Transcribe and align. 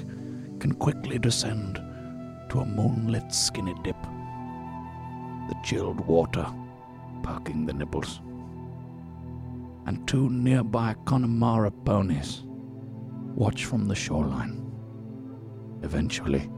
can 0.60 0.74
quickly 0.74 1.18
descend 1.18 1.74
to 2.50 2.60
a 2.60 2.64
moonlit 2.64 3.34
skinny 3.34 3.74
dip. 3.82 4.00
The 5.48 5.56
chilled 5.64 5.98
water 6.06 6.46
perking 7.24 7.66
the 7.66 7.72
nipples. 7.72 8.20
And 9.86 10.06
two 10.06 10.30
nearby 10.30 10.94
Connemara 11.04 11.72
ponies 11.72 12.44
watch 13.34 13.64
from 13.64 13.86
the 13.88 13.94
shoreline, 13.96 14.70
eventually 15.82 16.48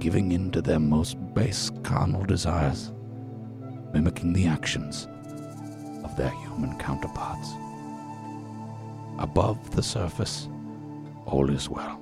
giving 0.00 0.32
in 0.32 0.50
to 0.50 0.62
their 0.62 0.80
most 0.80 1.16
base 1.32 1.70
carnal 1.84 2.24
desires, 2.24 2.92
mimicking 3.92 4.32
the 4.32 4.48
actions 4.48 5.06
their 6.18 6.30
human 6.30 6.76
counterparts. 6.78 7.54
Above 9.18 9.70
the 9.70 9.82
surface, 9.82 10.48
all 11.26 11.48
is 11.48 11.68
well. 11.68 11.96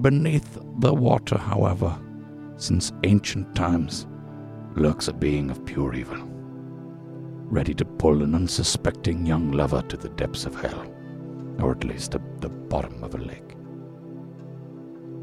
Beneath 0.00 0.58
the 0.78 0.92
water, 0.92 1.38
however, 1.38 1.96
since 2.56 2.90
ancient 3.04 3.54
times, 3.54 4.06
lurks 4.74 5.08
a 5.08 5.12
being 5.12 5.50
of 5.50 5.64
pure 5.64 5.94
evil, 5.94 6.18
ready 7.48 7.74
to 7.74 7.84
pull 7.84 8.22
an 8.22 8.34
unsuspecting 8.34 9.26
young 9.26 9.52
lover 9.52 9.82
to 9.82 9.96
the 9.96 10.08
depths 10.10 10.46
of 10.46 10.54
hell, 10.54 10.86
or 11.60 11.72
at 11.72 11.84
least 11.84 12.12
to 12.12 12.20
the 12.40 12.48
bottom 12.48 13.04
of 13.04 13.14
a 13.14 13.18
lake. 13.18 13.54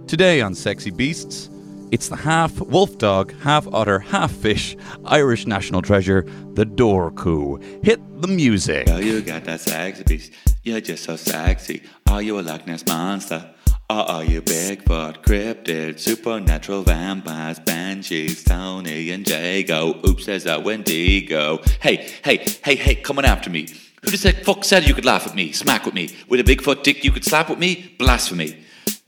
Today 0.08 0.42
on 0.42 0.54
Sexy 0.54 0.92
Beasts, 0.92 1.50
it's 1.92 2.08
the 2.08 2.16
half 2.16 2.60
wolf 2.62 2.98
dog, 2.98 3.34
half 3.42 3.68
otter, 3.68 4.00
half 4.00 4.32
fish, 4.32 4.78
Irish 5.06 5.46
national 5.46 5.82
treasure, 5.82 6.26
the 6.54 6.66
Dorku. 6.66 7.62
Hit 7.84 8.00
the 8.22 8.28
music. 8.28 8.88
Girl, 8.88 9.02
you 9.02 9.22
got 9.22 9.44
that 9.44 9.60
sexy 9.60 10.04
beast. 10.04 10.32
You're 10.64 10.82
just 10.82 11.04
so 11.04 11.18
sexy. 11.18 11.84
Are 12.08 12.22
you 12.22 12.40
a 12.40 12.42
Loch 12.42 12.66
Ness 12.66 12.86
monster? 12.88 13.54
Or 13.90 14.10
are 14.10 14.24
you 14.24 14.42
Bigfoot, 14.42 15.22
cryptid, 15.22 16.00
supernatural 16.00 16.84
vampires, 16.84 17.60
banshees, 17.60 18.42
Tony 18.46 19.12
and 19.12 19.28
Jago? 19.28 20.00
Oops, 20.08 20.26
there's 20.26 20.46
a 20.46 20.62
Wendigo. 20.62 21.60
Hey, 21.82 22.10
hey, 22.24 22.46
hey, 22.64 22.76
hey, 22.78 22.96
coming 22.96 23.26
after 23.26 23.50
me. 23.50 23.68
Who 24.04 24.12
the 24.12 24.32
fuck 24.46 24.64
said 24.64 24.88
you 24.88 24.94
could 24.94 25.04
laugh 25.04 25.28
at 25.28 25.36
me, 25.36 25.52
smack 25.52 25.86
with 25.86 25.94
me? 25.94 26.10
With 26.30 26.40
a 26.40 26.44
Bigfoot 26.44 26.84
dick 26.84 27.04
you 27.04 27.12
could 27.12 27.26
slap 27.26 27.50
with 27.50 27.60
me? 27.60 27.94
Blasphemy. 28.00 28.64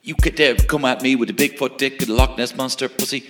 You 0.05 0.15
could 0.15 0.35
dare 0.35 0.55
come 0.55 0.83
at 0.83 1.01
me 1.01 1.15
with 1.15 1.29
a 1.29 1.33
Bigfoot 1.33 1.77
dick 1.77 2.01
and 2.01 2.09
a 2.09 2.13
Loch 2.13 2.37
Ness 2.37 2.53
monster 2.57 2.89
pussy? 2.89 3.23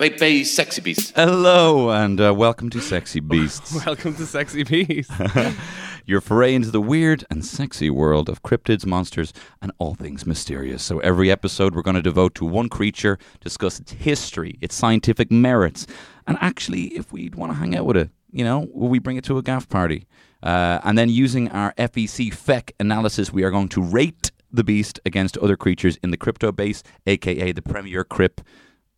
Bay, 0.00 0.08
bay, 0.08 0.42
sexy 0.42 0.80
beast. 0.80 1.12
Hello 1.14 1.90
and 1.90 2.20
uh, 2.20 2.34
welcome 2.34 2.70
to 2.70 2.80
Sexy 2.80 3.20
Beasts, 3.28 3.72
Welcome 3.86 4.16
to 4.16 4.26
Sexy 4.26 4.64
Beast. 4.64 5.12
your 6.04 6.20
foray 6.20 6.56
into 6.56 6.72
the 6.72 6.80
weird 6.80 7.24
and 7.30 7.44
sexy 7.44 7.88
world 7.88 8.28
of 8.28 8.42
cryptids, 8.42 8.84
monsters, 8.84 9.32
and 9.60 9.70
all 9.78 9.94
things 9.94 10.26
mysterious. 10.26 10.82
So 10.82 10.98
every 10.98 11.30
episode 11.30 11.72
we're 11.72 11.82
going 11.82 11.94
to 11.94 12.02
devote 12.02 12.34
to 12.34 12.44
one 12.44 12.68
creature, 12.68 13.16
discuss 13.38 13.78
its 13.78 13.92
history, 13.92 14.58
its 14.60 14.74
scientific 14.74 15.30
merits, 15.30 15.86
and 16.26 16.36
actually, 16.40 16.86
if 16.96 17.12
we'd 17.12 17.36
want 17.36 17.52
to 17.52 17.58
hang 17.58 17.76
out 17.76 17.86
with 17.86 17.96
it, 17.96 18.10
you 18.32 18.42
know, 18.44 18.66
will 18.74 18.88
we 18.88 18.98
bring 18.98 19.18
it 19.18 19.24
to 19.26 19.38
a 19.38 19.42
gaff 19.42 19.68
party? 19.68 20.08
Uh, 20.42 20.80
and 20.82 20.98
then 20.98 21.08
using 21.08 21.48
our 21.50 21.72
FEC 21.74 22.34
FEC 22.34 22.72
analysis, 22.80 23.32
we 23.32 23.44
are 23.44 23.52
going 23.52 23.68
to 23.68 23.80
rate 23.80 24.31
the 24.52 24.64
beast 24.64 25.00
against 25.04 25.38
other 25.38 25.56
creatures 25.56 25.98
in 26.02 26.10
the 26.10 26.16
crypto 26.16 26.52
base, 26.52 26.82
aka 27.06 27.52
the 27.52 27.62
Premier 27.62 28.04
Crip. 28.04 28.40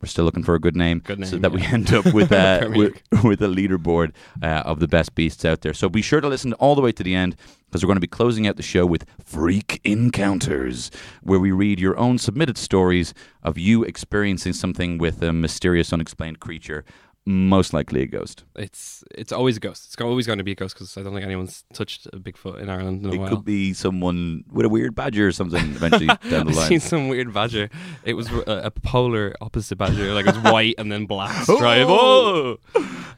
We're 0.00 0.08
still 0.08 0.24
looking 0.24 0.42
for 0.42 0.54
a 0.54 0.60
good 0.60 0.76
name, 0.76 0.98
Good 0.98 1.26
so 1.26 1.36
name, 1.36 1.42
that 1.42 1.52
we 1.52 1.62
end 1.62 1.94
up 1.94 2.12
with 2.12 2.30
uh, 2.32 2.68
with, 2.74 3.00
with 3.24 3.40
a 3.40 3.46
leaderboard 3.46 4.12
uh, 4.42 4.62
of 4.66 4.80
the 4.80 4.88
best 4.88 5.14
beasts 5.14 5.44
out 5.46 5.62
there. 5.62 5.72
So 5.72 5.88
be 5.88 6.02
sure 6.02 6.20
to 6.20 6.28
listen 6.28 6.52
all 6.54 6.74
the 6.74 6.82
way 6.82 6.92
to 6.92 7.02
the 7.02 7.14
end 7.14 7.36
because 7.66 7.82
we're 7.82 7.88
going 7.88 7.96
to 7.96 8.00
be 8.00 8.06
closing 8.06 8.46
out 8.46 8.56
the 8.56 8.62
show 8.62 8.84
with 8.84 9.06
Freak 9.24 9.80
Encounters, 9.82 10.90
where 11.22 11.40
we 11.40 11.52
read 11.52 11.80
your 11.80 11.96
own 11.96 12.18
submitted 12.18 12.58
stories 12.58 13.14
of 13.42 13.56
you 13.56 13.82
experiencing 13.82 14.52
something 14.52 14.98
with 14.98 15.22
a 15.22 15.32
mysterious, 15.32 15.92
unexplained 15.92 16.38
creature, 16.38 16.84
most 17.26 17.72
likely 17.72 18.02
a 18.02 18.06
ghost. 18.06 18.44
It's 18.54 19.02
it's 19.14 19.32
always 19.32 19.56
a 19.56 19.60
ghost. 19.60 19.86
It's 19.86 20.00
always 20.00 20.26
going 20.26 20.38
to 20.38 20.44
be 20.44 20.52
a 20.52 20.54
ghost 20.54 20.74
because 20.74 20.96
I 20.98 21.02
don't 21.02 21.14
think 21.14 21.24
anyone's 21.24 21.64
touched 21.72 22.06
a 22.06 22.18
Bigfoot 22.18 22.60
in 22.60 22.68
Ireland 22.68 23.02
in 23.04 23.10
a 23.10 23.14
It 23.14 23.18
while. 23.18 23.28
could 23.30 23.44
be 23.44 23.72
someone 23.72 24.44
with 24.52 24.66
a 24.66 24.68
weird 24.68 24.94
badger 24.94 25.28
or 25.28 25.32
something 25.32 25.60
eventually 25.70 26.06
down 26.28 26.46
the 26.46 26.50
I've 26.50 26.56
line. 26.56 26.68
seen 26.68 26.80
some 26.80 27.08
weird 27.08 27.32
badger. 27.32 27.70
It 28.04 28.12
was 28.14 28.30
a, 28.30 28.64
a 28.66 28.70
polar 28.70 29.34
opposite 29.40 29.76
badger, 29.76 30.12
like 30.12 30.26
it 30.26 30.34
was 30.36 30.52
white 30.52 30.74
and 30.78 30.92
then 30.92 31.06
black 31.06 31.42
stripe. 31.44 31.86
Oh! 31.88 32.58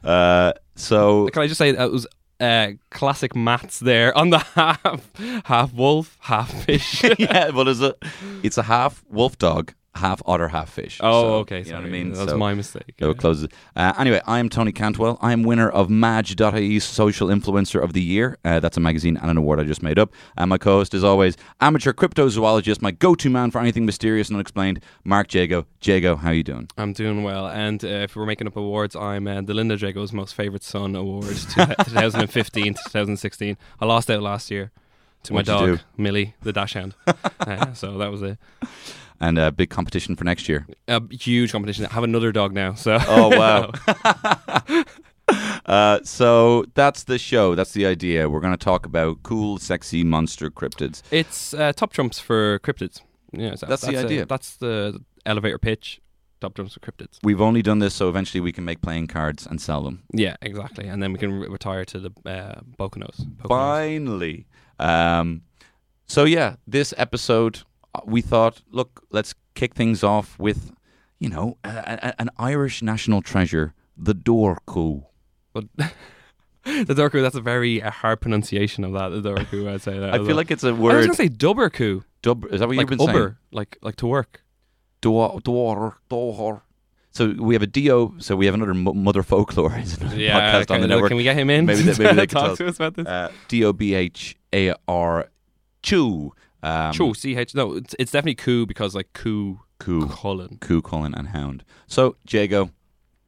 Uh, 0.05 0.53
so 0.77 1.29
Can 1.31 1.43
I 1.43 1.47
just 1.49 1.59
say 1.59 1.73
that 1.73 1.91
was 1.91 2.07
uh, 2.39 2.73
classic 2.91 3.35
maths 3.35 3.81
there 3.81 4.17
on 4.17 4.31
the 4.31 4.39
half 4.55 5.11
half 5.47 5.73
wolf, 5.73 6.17
half 6.21 6.53
fish. 6.65 7.03
yeah, 7.19 7.51
well, 7.51 7.67
it's 7.67 7.81
a 7.81 7.95
it's 8.43 8.59
a 8.59 8.63
half 8.63 9.03
wolf 9.09 9.39
dog, 9.39 9.73
half 9.97 10.23
otter, 10.27 10.49
half 10.49 10.71
fish. 10.71 10.99
Oh, 11.03 11.23
So, 11.23 11.35
okay. 11.41 11.63
You 11.63 11.73
know 11.73 11.79
what 11.79 11.87
I 11.87 11.91
mean? 11.91 12.13
That's 12.13 12.31
So- 12.31 12.39
my 12.39 12.55
mistake. 12.55 12.95
So 13.01 13.07
yeah. 13.07 13.11
it 13.13 13.19
closes. 13.19 13.49
Uh, 13.75 13.93
anyway, 13.99 14.21
I'm 14.27 14.49
Tony 14.49 14.73
Cantwell. 14.73 15.19
I'm 15.21 15.43
winner 15.43 15.69
of 15.69 15.91
Madge.ie's 15.91 16.85
Social 16.85 17.29
Influencer 17.29 17.83
of 17.83 17.93
the 17.93 18.03
Year. 18.03 18.39
Uh, 18.45 18.61
that's 18.61 18.77
a 18.77 18.81
magazine 18.81 19.17
and 19.17 19.31
an 19.31 19.37
award 19.37 19.61
I 19.61 19.65
just 19.65 19.83
made 19.83 19.99
up. 19.99 20.13
And 20.37 20.49
my 20.51 20.59
co-host, 20.59 20.95
as 20.95 21.03
always, 21.05 21.37
amateur 21.61 21.93
cryptozoologist, 21.93 22.81
my 22.83 22.91
go-to 22.91 23.31
man 23.31 23.51
for 23.51 23.61
anything 23.61 23.85
mysterious 23.87 24.29
and 24.29 24.37
unexplained, 24.37 24.81
Mark 25.05 25.33
Jago. 25.35 25.67
Jago, 25.83 26.17
how 26.17 26.31
you 26.31 26.43
doing? 26.43 26.69
I'm 26.77 26.93
doing 26.93 27.23
well, 27.23 27.47
and 27.49 27.85
uh, 27.85 27.89
if 27.89 28.17
we're 28.17 28.27
making 28.27 28.47
up 28.47 28.57
awards, 28.57 28.95
I'm 28.97 29.27
uh, 29.27 29.41
the 29.43 29.55
Linda 29.55 29.77
Jago's 29.77 30.13
Most 30.13 30.35
Favorite 30.35 30.63
Son 30.65 30.95
Award, 30.97 31.37
2015 31.37 32.65
to 32.75 32.81
2016. 32.85 33.57
I 33.81 33.85
lost 33.85 34.11
out 34.11 34.23
last 34.23 34.51
year 34.51 34.71
to 35.25 35.33
What'd 35.33 35.49
my 35.49 35.55
dog 35.67 35.79
do? 35.79 35.85
Millie, 35.97 36.35
the 36.43 36.53
dachshund. 36.53 36.95
uh, 37.41 37.73
so 37.75 37.99
that 37.99 38.11
was 38.11 38.23
a, 38.23 38.39
And 39.21 39.39
a 39.39 39.51
big 39.51 39.71
competition 39.71 40.15
for 40.17 40.25
next 40.25 40.49
year. 40.49 40.67
a 40.89 41.01
huge 41.11 41.53
competition. 41.53 41.87
I 41.87 41.93
have 41.93 42.05
another 42.05 42.33
dog 42.33 42.53
now, 42.53 42.75
so 42.75 42.99
Oh 43.09 43.29
wow. 43.37 43.73
uh, 45.67 46.01
so 46.05 46.65
that's 46.75 47.05
the 47.05 47.19
show. 47.19 47.55
That's 47.55 47.73
the 47.73 47.87
idea. 47.87 48.29
We're 48.29 48.41
going 48.41 48.53
to 48.53 48.65
talk 48.65 48.87
about 48.87 49.23
cool, 49.23 49.59
sexy 49.59 50.05
monster 50.05 50.51
cryptids. 50.51 51.03
it's 51.11 51.55
uh, 51.55 51.73
top 51.73 51.93
trumps 51.93 52.19
for 52.21 52.59
cryptids. 52.61 53.01
Yeah, 53.33 53.55
so 53.57 53.67
That's 53.67 53.83
the 53.83 53.97
uh, 53.97 54.05
idea. 54.05 54.25
that's 54.27 54.57
the 54.57 55.01
elevator 55.27 55.59
pitch. 55.59 56.01
Top 56.41 56.55
trumps 56.55 56.75
for 56.75 56.81
cryptids. 56.81 57.19
We've 57.23 57.41
only 57.41 57.63
done 57.63 57.79
this 57.81 57.95
so 57.95 58.09
eventually 58.09 58.41
we 58.41 58.53
can 58.53 58.65
make 58.65 58.83
playing 58.83 59.07
cards 59.09 59.47
and 59.47 59.61
sell 59.61 59.83
them. 59.83 60.03
Yeah, 60.13 60.37
exactly, 60.43 60.87
and 60.87 61.03
then 61.03 61.13
we 61.13 61.19
can 61.19 61.33
re- 61.33 61.49
retire 61.49 61.85
to 61.87 61.99
the 61.99 62.11
uh, 62.25 62.61
Poconos. 62.79 63.27
Finally. 63.49 64.47
Um, 64.79 65.43
so 66.07 66.25
yeah, 66.25 66.57
this 66.67 66.93
episode 66.99 67.63
we 68.05 68.21
thought, 68.21 68.63
look, 68.71 69.05
let's 69.11 69.35
kick 69.55 69.75
things 69.75 70.03
off 70.05 70.39
with, 70.39 70.73
you 71.19 71.29
know, 71.29 71.57
a, 71.65 71.69
a, 71.69 72.21
an 72.21 72.31
Irish 72.39 72.83
national 72.83 73.23
treasure, 73.23 73.75
the 73.97 74.15
Dorku. 74.15 75.05
But 75.53 75.65
the 75.77 76.95
Dorku, 76.95 77.23
that's 77.23 77.37
a 77.37 77.41
very 77.41 77.83
uh, 77.83 77.91
hard 77.91 78.21
pronunciation 78.21 78.85
of 78.85 78.93
that. 78.93 79.09
The 79.11 79.23
Dorku, 79.31 79.73
I'd 79.73 79.83
say 79.83 79.99
that. 79.99 80.11
I 80.15 80.19
feel 80.19 80.27
well. 80.27 80.37
like 80.37 80.51
it's 80.51 80.65
a 80.65 80.75
word. 80.75 80.93
I 80.93 80.97
was 80.99 81.07
gonna 81.07 81.17
say 81.17 81.29
Dubberku, 81.29 82.05
Dub, 82.23 82.45
is 82.47 82.61
that 82.61 82.67
what 82.69 82.77
like 82.77 82.91
you've 82.91 82.99
been 82.99 83.07
saying? 83.07 83.17
Uber, 83.17 83.39
like 83.53 83.79
like 83.83 83.97
to 83.97 84.07
work. 84.07 84.43
Dor, 85.01 85.41
dor, 85.43 85.99
dor. 86.09 86.63
So 87.11 87.29
we 87.39 87.55
have 87.55 87.63
a 87.63 87.67
do. 87.67 88.15
So 88.19 88.37
we 88.37 88.45
have 88.45 88.55
another 88.55 88.75
mo- 88.75 88.93
mother 88.93 89.23
folklore 89.23 89.71
Yeah, 90.15 90.39
podcast 90.39 90.61
on 90.61 90.67
can, 90.67 90.81
the 90.83 90.87
network. 90.89 91.09
can 91.09 91.17
we 91.17 91.23
get 91.23 91.37
him 91.37 91.49
in? 91.49 91.65
Maybe 91.65 91.83
they- 91.83 92.03
maybe 92.05 92.17
they 92.17 92.27
can 92.27 92.41
talk 92.41 92.59
to 92.59 92.67
us 92.67 92.77
about 92.77 92.95
this. 92.95 93.07
Uh, 93.07 93.33
D 93.49 93.65
O 93.65 93.73
B 93.73 93.95
H 93.95 94.37
A 94.53 94.75
R 94.87 95.29
Chu. 95.83 96.33
Um, 96.63 96.93
Cho, 96.93 97.13
C 97.13 97.37
H. 97.37 97.55
No, 97.55 97.75
it's, 97.75 97.95
it's 97.99 98.11
definitely 98.13 98.35
Coo 98.37 98.67
because 98.67 98.95
like 98.95 99.13
Coo 99.13 99.61
Coo. 99.79 100.09
Cullen. 100.09 100.59
Coo, 100.61 100.81
Cullen, 100.83 101.15
and 101.15 101.29
Hound. 101.29 101.65
So, 101.87 102.17
Jago, 102.29 102.71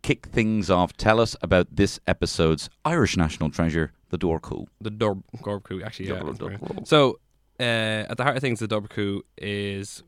kick 0.03 0.27
things 0.27 0.71
off. 0.71 0.97
Tell 0.97 1.21
us 1.21 1.37
about 1.43 1.67
this 1.71 2.01
episode's 2.07 2.71
Irish 2.85 3.17
national 3.17 3.51
treasure, 3.51 3.93
the 4.09 4.17
Dorcoo. 4.19 4.67
The 4.81 4.91
Dor- 4.91 5.23
Gorbcoo, 5.43 5.85
actually, 5.85 6.09
yeah. 6.09 6.21
Dor- 6.21 6.33
that's. 6.33 6.39
Dor- 6.39 6.85
So, 6.87 7.19
uh, 7.61 7.63
at 8.09 8.17
the 8.17 8.23
heart 8.25 8.37
of 8.37 8.41
things, 8.41 8.61
the 8.61 8.69
Dobrcoo 8.69 9.21
is 9.37 10.03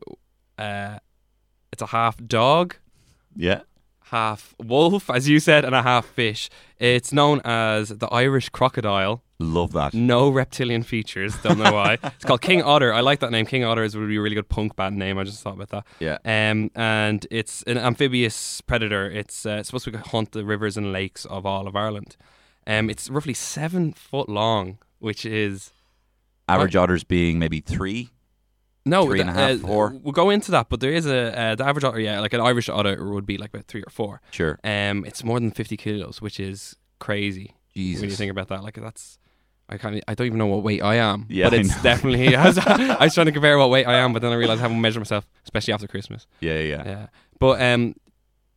uh, 0.59 0.99
it's 1.73 1.83
a 1.83 1.87
half 1.87 2.17
dog, 2.27 2.77
Yeah. 3.37 3.61
half 4.07 4.55
wolf, 4.59 5.11
as 5.11 5.29
you 5.29 5.41
said, 5.41 5.65
and 5.67 5.75
a 5.75 5.83
half 5.83 6.07
fish. 6.07 6.49
It's 6.79 7.13
known 7.13 7.41
as 7.45 7.91
the 7.91 8.07
Irish 8.09 8.49
crocodile. 8.49 9.23
Love 9.41 9.73
that. 9.73 9.95
No 9.95 10.29
reptilian 10.29 10.83
features. 10.83 11.35
Don't 11.43 11.59
know 11.59 11.73
why. 11.73 11.95
it's 12.05 12.25
called 12.27 12.43
King 12.43 12.63
Otter. 12.63 12.93
I 12.93 13.01
like 13.01 13.21
that 13.21 13.31
name. 13.31 13.47
King 13.47 13.65
Otter 13.65 13.83
is 13.83 13.97
would 13.97 14.07
be 14.07 14.17
a 14.17 14.21
really 14.21 14.35
good 14.35 14.51
punk 14.51 14.77
band 14.77 14.97
name. 14.99 15.17
I 15.19 15.25
just 15.25 15.43
thought 15.43 15.55
about 15.55 15.71
that. 15.71 15.87
Yeah. 15.99 16.19
Um, 16.27 16.71
and 16.75 17.27
it's 17.31 17.63
an 17.63 17.79
amphibious 17.79 18.61
predator. 18.61 19.11
It's 19.11 19.47
uh, 19.47 19.63
supposed 19.63 19.87
to 19.87 19.99
hunt 19.99 20.33
the 20.33 20.45
rivers 20.45 20.77
and 20.77 20.93
lakes 20.93 21.25
of 21.25 21.47
all 21.47 21.67
of 21.67 21.75
Ireland. 21.75 22.17
Um, 22.67 22.91
it's 22.91 23.09
roughly 23.09 23.33
seven 23.35 23.93
foot 23.95 24.29
long, 24.29 24.79
which 24.99 25.25
is 25.25 25.71
Average 26.47 26.77
otters 26.77 27.05
being 27.05 27.39
maybe 27.39 27.61
three. 27.61 28.11
no 28.85 29.07
Three 29.07 29.21
and 29.23 29.31
a 29.31 29.33
the- 29.33 29.39
half, 29.39 29.65
uh, 29.65 29.67
four? 29.67 29.97
We'll 30.03 30.13
go 30.13 30.29
into 30.31 30.51
that, 30.51 30.69
but 30.69 30.81
there 30.81 30.93
is 30.93 31.07
a 31.07 31.39
uh, 31.39 31.55
the 31.55 31.65
average 31.65 31.85
otter. 31.85 31.99
Yeah, 32.01 32.21
like 32.21 32.35
an 32.35 32.41
Irish 32.43 32.69
otter 32.69 33.03
would 33.11 33.25
be 33.25 33.39
like 33.39 33.51
about 33.55 33.65
three 33.67 33.83
or 33.83 33.91
four. 33.91 34.21
Sure. 34.33 34.59
Um, 34.65 35.05
it's 35.07 35.25
more 35.25 35.41
than 35.41 35.51
fifty 35.51 35.77
kilos, 35.79 36.21
which 36.21 36.39
is 36.39 36.77
crazy 36.99 37.55
Jesus. 37.75 38.03
when 38.03 38.11
you 38.11 38.17
think 38.17 38.31
about 38.31 38.49
that. 38.49 38.63
Like 38.63 38.75
that's. 38.75 39.17
I 39.71 39.79
can't. 39.79 40.03
I 40.09 40.15
don't 40.15 40.27
even 40.27 40.39
know 40.39 40.47
what 40.47 40.63
weight 40.63 40.83
I 40.83 40.97
am. 40.97 41.27
Yeah, 41.31 41.49
but 41.49 41.61
it's 41.61 41.81
definitely. 41.83 42.37
I 42.43 42.47
was, 42.47 42.59
I 43.03 43.05
was 43.05 43.15
trying 43.15 43.27
to 43.27 43.33
compare 43.33 43.57
what 43.57 43.71
weight 43.71 43.87
I 43.87 43.95
am, 43.99 44.13
but 44.13 44.21
then 44.21 44.33
I 44.33 44.35
realized 44.35 44.61
I 44.61 44.63
haven't 44.63 44.81
measured 44.81 45.01
myself, 45.01 45.27
especially 45.45 45.73
after 45.73 45.87
Christmas. 45.87 46.27
yeah, 46.41 46.55
yeah, 46.55 46.61
yeah. 46.63 46.83
Yeah. 46.85 47.07
But 47.39 47.63
um, 47.63 47.95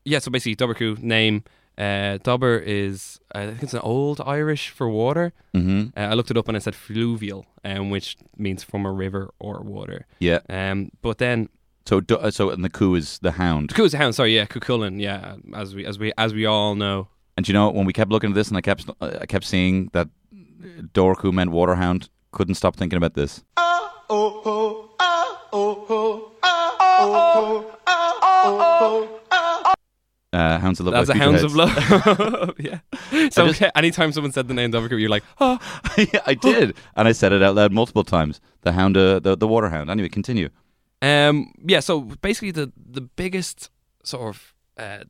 yeah. 0.05 0.19
So 0.19 0.31
basically, 0.31 0.55
Dobbercoo 0.55 0.97
name. 1.01 1.43
Uh, 1.75 2.19
Dobber 2.21 2.57
is 2.59 3.19
I 3.33 3.47
think 3.47 3.63
it's 3.63 3.73
an 3.73 3.79
old 3.79 4.21
Irish 4.25 4.69
for 4.69 4.87
water. 4.89 5.33
Mm-hmm. 5.55 5.97
Uh, 5.99 6.01
I 6.11 6.13
looked 6.13 6.29
it 6.29 6.37
up 6.37 6.47
and 6.47 6.55
it 6.55 6.61
said 6.61 6.75
fluvial, 6.75 7.45
um, 7.65 7.89
which 7.89 8.15
means 8.37 8.63
from 8.63 8.85
a 8.85 8.91
river 8.91 9.31
or 9.39 9.61
water. 9.61 10.05
Yeah. 10.19 10.39
Um, 10.49 10.91
but 11.01 11.17
then 11.17 11.49
So, 11.85 12.01
uh, 12.11 12.29
so, 12.31 12.51
and 12.51 12.63
the 12.63 12.69
coo 12.69 12.93
is 12.95 13.17
the 13.19 13.31
hound. 13.31 13.73
Coo 13.73 13.85
is 13.85 13.93
a 13.93 13.97
hound. 13.97 14.13
Sorry, 14.13 14.35
yeah, 14.35 14.45
Cuchulainn. 14.45 15.01
Yeah, 15.01 15.37
as 15.55 15.73
we 15.73 15.83
as 15.85 15.97
we 15.97 16.13
as 16.17 16.31
we 16.33 16.45
all 16.45 16.75
know. 16.75 17.07
And 17.37 17.47
you 17.47 17.53
know, 17.55 17.71
when 17.71 17.85
we 17.87 17.93
kept 17.93 18.11
looking 18.11 18.29
at 18.29 18.35
this, 18.35 18.49
and 18.49 18.57
I 18.57 18.61
kept, 18.61 18.87
uh, 19.01 19.17
I 19.21 19.25
kept 19.25 19.43
seeing 19.45 19.89
that 19.93 20.07
Dorcoo 20.93 21.31
meant 21.33 21.51
waterhound. 21.51 22.09
Couldn't 22.31 22.55
stop 22.55 22.75
thinking 22.75 22.97
about 22.97 23.13
this. 23.13 23.43
Uh, 30.33 30.57
Hounds 30.57 30.79
of 30.79 30.87
Love. 30.87 30.93
That's 30.95 31.09
a 31.09 31.13
Hounds 31.13 31.41
Future 31.41 31.45
of 31.45 31.55
Love. 31.55 32.53
yeah. 32.59 32.79
So 33.31 33.47
just- 33.47 33.61
okay, 33.61 33.69
anytime 33.75 34.11
someone 34.11 34.31
said 34.31 34.47
the 34.47 34.53
name 34.55 34.71
Dobbercoo, 34.71 34.99
you're 34.99 35.09
like, 35.09 35.23
oh, 35.39 35.59
yeah, 35.97 36.21
I 36.25 36.33
did, 36.33 36.75
and 36.95 37.07
I 37.07 37.11
said 37.11 37.31
it 37.31 37.43
out 37.43 37.53
loud 37.55 37.71
multiple 37.71 38.03
times. 38.03 38.41
The 38.61 38.71
hound, 38.71 38.97
uh, 38.97 39.19
the 39.19 39.37
the 39.37 39.47
waterhound. 39.47 39.89
Anyway, 39.91 40.09
continue. 40.09 40.49
Um, 41.01 41.53
yeah, 41.63 41.79
so 41.79 42.01
basically 42.01 42.51
the 42.51 42.71
the 42.75 43.01
biggest 43.01 43.69
sort 44.03 44.35
of 44.35 44.53
uh, 44.77 45.03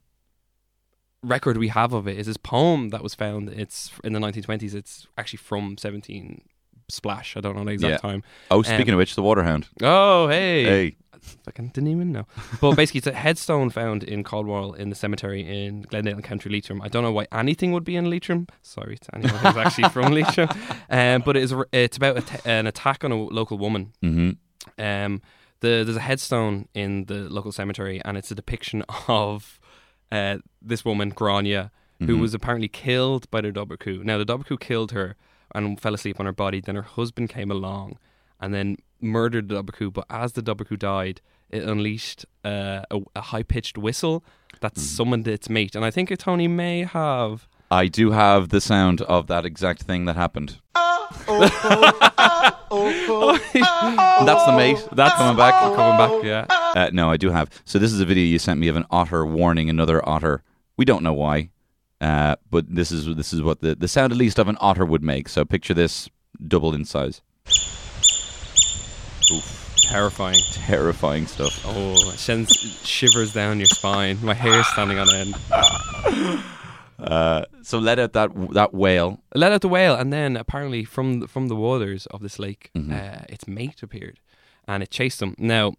record 1.24 1.58
we 1.58 1.70
have 1.70 1.94
of 1.94 2.08
it 2.08 2.18
is 2.18 2.28
this 2.28 2.38
poem 2.38 2.90
that 2.90 3.02
was 3.02 3.16
found. 3.16 3.50
It's 3.50 3.92
in 4.04 4.14
the 4.14 4.20
1920s. 4.20 4.74
It's 4.76 5.08
actually 5.18 5.38
from 5.38 5.78
17 5.78 6.42
splash. 6.90 7.36
I 7.38 7.42
don't 7.42 7.56
know 7.56 7.64
the 7.64 7.72
exact 7.72 7.92
Yeah. 7.92 7.98
time. 8.10 8.24
Oh, 8.52 8.62
speaking 8.62 8.90
Um, 8.90 8.96
of 8.96 8.98
which, 9.00 9.16
the 9.16 9.24
waterhound. 9.24 9.68
Oh, 9.82 10.28
hey. 10.28 10.64
Hey, 10.64 10.96
Fucking 11.46 11.70
didn't 11.70 11.88
even 11.90 12.12
know. 12.12 12.26
But 12.60 12.76
basically, 12.76 12.98
it's 12.98 13.08
a 13.08 13.14
headstone 13.14 13.70
found 13.70 14.04
in 14.04 14.26
Conwal 14.26 14.74
in 14.78 14.90
the 14.90 14.96
cemetery 14.96 15.66
in 15.66 15.84
Glenade 15.84 16.12
and 16.12 16.22
County 16.24 16.50
Leitrim. 16.50 16.82
I 16.82 16.90
don't 16.90 17.02
know 17.02 17.14
why 17.14 17.28
anything 17.32 17.72
would 17.72 17.86
be 17.86 17.96
in 17.96 18.10
Leitrim. 18.10 18.48
Sorry 18.62 18.98
to 18.98 19.16
anyone 19.16 19.38
who's 19.40 19.56
actually 19.56 19.88
from 19.88 20.12
Leitrim. 20.18 20.50
Um, 20.90 21.22
but 21.26 21.38
it 21.38 21.44
is, 21.44 21.56
it's 21.72 21.96
about 21.96 22.18
a 22.18 22.22
t- 22.22 22.40
an 22.44 22.68
attack 22.68 23.06
on 23.06 23.14
a 23.14 23.16
local 23.16 23.58
woman. 23.58 23.94
mm-hmm. 24.04 24.32
Um, 24.84 25.22
the, 25.62 25.84
there's 25.86 25.96
a 25.96 26.02
headstone 26.02 26.68
in 26.74 27.06
the 27.06 27.30
local 27.30 27.54
cemetery, 27.54 28.02
and 28.04 28.18
it's 28.18 28.30
a 28.32 28.36
depiction 28.36 28.84
of 29.08 29.62
uh, 30.14 30.38
this 30.62 30.86
woman, 30.86 31.10
Grania, 31.10 31.72
who 32.00 32.18
Mhm. 32.18 32.22
was 32.22 32.34
apparently 32.34 32.68
killed 32.68 33.30
by 33.32 33.42
the 33.42 33.52
Dobbercoo. 33.52 34.04
Now, 34.04 34.18
the 34.18 34.26
Dobbercoo 34.26 34.60
killed 34.60 34.92
her 34.92 35.16
and 35.56 35.80
fell 35.80 35.94
asleep 35.94 36.20
on 36.20 36.26
her 36.26 36.32
body. 36.34 36.60
Then 36.62 36.76
her 36.76 36.82
husband 36.98 37.30
came 37.30 37.50
along 37.52 37.98
and 38.42 38.54
then 38.54 38.78
murdered 39.02 39.48
the 39.50 39.56
Dobbercoo. 39.56 39.92
But 39.94 40.06
as 40.10 40.34
the 40.34 40.42
Dobbercoo 40.42 40.78
died, 40.78 41.22
it 41.50 41.64
unleashed 41.64 42.26
uh, 42.44 42.82
a, 42.92 43.00
a 43.16 43.22
high 43.22 43.44
pitched 43.44 43.78
whistle 43.78 44.24
that 44.62 44.78
summoned 44.78 45.28
its 45.28 45.50
mate. 45.50 45.76
And 45.76 45.86
I 45.86 45.92
think 45.92 46.16
Tony 46.18 46.48
may 46.48 46.84
have. 46.84 47.48
I 47.72 47.88
do 47.88 48.12
have 48.12 48.50
the 48.50 48.62
sound 48.62 49.02
of 49.02 49.28
that 49.28 49.46
exact 49.46 49.84
thing 49.84 50.06
that 50.06 50.16
happened. 50.16 50.60
That's 54.26 54.46
the 54.46 54.54
mate. 54.56 54.78
That's 54.92 55.16
coming 55.16 55.38
back. 55.38 55.54
Coming 55.54 55.98
back, 55.98 56.24
yeah. 56.24 56.46
Uh, 56.74 56.90
no, 56.92 57.12
I 57.12 57.18
do 57.18 57.30
have. 57.30 57.50
So 57.66 57.78
this 57.80 57.92
is 57.94 58.00
a 58.00 58.06
video 58.06 58.24
you 58.26 58.40
sent 58.40 58.60
me 58.60 58.68
of 58.68 58.76
an 58.76 58.86
otter 58.90 59.26
warning 59.26 59.70
another 59.70 60.08
otter. 60.08 60.42
We 60.78 60.86
don't 60.86 61.04
know 61.04 61.14
why, 61.14 61.50
uh, 62.02 62.36
but 62.50 62.66
this 62.74 62.92
is 62.92 63.16
this 63.16 63.32
is 63.34 63.42
what 63.42 63.62
the 63.62 63.76
the 63.76 63.88
sound 63.88 64.12
at 64.12 64.18
least 64.18 64.40
of 64.40 64.48
an 64.48 64.58
otter 64.60 64.86
would 64.86 65.04
make. 65.04 65.30
So 65.30 65.46
picture 65.46 65.74
this 65.76 66.10
double 66.48 66.74
in 66.74 66.86
size. 66.86 67.22
Terrifying. 69.78 70.40
Terrifying 70.54 71.28
stuff. 71.28 71.62
Oh, 71.66 71.94
it 71.94 72.18
sends 72.18 72.52
shivers 72.88 73.34
down 73.34 73.60
your 73.60 73.68
spine. 73.68 74.18
My 74.24 74.34
hair's 74.34 74.66
standing 74.68 74.98
on 75.00 75.10
end. 75.14 75.36
Uh, 77.00 77.44
so 77.64 77.80
let 77.80 78.00
out 78.00 78.14
that 78.14 78.30
that 78.54 78.74
whale. 78.74 79.20
let 79.36 79.52
out 79.52 79.60
the 79.60 79.68
whale, 79.68 79.94
and 79.94 80.14
then 80.14 80.38
apparently 80.38 80.86
from 80.86 81.20
the, 81.20 81.28
from 81.28 81.50
the 81.50 81.56
waters 81.56 82.06
of 82.12 82.22
this 82.22 82.40
lake, 82.40 82.70
Mhm. 82.78 82.94
uh, 82.94 83.26
its 83.28 83.46
mate 83.46 83.84
appeared, 83.84 84.22
and 84.70 84.82
it 84.82 84.90
chased 84.90 85.20
them. 85.20 85.36
Now, 85.38 85.74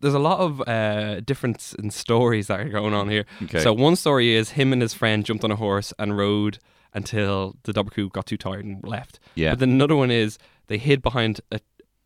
there's 0.00 0.14
a 0.14 0.18
lot 0.18 0.40
of 0.40 0.60
uh, 0.66 1.20
difference 1.20 1.74
in 1.74 1.90
stories 1.90 2.46
that 2.48 2.60
are 2.60 2.68
going 2.68 2.94
on 2.94 3.08
here. 3.08 3.26
Okay. 3.42 3.60
So 3.60 3.72
one 3.72 3.96
story 3.96 4.34
is 4.34 4.50
him 4.50 4.72
and 4.72 4.82
his 4.82 4.94
friend 4.94 5.24
jumped 5.24 5.44
on 5.44 5.50
a 5.50 5.56
horse 5.56 5.92
and 5.98 6.16
rode 6.16 6.58
until 6.94 7.56
the 7.64 7.72
Dobbercoo 7.72 8.10
got 8.10 8.26
too 8.26 8.36
tired 8.36 8.64
and 8.64 8.82
left. 8.84 9.20
Yeah. 9.34 9.50
But 9.50 9.60
then 9.60 9.70
another 9.70 9.96
one 9.96 10.10
is 10.10 10.38
they 10.66 10.78
hid 10.78 11.02
behind 11.02 11.40
a 11.52 11.60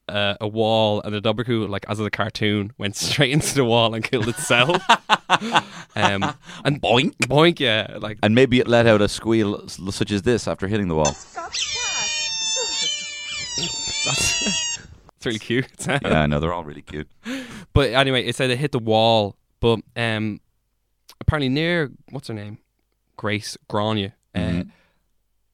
uh, 0.07 0.37
a 0.39 0.47
wall, 0.47 1.01
and 1.03 1.15
the 1.15 1.21
Dobbercoo, 1.23 1.67
like 1.67 1.87
as 1.89 1.99
of 1.99 2.05
the 2.05 2.11
cartoon, 2.11 2.73
went 2.77 2.95
straight 3.11 3.31
into 3.31 3.55
the 3.55 3.65
wall 3.65 3.95
and 3.95 4.05
killed 4.05 4.29
itself. 4.29 4.83
um, 5.97 6.35
and 6.65 6.83
Boink. 6.83 7.15
boink, 7.23 7.59
yeah, 7.59 7.97
like 7.99 8.19
And 8.23 8.35
maybe 8.35 8.61
it 8.61 8.69
let 8.69 8.87
out 8.87 9.01
a 9.01 9.09
squeal 9.09 9.67
such 9.69 10.11
as 10.11 10.23
this 10.23 10.47
after 10.47 10.69
hitting 10.69 10.89
the 10.89 10.95
wall. 10.95 11.17
that's 14.05 14.45
it's 15.25 15.27
really 15.27 15.39
cute. 15.39 15.67
Yeah, 15.87 16.27
no, 16.27 16.39
they're 16.39 16.53
all 16.53 16.65
really 16.65 16.83
cute. 16.83 17.09
But 17.73 17.91
anyway, 17.93 18.25
it 18.25 18.35
said 18.37 18.51
it 18.51 18.59
hit 18.59 18.73
the 18.73 18.79
wall, 18.79 19.37
but 19.61 19.81
um, 19.97 20.41
apparently 21.21 21.49
near 21.49 21.91
what's 22.11 22.29
her 22.29 22.35
name, 22.35 22.59
Grace 23.17 23.57
Grania. 23.69 24.15
Uh, 24.35 24.39
Mhm. 24.39 24.71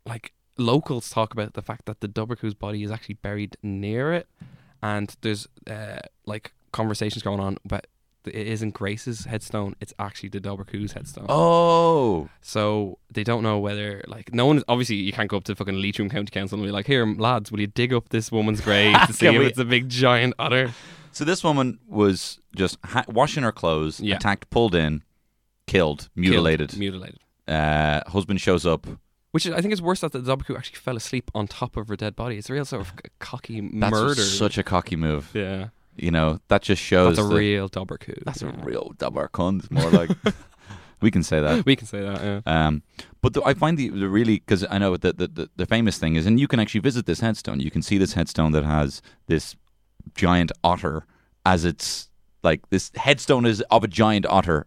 like 0.07 0.33
locals 0.57 1.11
talk 1.11 1.33
about 1.33 1.55
the 1.55 1.63
fact 1.63 1.85
that 1.87 2.01
the 2.01 2.09
Dobbercoo's 2.09 2.55
body 2.55 2.83
is 2.83 2.91
actually 2.91 3.15
buried 3.17 3.57
near 3.63 4.13
it, 4.13 4.29
and 4.83 5.15
there's 5.23 5.47
uh, 5.69 6.01
like 6.27 6.53
conversations 6.73 7.23
going 7.23 7.41
on, 7.41 7.59
but 7.65 7.87
it 8.27 8.35
isn't 8.49 8.73
Grace's 8.75 9.25
headstone; 9.25 9.75
it's 9.81 9.95
actually 9.99 10.29
the 10.31 10.41
Dobbercoo's 10.41 10.93
headstone. 10.93 11.25
Oh, 11.29 12.29
So 12.43 12.99
they 13.11 13.25
don't 13.25 13.43
know 13.43 13.59
whether 13.59 14.03
like 14.09 14.35
no 14.35 14.45
one. 14.47 14.63
Obviously, 14.69 14.97
you 14.97 15.13
can't 15.13 15.29
go 15.31 15.37
up 15.39 15.45
to 15.45 15.55
fucking 15.57 15.81
Leitrim 15.81 16.11
County 16.11 16.31
Council 16.31 16.59
and 16.59 16.67
be 16.67 16.73
like, 16.73 16.87
"Here, 16.87 17.07
lads, 17.07 17.51
will 17.51 17.61
you 17.61 17.67
dig 17.69 17.93
up 17.95 18.09
this 18.11 18.31
woman's 18.31 18.61
grave 18.61 18.95
to 19.07 19.13
see 19.13 19.27
if 19.27 19.39
we- 19.39 19.47
it's 19.47 19.59
a 19.59 19.65
big 19.65 19.89
giant 19.89 20.35
otter?" 20.39 20.75
So 21.13 21.25
this 21.25 21.43
woman 21.45 21.79
was 21.89 22.41
just 22.55 22.79
ha- 22.85 23.05
washing 23.09 23.43
her 23.43 23.53
clothes, 23.53 24.01
Yeah. 24.01 24.17
attacked, 24.17 24.51
pulled 24.51 24.75
in, 24.75 25.03
killed, 25.67 26.09
mutilated. 26.15 26.71
Killed, 26.71 26.81
mutilated. 26.81 27.19
uh, 27.49 28.03
husband 28.11 28.41
shows 28.41 28.65
up. 28.67 28.87
Which 29.33 29.47
is, 29.47 29.53
I 29.55 29.61
think 29.61 29.73
is 29.73 29.81
worse 29.81 30.01
that 30.01 30.11
the 30.13 30.19
Dobbercoo 30.21 30.57
actually 30.57 30.79
fell 30.79 30.97
asleep 30.97 31.31
on 31.35 31.47
top 31.47 31.77
of 31.77 31.87
her 31.89 31.95
dead 31.97 32.17
body. 32.17 32.37
It's 32.37 32.51
a 32.51 32.53
real 32.53 32.65
sort 32.65 32.83
of 32.83 32.89
c- 32.89 33.11
cocky 33.21 33.61
That's 33.61 33.93
murder. 33.93 34.15
such 34.23 34.59
a 34.59 34.65
cocky 34.65 34.97
move. 34.97 35.31
yeah, 35.35 35.69
You 35.97 36.11
know, 36.11 36.41
that 36.49 36.63
just 36.63 36.83
shows 36.83 37.17
that's 37.17 37.27
a 37.27 37.29
that- 37.29 37.37
real 37.39 37.69
Dobbercoo. 37.69 38.25
That's 38.25 38.43
a 38.43 38.49
real 38.49 38.93
double 38.99 39.29
cunt. 39.29 39.71
More 39.71 39.89
like 39.91 40.11
we 41.01 41.13
can 41.13 41.23
say 41.23 41.41
that. 41.41 41.65
We 41.65 41.77
can 41.77 41.87
say 41.87 42.01
that. 42.01 42.21
Yeah. 42.23 42.41
Um, 42.67 42.83
but 43.23 43.35
the, 43.35 43.43
I 43.45 43.55
find 43.55 43.79
the, 43.79 43.89
the 43.91 44.09
really 44.09 44.41
because 44.41 44.67
I 44.69 44.79
know 44.79 44.97
that 44.97 45.19
the, 45.19 45.29
the 45.29 45.51
the 45.55 45.67
famous 45.67 45.97
thing 45.99 46.17
is, 46.17 46.27
and 46.27 46.41
you 46.41 46.49
can 46.49 46.59
actually 46.59 46.81
visit 46.81 47.07
this 47.07 47.21
headstone. 47.21 47.61
You 47.61 47.71
can 47.71 47.83
see 47.83 47.99
this 47.99 48.15
headstone 48.15 48.51
that 48.53 48.65
has 48.65 49.01
this 49.29 49.55
giant 50.15 50.53
otter 50.65 51.05
as 51.47 51.65
its 51.65 52.09
like 52.43 52.69
this 52.71 52.91
headstone 52.97 53.47
is 53.47 53.61
of 53.71 53.85
a 53.85 53.89
giant 53.89 54.27
otter 54.27 54.67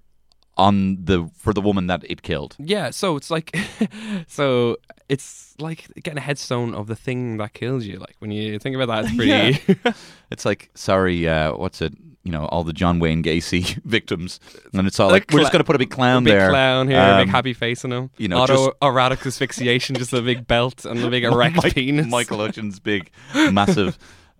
on 0.55 1.03
the 1.03 1.27
for 1.35 1.51
the 1.53 1.61
woman 1.61 1.87
that 1.87 2.03
it 2.07 2.21
killed. 2.21 2.55
Yeah, 2.59 2.91
so 2.91 3.15
it's 3.17 3.31
like, 3.31 3.55
so 4.27 4.77
it's 5.09 5.55
like 5.59 5.87
getting 6.03 6.19
a 6.19 6.21
headstone 6.21 6.73
of 6.75 6.85
the 6.87 6.95
thing 6.95 7.37
that 7.37 7.53
kills 7.53 7.85
you. 7.85 7.97
Like 7.97 8.15
when 8.19 8.29
you 8.31 8.59
think 8.59 8.75
about 8.75 8.87
that, 8.89 9.05
it's 9.05 9.15
pretty. 9.75 9.93
It's 10.31 10.45
like, 10.45 10.69
sorry, 10.73 11.27
uh, 11.27 11.53
what's 11.55 11.79
it? 11.81 11.93
You 12.23 12.31
know, 12.31 12.45
all 12.45 12.63
the 12.63 12.73
John 12.73 12.99
Wayne 12.99 13.21
Gacy 13.21 13.83
victims, 13.83 14.39
and 14.73 14.87
it's 14.87 14.99
all 14.99 15.09
like, 15.11 15.31
A 15.31 15.35
we're 15.35 15.41
just 15.41 15.51
going 15.51 15.59
to 15.59 15.65
put 15.65 15.75
a 15.75 15.79
big 15.79 15.91
clown 15.91 16.23
big 16.23 16.33
there, 16.33 16.49
clown 16.49 16.87
here, 16.87 16.99
Um, 16.99 17.19
big 17.25 17.29
happy 17.29 17.53
face 17.53 17.83
on 17.83 17.91
him. 17.91 18.09
you 18.17 18.27
know, 18.29 18.37
auto 18.39 18.71
erotic 18.81 19.25
asphyxiation, 19.25 19.95
just 19.95 20.13
a 20.13 20.21
big 20.21 20.47
belt 20.47 20.85
and 20.85 21.03
a 21.03 21.09
big 21.09 21.23
erect 21.25 21.57
Mike- 21.57 21.75
penis. 21.75 22.07
Michael 22.07 22.37
Hutchence' 22.39 22.79
big, 22.79 23.11
massive 23.51 23.97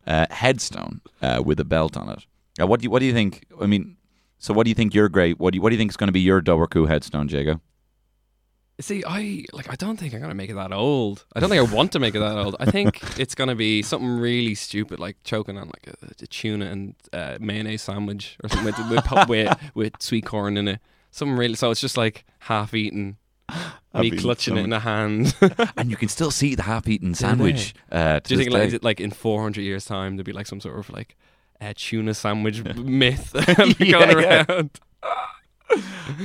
uh, 0.08 0.26
headstone 0.30 1.02
uh, 1.22 1.42
with 1.46 1.60
a 1.60 1.66
belt 1.66 1.98
on 1.98 2.10
it. 2.10 2.26
Uh, 2.60 2.68
what 2.68 2.80
do 2.80 2.86
you 2.86 2.90
What 2.90 3.00
do 3.00 3.06
you 3.06 3.14
think? 3.14 3.46
I 3.62 3.66
mean, 3.66 3.98
so 4.40 4.54
what 4.54 4.66
do 4.66 4.70
you 4.70 4.76
think? 4.76 4.94
Your 4.94 5.10
great. 5.10 5.40
What 5.40 5.52
do 5.52 5.58
you 5.58 5.62
What 5.62 5.70
do 5.70 5.76
you 5.76 5.80
think 5.80 5.92
is 5.92 5.98
going 5.98 6.08
to 6.08 6.14
be 6.14 6.22
your 6.22 6.42
Doberku 6.42 6.88
headstone, 6.88 7.28
Jago? 7.30 7.62
See, 8.82 9.04
I 9.06 9.46
like. 9.54 9.72
I 9.72 9.76
don't 9.76 9.98
think 9.98 10.16
I'm 10.16 10.22
gonna 10.22 10.34
make 10.34 10.50
it 10.50 10.56
that 10.56 10.74
old. 10.74 11.26
I 11.36 11.40
don't 11.40 11.50
think 11.50 11.70
I 11.70 11.74
want 11.74 11.92
to 11.92 12.00
make 12.00 12.16
it 12.16 12.20
that 12.20 12.36
old. 12.36 12.56
I 12.60 12.72
think 12.72 13.00
it's 13.20 13.36
gonna 13.36 13.56
be 13.56 13.84
something 13.84 14.10
really 14.10 14.56
stupid, 14.56 15.00
like 15.00 15.18
choking 15.24 15.60
on 15.60 15.68
like 15.68 15.88
a, 15.88 16.24
a 16.24 16.28
tuna 16.28 16.66
and 16.66 16.96
uh, 17.14 17.38
mayonnaise 17.40 17.84
sandwich 17.84 18.36
or 18.44 18.50
something 18.50 18.66
with, 18.66 18.90
with, 18.90 19.28
with 19.30 19.60
with 19.76 19.94
sweet 20.02 20.26
corn 20.26 20.58
in 20.58 20.68
it. 20.68 20.80
Something 21.12 21.38
really. 21.38 21.54
So 21.54 21.70
it's 21.70 21.82
just 21.82 21.98
like 21.98 22.26
half 22.40 22.74
eaten, 22.74 23.18
me 23.50 23.56
Half-eaten 23.94 24.20
clutching 24.20 24.58
it 24.58 24.64
in 24.64 24.74
a 24.74 24.80
hand. 24.80 25.36
and 25.78 25.90
you 25.90 25.96
can 25.98 26.10
still 26.10 26.32
see 26.32 26.56
the 26.56 26.64
half-eaten 26.64 27.14
sandwich. 27.14 27.74
Uh, 27.92 28.20
Do 28.20 28.34
you 28.36 28.40
think 28.40 28.54
like, 28.54 28.68
is 28.68 28.74
it 28.74 28.84
like 28.84 29.00
in 29.00 29.12
400 29.12 29.62
years 29.62 29.86
time 29.86 30.16
there'll 30.16 30.26
be 30.26 30.34
like 30.34 30.48
some 30.48 30.60
sort 30.60 30.80
of 30.80 30.90
like 30.90 31.16
uh, 31.62 31.74
tuna 31.76 32.14
sandwich 32.14 32.64
myth 32.76 33.32
Yeah, 33.36 33.54
going 33.92 34.20
yeah. 34.20 34.46
around? 34.50 34.80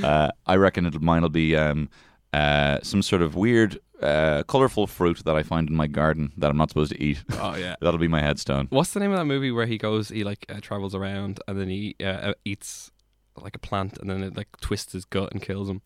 Uh, 0.03 0.31
I 0.47 0.57
reckon 0.57 0.87
it'll, 0.87 1.03
mine 1.03 1.23
will 1.23 1.29
be 1.29 1.57
um, 1.57 1.89
uh, 2.33 2.79
some 2.83 3.03
sort 3.03 3.23
of 3.23 3.35
weird, 3.35 3.79
uh, 4.03 4.43
colorful 4.45 4.87
fruit 4.87 5.23
that 5.25 5.35
I 5.37 5.43
find 5.43 5.69
in 5.69 5.77
my 5.77 5.87
garden 5.87 6.33
that 6.37 6.51
I'm 6.51 6.57
not 6.57 6.71
supposed 6.71 6.93
to 6.93 7.03
eat. 7.03 7.23
Oh 7.33 7.55
yeah. 7.57 7.77
That'll 7.81 7.99
be 7.99 8.09
my 8.09 8.21
headstone. 8.23 8.67
What's 8.71 8.93
the 8.93 9.01
name 9.01 9.13
of 9.13 9.19
that 9.19 9.25
movie 9.25 9.51
where 9.51 9.67
he 9.67 9.79
goes, 9.79 10.09
he 10.09 10.25
like 10.25 10.47
uh, 10.49 10.61
travels 10.61 10.95
around 10.95 11.41
and 11.49 11.59
then 11.59 11.69
he 11.69 11.97
uh, 12.01 12.05
uh, 12.07 12.35
eats 12.45 12.91
like 13.37 13.55
a 13.57 13.59
plant 13.59 13.99
and 13.99 14.09
then 14.11 14.23
it 14.23 14.37
like 14.37 14.49
twists 14.61 14.93
his 14.93 15.05
gut 15.05 15.33
and 15.33 15.43
kills 15.43 15.69
him. 15.69 15.83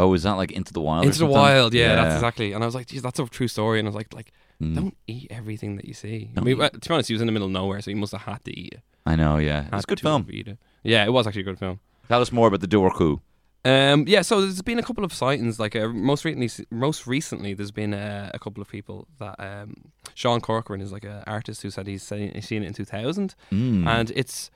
Oh, 0.00 0.14
is 0.14 0.22
that 0.24 0.32
like 0.32 0.50
Into 0.52 0.72
the 0.72 0.80
Wild? 0.80 1.04
Into 1.04 1.18
the 1.18 1.26
wild, 1.26 1.74
yeah, 1.74 1.94
that's 1.96 2.14
exactly. 2.16 2.52
And 2.52 2.62
I 2.64 2.66
was 2.66 2.74
like, 2.74 2.86
geez, 2.88 3.02
that's 3.02 3.18
a 3.18 3.26
true 3.26 3.48
story. 3.48 3.78
And 3.78 3.86
I 3.86 3.90
was 3.90 3.94
like, 3.96 4.12
like, 4.14 4.32
Mm. 4.62 4.74
don't 4.74 4.96
eat 5.06 5.26
everything 5.30 5.76
that 5.76 5.86
you 5.86 5.94
see. 5.94 6.30
I 6.36 6.40
mean, 6.42 6.58
to 6.58 6.70
be 6.78 6.90
honest, 6.94 7.08
he 7.08 7.14
was 7.14 7.22
in 7.22 7.26
the 7.26 7.32
middle 7.32 7.46
of 7.46 7.52
nowhere, 7.52 7.80
so 7.80 7.90
he 7.90 7.94
must 7.94 8.12
have 8.12 8.20
had 8.20 8.44
to 8.44 8.52
eat 8.60 8.74
it. 8.74 8.82
I 9.06 9.16
know, 9.16 9.38
yeah. 9.38 9.60
It's 9.62 9.70
Had 9.70 9.84
a 9.84 9.86
good 9.86 9.98
to 9.98 10.02
film. 10.02 10.26
Eat 10.30 10.48
it. 10.48 10.58
Yeah, 10.84 11.02
it 11.06 11.12
was 11.14 11.26
actually 11.26 11.40
a 11.40 11.44
good 11.44 11.58
film. 11.58 11.80
Tell 12.08 12.20
us 12.20 12.30
more 12.30 12.48
about 12.48 12.60
the 12.60 12.68
Doberku. 12.68 13.20
Um, 13.64 14.04
yeah, 14.06 14.20
so 14.20 14.42
there's 14.42 14.60
been 14.60 14.78
a 14.78 14.82
couple 14.82 15.02
of 15.02 15.14
sightings. 15.14 15.58
Like 15.58 15.74
uh, 15.76 15.88
most 15.88 16.26
recently, 16.26 16.50
most 16.70 17.06
recently, 17.06 17.54
there's 17.54 17.70
been 17.70 17.94
uh, 17.94 18.30
a 18.34 18.38
couple 18.38 18.60
of 18.60 18.68
people 18.68 19.08
that 19.18 19.36
um, 19.38 19.74
Sean 20.14 20.42
Corcoran 20.42 20.82
is 20.82 20.92
like 20.92 21.04
an 21.04 21.22
artist 21.26 21.62
who 21.62 21.70
said 21.70 21.86
he's 21.86 22.02
seen, 22.02 22.30
he's 22.34 22.46
seen 22.46 22.62
it 22.62 22.66
in 22.66 22.74
2000, 22.74 23.34
Mm. 23.50 23.86
and 23.86 24.12
it's 24.14 24.50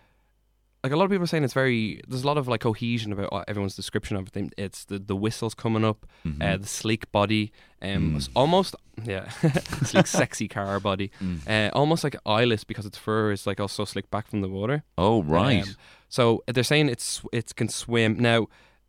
like 0.84 0.92
a 0.92 0.96
lot 0.96 1.04
of 1.06 1.10
people 1.10 1.24
are 1.24 1.26
saying 1.26 1.42
it's 1.44 1.54
very. 1.54 2.00
There's 2.06 2.22
a 2.22 2.26
lot 2.26 2.38
of 2.38 2.46
like 2.46 2.60
cohesion 2.60 3.10
about 3.12 3.44
everyone's 3.48 3.74
description 3.74 4.16
of 4.16 4.28
it. 4.36 4.52
It's 4.56 4.84
the 4.84 4.98
the 5.00 5.16
whistles 5.16 5.54
coming 5.54 5.84
up, 5.84 6.06
Mhm. 6.24 6.40
uh, 6.42 6.56
the 6.58 6.66
sleek 6.66 7.10
body, 7.10 7.50
um, 7.82 7.88
Mm. 8.12 8.16
it's 8.16 8.28
almost 8.36 8.76
yeah, 9.02 9.28
sleek, 9.90 10.06
sexy 10.06 10.46
car 10.48 10.78
body, 10.80 11.10
Mm. 11.20 11.38
uh, 11.48 11.70
almost 11.80 12.04
like 12.04 12.16
eyeless 12.24 12.62
because 12.64 12.86
its 12.86 12.98
fur 12.98 13.32
is 13.32 13.46
like 13.46 13.58
also 13.60 13.84
slicked 13.84 14.10
back 14.10 14.28
from 14.28 14.40
the 14.42 14.48
water. 14.48 14.82
oh, 14.98 15.22
right. 15.24 15.62
Um, 15.66 15.74
so 16.08 16.44
they're 16.52 16.62
saying 16.72 16.88
it's 16.90 17.22
it 17.32 17.56
can 17.56 17.68
swim 17.68 18.16
now. 18.20 18.46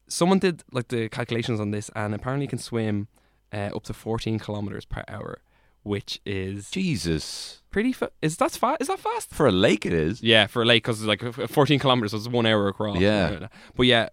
Someone 0.07 0.39
did 0.39 0.63
like 0.71 0.89
the 0.89 1.09
calculations 1.09 1.59
on 1.59 1.71
this, 1.71 1.89
and 1.95 2.13
apparently 2.13 2.45
it 2.45 2.49
can 2.49 2.59
swim 2.59 3.07
uh, 3.53 3.71
up 3.75 3.83
to 3.83 3.93
14 3.93 4.37
kilometers 4.39 4.85
per 4.85 5.03
hour, 5.07 5.37
which 5.85 6.19
is 6.25 6.71
Jesus. 6.71 7.61
pretty. 7.69 7.93
Fa- 7.93 8.11
is 8.21 8.37
that 8.37 8.51
fast? 8.51 8.81
Is 8.81 8.87
that 8.87 8.99
fast? 8.99 9.29
For 9.33 9.45
a 9.47 9.51
lake, 9.51 9.85
it 9.85 9.93
is. 9.93 10.21
Yeah, 10.23 10.47
for 10.47 10.63
a 10.63 10.65
lake 10.65 10.83
because 10.83 10.99
it's 11.01 11.07
like 11.07 11.21
14 11.49 11.79
kilometers, 11.79 12.11
so 12.11 12.17
it's 12.17 12.27
one 12.27 12.45
hour 12.47 12.67
across. 12.67 12.97
Yeah. 12.99 13.47
but 13.75 13.85
yeah, 13.85 14.09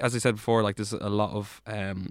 as 0.00 0.14
I 0.14 0.18
said 0.18 0.36
before, 0.36 0.62
like 0.62 0.76
there's 0.76 0.92
a 0.94 1.10
lot 1.10 1.30
of 1.32 1.60
um, 1.66 2.10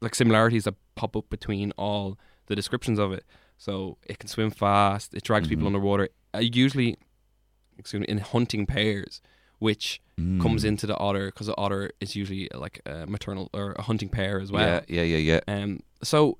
like 0.00 0.14
similarities 0.14 0.64
that 0.64 0.74
pop 0.94 1.14
up 1.16 1.28
between 1.28 1.72
all 1.76 2.18
the 2.46 2.56
descriptions 2.56 2.98
of 2.98 3.12
it. 3.12 3.24
So 3.58 3.98
it 4.06 4.18
can 4.18 4.28
swim 4.28 4.50
fast. 4.50 5.12
It 5.14 5.22
drags 5.22 5.46
people 5.48 5.64
Mhm. 5.64 5.68
underwater. 5.74 6.08
Uh, 6.34 6.38
usually, 6.38 6.96
excuse 7.78 8.00
me, 8.00 8.06
in 8.08 8.18
hunting 8.18 8.64
pairs, 8.66 9.20
which 9.58 10.00
Mm. 10.18 10.40
comes 10.40 10.62
into 10.64 10.86
the 10.86 10.96
otter 10.96 11.26
because 11.26 11.48
the 11.48 11.56
otter 11.58 11.90
is 12.00 12.14
usually 12.16 12.48
like 12.54 12.80
a 12.86 13.04
maternal 13.06 13.50
or 13.52 13.72
a 13.72 13.82
hunting 13.82 14.08
pair 14.08 14.38
as 14.40 14.50
well. 14.52 14.82
Yeah, 14.88 15.02
yeah, 15.02 15.16
yeah, 15.16 15.40
yeah. 15.48 15.54
Um, 15.62 15.80
so 16.02 16.38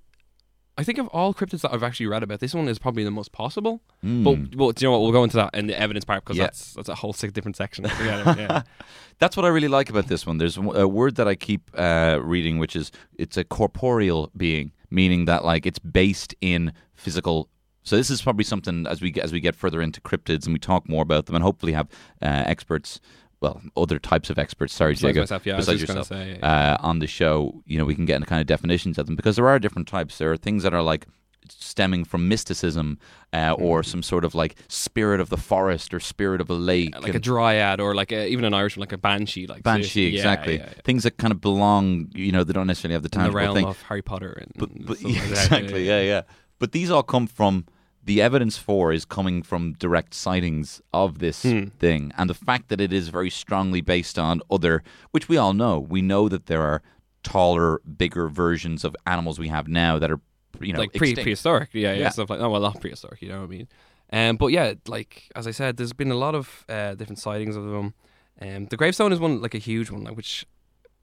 I 0.77 0.83
think 0.83 0.99
of 0.99 1.07
all 1.09 1.33
cryptids 1.33 1.61
that 1.61 1.73
I've 1.73 1.85
actually 1.85 2.07
read 2.07 2.25
about, 2.25 2.41
this 2.41 2.53
one 2.53 2.67
is 2.69 2.81
probably 2.81 3.05
the 3.05 3.11
most 3.13 3.31
possible. 3.31 3.81
Mm. 4.05 4.25
But 4.25 4.59
well, 4.59 4.73
do 4.73 4.85
you 4.85 4.89
know 4.89 4.93
what? 4.93 5.03
We'll 5.03 5.13
go 5.13 5.23
into 5.23 5.37
that 5.37 5.55
in 5.55 5.69
the 5.69 5.79
evidence 5.81 6.05
part 6.05 6.25
because 6.25 6.37
Yeah. 6.37 6.45
that's 6.45 6.75
that's 6.75 6.89
a 6.89 6.97
whole 6.97 7.13
six 7.13 7.33
different 7.33 7.57
section. 7.57 7.85
It, 7.91 7.91
yeah. 8.01 8.63
That's 9.21 9.37
what 9.37 9.47
I 9.47 9.49
really 9.49 9.69
like 9.69 9.89
about 9.91 10.09
this 10.09 10.27
one. 10.27 10.39
There's 10.39 10.57
a 10.57 10.89
word 10.89 11.15
that 11.17 11.29
I 11.29 11.37
keep 11.37 11.71
uh, 11.79 12.19
reading, 12.21 12.59
which 12.59 12.75
is 12.75 12.91
it's 13.17 13.37
a 13.37 13.45
corporeal 13.45 14.33
being, 14.37 14.73
meaning 14.91 15.27
that 15.27 15.45
like 15.45 15.67
it's 15.67 15.79
based 15.79 16.35
in 16.41 16.73
physical. 16.97 17.49
So 17.85 17.97
this 17.97 18.11
is 18.11 18.21
probably 18.21 18.45
something 18.45 18.87
as 18.89 19.01
we 19.01 19.13
get, 19.13 19.23
as 19.25 19.33
we 19.33 19.39
get 19.39 19.55
further 19.55 19.81
into 19.81 20.01
cryptids 20.01 20.47
and 20.47 20.53
we 20.53 20.59
talk 20.59 20.89
more 20.89 21.03
about 21.03 21.27
them, 21.27 21.37
and 21.37 21.45
hopefully 21.45 21.73
have 21.75 21.87
uh, 22.21 22.43
experts, 22.47 23.01
well, 23.45 23.61
other 23.77 23.99
types 23.99 24.29
of 24.31 24.39
experts. 24.39 24.73
Sorry, 24.75 24.93
Besides 24.95 25.03
Jago, 25.11 25.21
myself, 25.23 25.47
yeah, 25.47 25.57
besides 25.57 25.81
yourself, 25.81 26.07
say, 26.09 26.39
yeah. 26.41 26.77
uh, 26.81 26.89
on 26.91 26.99
the 26.99 27.07
show. 27.07 27.63
You 27.67 27.79
know, 27.79 27.85
we 27.85 27.95
can 27.95 28.07
get 28.07 28.17
into 28.17 28.27
kind 28.27 28.41
of 28.41 28.47
definitions 28.47 28.99
of 28.99 29.07
them 29.07 29.17
because 29.17 29.37
there 29.37 29.49
are 29.49 29.59
different 29.59 29.89
types. 29.89 30.19
There 30.19 30.31
are 30.33 30.37
things 30.47 30.63
that 30.65 30.73
are 30.75 30.83
like 30.83 31.07
stemming 31.49 32.05
from 32.07 32.27
mysticism 32.27 32.99
uh, 33.35 33.53
or 33.59 33.83
Mm. 33.83 33.87
some 33.93 34.03
sort 34.03 34.25
of 34.25 34.35
like 34.35 34.55
spirit 34.69 35.21
of 35.21 35.29
the 35.29 35.37
forest 35.37 35.93
or 35.93 36.01
spirit 36.01 36.41
of 36.41 36.49
a 36.49 36.55
lake 36.55 36.95
like 37.03 37.15
a 37.15 37.19
dryad 37.19 37.81
or 37.81 37.95
like 37.95 38.13
a, 38.13 38.27
even 38.29 38.45
an 38.47 38.55
Irish 38.55 38.77
one, 38.79 38.81
like 38.81 38.93
a 38.93 38.99
banshee, 38.99 39.47
like 39.47 39.63
Banshee. 39.63 40.09
Yeah, 40.09 40.17
exactly. 40.21 40.57
yeah, 40.57 40.71
yeah. 40.77 40.83
Things 40.85 41.03
that 41.03 41.19
kind 41.19 41.33
of 41.33 41.41
belong, 41.43 42.09
you 42.15 42.33
know, 42.33 42.45
they 42.45 42.55
don't 42.55 42.67
necessarily 42.67 42.95
have 42.95 43.03
the 43.03 43.11
in 43.19 43.25
the 43.25 43.31
realm 43.31 43.55
thing. 43.57 43.67
of 43.67 43.83
Harry 43.83 44.01
Potter 44.01 44.33
and 44.41 44.53
but 44.57 44.71
but 44.87 45.01
yeah, 45.15 45.23
exactly, 45.23 45.87
yeah, 45.87 46.01
yeah. 46.01 46.23
But 46.59 46.73
these 46.73 46.91
all 46.91 47.03
come 47.03 47.27
from 47.27 47.67
the 48.05 48.21
evidence 48.21 48.59
for 48.59 48.93
is 48.93 49.05
coming 49.05 49.43
from 49.43 49.73
direct 49.75 50.13
sightings 50.15 50.83
of 50.93 51.19
this 51.19 51.43
Hmm. 51.43 51.65
thing, 51.79 52.13
and 52.19 52.29
the 52.29 52.35
fact 52.35 52.69
that 52.69 52.81
it 52.81 52.93
is 52.93 53.09
very 53.09 53.31
strongly 53.31 53.81
based 53.81 54.19
on 54.19 54.43
other, 54.51 54.83
which 55.11 55.29
we 55.29 55.37
all 55.37 55.55
know. 55.55 55.79
We 55.81 56.03
know 56.03 56.29
that 56.29 56.47
there 56.47 56.63
are 56.63 56.83
taller, 57.23 57.81
bigger 57.81 58.29
versions 58.29 58.85
of 58.85 58.95
animals 59.07 59.39
we 59.39 59.49
have 59.49 59.67
now 59.69 59.99
that 59.99 60.11
are, 60.11 60.21
you 60.61 60.73
know, 60.73 60.81
like 60.81 60.93
pre 60.93 61.15
prehistoric, 61.15 61.71
yeah, 61.73 61.93
yeah, 61.93 61.99
Yeah. 62.03 62.09
stuff 62.11 62.29
like 62.31 62.41
oh 62.41 62.51
well, 62.51 62.61
not 62.61 62.81
prehistoric, 62.81 63.23
you 63.23 63.29
know 63.31 63.39
what 63.41 63.47
I 63.47 63.57
mean. 63.57 63.69
Um, 64.13 64.37
but 64.37 64.49
yeah, 64.49 64.75
like 64.87 65.31
as 65.35 65.47
I 65.47 65.51
said, 65.51 65.77
there's 65.79 65.95
been 65.95 66.11
a 66.11 66.17
lot 66.17 66.35
of 66.35 66.65
uh, 66.69 66.95
different 66.95 67.19
sightings 67.19 67.57
of 67.57 67.65
them. 67.65 67.95
Um, 68.43 68.67
the 68.67 68.77
gravestone 68.77 69.13
is 69.13 69.19
one 69.21 69.41
like 69.41 69.55
a 69.55 69.59
huge 69.59 69.91
one, 69.91 70.05
like 70.05 70.17
which 70.17 70.45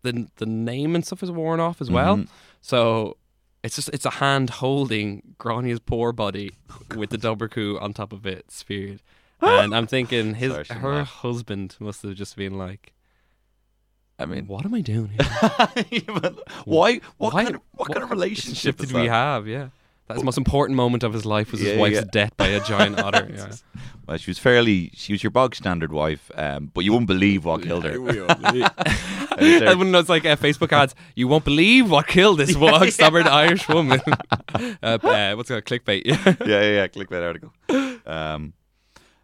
the 0.03 0.27
the 0.38 0.46
name 0.46 0.93
and 0.96 1.03
stuff 1.05 1.24
is 1.24 1.31
worn 1.31 1.60
off 1.60 1.81
as 1.81 1.89
well. 1.89 2.17
Mhm. 2.17 2.27
So 2.62 3.17
it's 3.63 3.75
just 3.75 3.89
it's 3.94 4.06
a 4.06 4.10
hand 4.12 4.50
holding 4.50 5.36
Grania's 5.38 5.80
poor 5.80 6.12
body 6.12 6.51
with 6.96 7.10
the 7.12 7.18
Doberku 7.18 7.82
on 7.82 7.94
top 7.94 8.12
of 8.13 8.25
it, 8.25 8.51
speared. 8.51 9.01
And 9.41 9.74
I'm 9.75 9.88
thinking 9.88 10.36
his 10.36 10.51
Sorry, 10.68 10.80
her 10.80 10.94
laugh. 10.96 11.08
husband 11.10 11.75
must 11.80 12.03
have 12.03 12.13
just 12.15 12.36
been 12.36 12.58
like, 12.60 12.94
I 14.20 14.25
mean, 14.25 14.46
"What 14.46 14.65
am 14.65 14.74
I 14.75 14.82
doing 14.82 15.10
here? 15.10 15.25
why? 16.65 17.01
What, 17.18 17.34
Why- 17.34 17.44
kind 17.44 17.56
of, 17.56 17.62
what, 17.72 17.88
kind 17.91 18.03
of 18.03 18.12
relationship 18.12 18.77
did 18.77 18.88
is 18.89 18.94
we 18.94 19.08
have?" 19.08 19.48
Yeah, 19.48 19.70
that's 20.12 20.22
the 20.22 20.25
most 20.25 20.38
important 20.38 20.75
moment 20.75 21.03
of 21.03 21.13
his 21.13 21.25
life 21.25 21.51
was 21.51 21.62
Yeah, 21.62 21.72
his 21.72 21.80
wife's 21.80 21.96
yeah. 21.96 22.03
death 22.12 22.38
by 22.38 22.48
a 22.48 22.63
giant 22.63 23.00
otter. 23.03 23.30
Yeah. 23.34 23.51
Well, 24.08 24.18
she 24.18 24.30
was 24.30 24.39
fairly. 24.39 24.91
She 24.94 25.13
was 25.13 25.24
your 25.24 25.32
bog 25.32 25.56
standard 25.56 25.91
wife, 25.91 26.32
um, 26.36 26.72
but 26.74 26.84
you 26.84 26.91
wouldn't 26.91 27.08
believe 27.08 27.46
what 27.46 27.63
killed 27.63 27.86
her. 27.86 27.91
and 29.38 29.80
when 29.80 29.96
it's 29.96 30.10
like 30.15 30.25
uh, 30.25 30.36
Facebook 30.36 30.72
ads, 30.74 30.96
you 31.15 31.27
won't 31.27 31.46
believe 31.46 31.89
what 31.89 32.08
killed 32.08 32.39
this 32.39 32.56
bog 32.56 32.89
stubborn 32.89 33.27
Irish 33.27 33.68
woman. 33.70 34.01
uh, 34.53 34.98
uh, 35.01 35.34
what's 35.36 35.50
it 35.50 35.65
called? 35.65 35.65
Clickbait. 35.65 36.03
Yeah. 36.06 36.22
yeah, 36.25 36.62
yeah, 36.62 36.72
yeah. 36.72 36.88
Clickbait 36.88 37.24
article. 37.25 37.53
Um, 38.06 38.53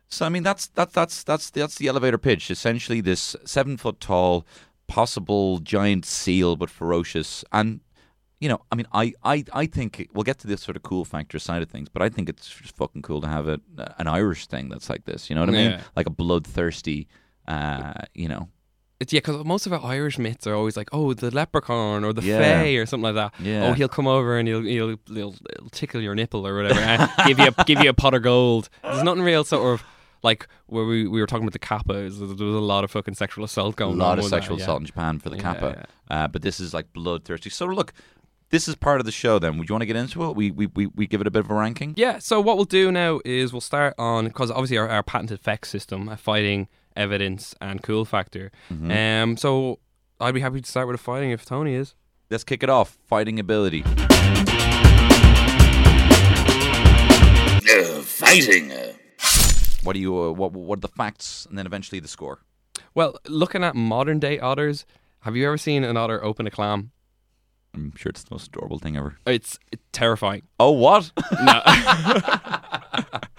so 0.10 0.25
I 0.25 0.29
mean, 0.29 0.44
that's 0.44 0.67
that's 0.67 0.94
that's 0.94 1.24
that's 1.24 1.50
that's 1.50 1.75
the 1.75 1.88
elevator 1.88 2.17
pitch. 2.17 2.50
Essentially, 2.50 3.01
this 3.01 3.36
seven 3.46 3.77
foot 3.77 4.00
tall, 4.00 4.46
possible 4.88 5.60
giant 5.60 6.06
seal, 6.06 6.56
but 6.56 6.70
ferocious. 6.70 7.44
And 7.51 7.82
you 8.39 8.50
know, 8.50 8.60
I 8.72 8.75
mean, 8.75 8.86
I 8.94 9.13
I 9.24 9.44
I 9.53 9.65
think 9.65 10.00
it- 10.00 10.10
we'll 10.13 10.24
get 10.24 10.38
to 10.39 10.48
this 10.48 10.62
sort 10.62 10.75
of 10.77 10.84
cool 10.84 11.06
factor 11.06 11.39
side 11.39 11.62
of 11.63 11.70
things, 11.70 11.89
but 11.89 12.01
I 12.01 12.10
think 12.10 12.29
it's 12.29 12.48
just 12.48 12.75
fucking 12.75 13.01
cool 13.01 13.22
to 13.22 13.27
have 13.27 13.48
a, 13.48 13.60
an 13.98 14.08
Irish 14.08 14.48
thing 14.48 14.70
that's 14.70 14.89
like 14.89 15.06
this. 15.06 15.29
You 15.29 15.36
know 15.36 15.41
what 15.41 15.50
I 15.50 15.53
mean? 15.53 15.72
Yeah. 15.72 15.82
Like 15.96 16.06
a 16.08 16.12
bloodthirsty, 16.12 17.08
uh, 17.48 17.94
you 18.13 18.27
know. 18.27 18.50
It's, 19.00 19.13
yeah, 19.13 19.20
because 19.20 19.46
most 19.46 19.67
of 19.67 19.74
our 19.74 19.84
Irish 19.84 20.17
myths 20.17 20.48
are 20.48 20.56
always 20.56 20.75
like, 20.75 20.89
oh, 20.91 21.13
the 21.13 21.29
leprechaun 21.29 22.03
or 22.03 22.13
the 22.13 22.24
Yeah. 22.24 22.39
fae 22.39 22.70
or 22.77 22.86
something 22.88 23.03
like 23.03 23.15
that. 23.15 23.34
Yeah. 23.39 23.67
Oh, 23.67 23.74
he'll 23.74 23.88
come 23.89 24.08
over 24.08 24.39
and 24.39 24.48
he'll 24.48 24.62
he'll, 24.63 24.88
he'll, 25.08 25.36
he'll 25.56 25.70
tickle 25.72 26.01
your 26.01 26.15
nipple 26.15 26.48
or 26.48 26.56
whatever, 26.56 26.79
and 26.79 27.12
give 27.27 27.38
you 27.38 27.48
a, 27.56 27.63
give 27.65 27.79
you 27.84 27.89
a 27.89 27.94
pot 27.94 28.15
of 28.15 28.24
gold. 28.24 28.70
There's 28.84 29.03
nothing 29.03 29.22
real 29.24 29.44
sort 29.44 29.79
of 29.79 29.86
like 30.24 30.48
where 30.65 30.84
we, 30.84 31.08
we 31.08 31.22
were 31.22 31.27
talking 31.27 31.44
about 31.44 31.53
the 31.53 31.60
kappa, 31.60 31.94
there 31.94 32.03
was 32.06 32.20
a 32.20 32.44
lot 32.44 32.84
of 32.84 32.89
fucking 32.89 33.13
sexual 33.13 33.46
assault 33.46 33.75
going 33.75 33.94
on. 33.94 34.00
A 34.01 34.03
lot 34.03 34.17
of 34.17 34.24
with 34.24 34.32
that, 34.32 34.38
sexual 34.38 34.58
yeah. 34.58 34.63
assault 34.63 34.79
in 34.82 34.88
Japan 34.88 35.20
for 35.20 35.29
the 35.29 35.36
Yeah, 35.36 35.41
kappa, 35.44 35.86
Uh, 36.10 36.27
but 36.27 36.41
this 36.41 36.60
is 36.60 36.74
like 36.74 36.91
bloodthirsty. 36.91 37.51
So 37.51 37.67
look, 37.67 37.94
this 38.50 38.68
is 38.68 38.75
part 38.75 39.00
of 39.00 39.06
the 39.06 39.12
show. 39.12 39.39
Then, 39.39 39.58
would 39.58 39.70
you 39.70 39.74
want 39.74 39.82
to 39.82 39.86
get 39.86 39.96
into 39.96 40.24
it? 40.25 40.36
We 40.36 40.51
we, 40.51 40.68
we, 40.68 40.88
we 40.88 41.08
give 41.08 41.22
it 41.22 41.27
a 41.27 41.32
bit 41.32 41.39
of 41.39 41.51
a 41.51 41.54
ranking. 41.54 41.94
Yeah, 41.98 42.20
so 42.20 42.39
what 42.39 42.56
we'll 42.56 42.66
do 42.66 42.92
now 42.92 43.20
is 43.25 43.51
we'll 43.51 43.62
start 43.62 43.94
on 43.98 44.25
because 44.25 44.51
obviously 44.51 44.77
our, 44.77 44.88
our 44.88 45.04
patented 45.04 45.39
effects 45.39 45.70
system, 45.70 46.16
fighting, 46.18 46.68
evidence, 46.96 47.56
and 47.62 47.84
cool 47.84 48.06
factor. 48.06 48.51
Mm-hmm. 48.72 48.92
Um, 48.92 49.38
so 49.38 49.80
I'd 50.20 50.34
be 50.34 50.42
happy 50.42 50.62
to 50.62 50.70
start 50.70 50.88
with 50.88 50.96
a 50.96 51.04
fighting 51.04 51.32
if 51.32 51.46
Tony 51.46 51.74
is. 51.74 51.96
Let's 52.30 52.44
kick 52.44 52.63
it 52.63 52.70
off. 52.70 52.98
Fighting 53.06 53.39
ability. 53.39 53.84
Uh, 57.70 58.01
fighting. 58.01 58.72
What 59.84 59.94
do 59.94 60.00
you? 60.00 60.18
Uh, 60.18 60.32
what 60.32 60.51
what 60.54 60.80
are 60.80 60.82
the 60.82 60.88
facts, 60.89 61.46
and 61.50 61.58
then 61.58 61.66
eventually 61.66 62.00
the 62.00 62.08
score. 62.08 62.39
Well, 62.94 63.18
looking 63.27 63.63
at 63.63 63.75
modern 63.75 64.20
day 64.20 64.39
otters, 64.39 64.86
have 65.22 65.36
you 65.36 65.46
ever 65.48 65.58
seen 65.58 65.84
an 65.84 65.98
otter 65.98 66.24
open 66.24 66.48
a 66.48 66.51
clam? 66.51 66.92
I'm 67.74 67.94
sure 67.96 68.10
it's 68.10 68.24
the 68.24 68.34
most 68.34 68.48
adorable 68.48 68.80
thing 68.80 68.98
ever. 68.98 69.18
It's 69.26 69.60
terrifying. 69.92 70.44
Oh, 70.60 70.72
what? 70.72 71.12
No. 71.44 71.62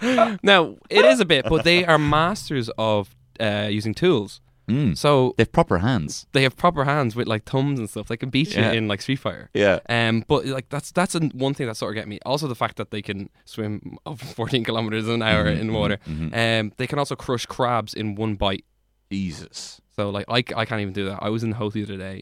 no, 0.43 0.77
it 0.89 1.05
is 1.05 1.19
a 1.19 1.25
bit, 1.25 1.45
but 1.49 1.63
they 1.63 1.85
are 1.85 1.97
masters 1.97 2.69
of 2.77 3.15
uh, 3.39 3.67
using 3.69 3.93
tools. 3.93 4.39
mm. 4.69 4.97
So 4.97 5.33
They 5.37 5.41
have 5.43 5.51
proper 5.51 5.79
hands. 5.79 6.25
they 6.31 6.43
have 6.43 6.55
proper 6.55 6.85
hands 6.85 7.15
with 7.15 7.27
like 7.27 7.43
thumbs 7.45 7.79
and 7.79 7.89
stuff. 7.89 8.07
They 8.07 8.17
can 8.17 8.29
beat 8.29 8.55
you 8.55 8.61
Yeah. 8.61 8.71
in 8.71 8.87
like 8.87 9.01
Street 9.01 9.17
Fighter. 9.19 9.49
Yeah. 9.53 9.79
Um, 9.89 10.23
but 10.27 10.45
like 10.45 10.69
that's 10.69 10.91
that's 10.91 11.15
one 11.15 11.53
thing 11.53 11.67
that 11.67 11.75
sort 11.75 11.91
of 11.91 11.95
get 12.01 12.07
me. 12.07 12.19
Also, 12.25 12.47
the 12.47 12.55
fact 12.55 12.77
that 12.77 12.91
they 12.91 13.01
can 13.01 13.29
swim 13.45 13.97
over 14.05 14.23
14 14.25 14.63
kilometers 14.63 15.07
an 15.07 15.21
hour 15.21 15.45
Mm-hmm, 15.45 15.61
in 15.61 15.73
water. 15.73 15.97
Um, 16.07 16.71
they 16.77 16.87
can 16.87 16.99
also 16.99 17.15
crush 17.15 17.45
crabs 17.45 17.93
in 17.93 18.15
one 18.15 18.35
bite. 18.35 18.63
Jesus. 19.11 19.81
So 19.95 20.09
like 20.11 20.25
I, 20.29 20.37
I 20.55 20.65
can't 20.65 20.81
even 20.81 20.93
do 20.93 21.05
that. 21.05 21.19
I 21.21 21.29
was 21.29 21.43
in 21.43 21.49
the 21.49 21.55
Howth 21.57 21.73
the 21.73 21.83
other 21.83 21.97
day. 21.97 22.21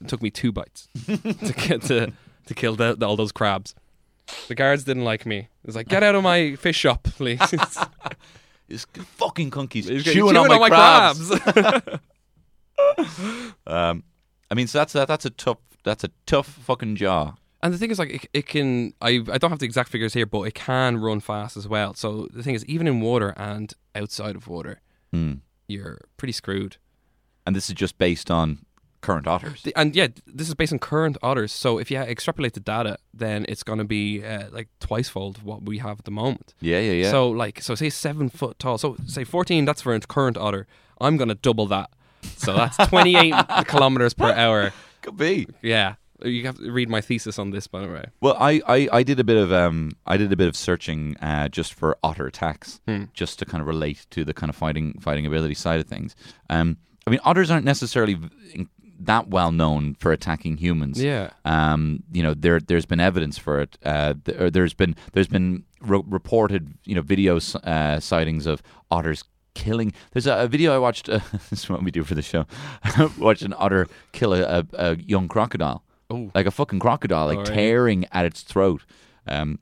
It 0.00 0.08
took 0.08 0.22
me 0.22 0.30
two 0.30 0.52
bites 0.52 0.88
to 1.06 1.16
get 1.56 1.82
to 1.82 2.12
to 2.46 2.54
kill 2.54 2.76
the, 2.76 2.96
all 3.04 3.16
those 3.16 3.32
crabs. 3.32 3.74
The 4.48 4.54
guards 4.54 4.84
didn't 4.84 5.04
like 5.04 5.24
me. 5.26 5.38
It 5.38 5.48
was 5.66 5.74
like, 5.76 5.88
get 5.88 6.02
out 6.02 6.14
of 6.14 6.22
my 6.22 6.54
fish 6.56 6.76
shop, 6.76 7.04
please. 7.04 7.40
This 8.68 8.84
fucking 9.16 9.48
conkeys 9.50 9.86
chewing, 9.86 10.02
chewing 10.02 10.36
on, 10.36 10.46
my, 10.48 10.68
crabs. 10.68 11.30
crabs. 11.38 12.00
Um, 13.66 14.04
I 14.50 14.54
mean, 14.54 14.66
so 14.66 14.78
that's 14.78 14.92
that, 14.92 15.08
that's 15.08 15.24
a 15.24 15.30
tough 15.30 15.58
that's 15.84 16.04
a 16.04 16.10
tough 16.26 16.46
fucking 16.46 16.96
jaw. 16.96 17.34
And 17.62 17.74
the 17.74 17.78
thing 17.78 17.90
is, 17.90 17.98
like, 17.98 18.10
it, 18.10 18.26
it 18.32 18.46
can. 18.46 18.92
I 19.00 19.24
I 19.32 19.38
don't 19.38 19.50
have 19.50 19.58
the 19.58 19.64
exact 19.64 19.88
figures 19.88 20.14
here, 20.14 20.26
but 20.26 20.42
it 20.42 20.54
can 20.54 20.98
run 20.98 21.20
fast 21.20 21.56
as 21.56 21.66
well. 21.66 21.94
So 21.94 22.28
the 22.32 22.42
thing 22.42 22.54
is, 22.54 22.64
even 22.66 22.86
in 22.86 23.00
water 23.00 23.34
and 23.36 23.72
outside 23.94 24.36
of 24.36 24.46
water, 24.48 24.80
Hmm. 25.12 25.34
you're 25.66 25.98
pretty 26.18 26.32
screwed. 26.32 26.76
And 27.46 27.56
this 27.56 27.68
is 27.70 27.74
just 27.74 27.96
based 27.98 28.30
on 28.30 28.66
current 29.00 29.26
otters. 29.26 29.62
The- 29.62 29.74
And 29.76 29.94
yeah, 29.96 30.08
this 30.26 30.48
is 30.48 30.54
based 30.54 30.72
on 30.72 30.78
current 30.78 31.16
otters. 31.22 31.52
So 31.52 31.78
if 31.78 31.90
you 31.90 31.98
extrapolate 31.98 32.54
the 32.54 32.60
data, 32.60 32.98
then 33.14 33.44
it's 33.48 33.62
going 33.62 33.78
to 33.78 33.84
be 33.84 34.24
uh, 34.24 34.48
like 34.50 34.68
twice 34.80 35.08
fold 35.08 35.42
what 35.42 35.62
we 35.64 35.78
have 35.78 35.98
at 36.00 36.04
the 36.04 36.10
moment. 36.10 36.54
Yeah, 36.60 36.80
yeah, 36.80 36.92
yeah. 36.92 37.10
So 37.10 37.28
like, 37.30 37.62
so 37.62 37.74
say 37.74 37.90
seven 37.90 38.28
foot 38.28 38.58
tall. 38.58 38.78
So 38.78 38.96
say 39.06 39.24
fourteen. 39.24 39.64
That's 39.64 39.82
for 39.82 39.94
a 39.94 40.00
current 40.00 40.36
otter. 40.36 40.66
I'm 41.00 41.16
going 41.16 41.28
to 41.28 41.34
double 41.36 41.66
that. 41.68 41.90
So 42.36 42.52
that's 42.52 42.76
28 42.88 43.32
kilometers 43.68 44.14
per 44.14 44.32
hour. 44.32 44.72
could 45.02 45.16
be. 45.16 45.46
Yeah. 45.62 45.94
You 46.24 46.44
have 46.46 46.56
to 46.58 46.72
read 46.72 46.88
my 46.90 47.00
thesis 47.00 47.38
on 47.38 47.50
this, 47.50 47.68
by 47.68 47.80
the 47.80 47.86
way. 47.88 48.04
Well, 48.20 48.36
I, 48.40 48.60
I, 48.66 48.88
I 48.92 49.02
did 49.04 49.20
a 49.20 49.24
bit 49.24 49.36
of 49.36 49.52
um 49.52 49.92
I 50.04 50.16
did 50.16 50.32
a 50.32 50.36
bit 50.36 50.48
of 50.48 50.56
searching 50.56 51.16
uh, 51.22 51.46
just 51.48 51.72
for 51.72 51.96
otter 52.02 52.26
attacks, 52.26 52.80
Hmm. 52.88 53.04
just 53.14 53.38
to 53.38 53.44
kind 53.44 53.60
of 53.60 53.68
relate 53.68 54.04
to 54.10 54.24
the 54.24 54.34
kind 54.34 54.50
of 54.50 54.56
fighting 54.56 54.98
fighting 55.00 55.26
ability 55.26 55.54
side 55.54 55.78
of 55.78 55.86
things. 55.86 56.16
Um, 56.50 56.78
I 57.06 57.10
mean, 57.10 57.20
otters 57.24 57.52
aren't 57.52 57.64
necessarily 57.64 58.18
that 59.00 59.28
well 59.28 59.52
known 59.52 59.94
for 59.94 60.12
attacking 60.12 60.56
humans. 60.58 61.02
Yeah. 61.02 61.30
Um, 61.44 62.02
you 62.12 62.22
know, 62.22 62.34
there 62.34 62.60
there's 62.60 62.86
been 62.86 63.00
evidence 63.00 63.38
for 63.38 63.60
it. 63.60 63.78
Uh, 63.84 64.14
th- 64.24 64.52
there's 64.52 64.74
been 64.74 64.96
there's 65.12 65.28
been 65.28 65.64
re- 65.80 66.02
reported 66.06 66.74
you 66.84 66.94
know 66.94 67.02
videos 67.02 67.54
uh, 67.64 68.00
sightings 68.00 68.46
of 68.46 68.62
otters 68.90 69.24
killing. 69.54 69.92
There's 70.12 70.26
a, 70.26 70.34
a 70.44 70.48
video 70.48 70.74
I 70.74 70.78
watched. 70.78 71.08
Uh, 71.08 71.20
this 71.50 71.64
is 71.64 71.70
what 71.70 71.82
we 71.82 71.90
do 71.90 72.04
for 72.04 72.14
the 72.14 72.22
show. 72.22 72.46
watched 73.18 73.42
an 73.42 73.54
otter 73.56 73.86
kill 74.12 74.32
a, 74.34 74.42
a, 74.42 74.66
a 74.74 74.96
young 74.96 75.28
crocodile, 75.28 75.82
Oh. 76.10 76.30
like 76.34 76.46
a 76.46 76.50
fucking 76.50 76.78
crocodile, 76.78 77.26
like 77.26 77.38
Alright. 77.38 77.54
tearing 77.54 78.06
at 78.12 78.24
its 78.24 78.42
throat. 78.42 78.82
Um, 79.26 79.58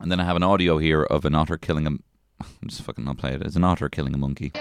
and 0.00 0.10
then 0.10 0.18
I 0.20 0.24
have 0.24 0.36
an 0.36 0.42
audio 0.42 0.78
here 0.78 1.02
of 1.04 1.24
an 1.24 1.34
otter 1.34 1.56
killing 1.56 1.86
a. 1.86 1.90
I'm 2.40 2.68
just 2.68 2.82
fucking 2.82 3.04
not 3.04 3.16
play 3.18 3.32
it. 3.34 3.42
It's 3.42 3.56
an 3.56 3.64
otter 3.64 3.88
killing 3.88 4.12
a 4.14 4.18
monkey. 4.18 4.52
Oh 4.56 4.60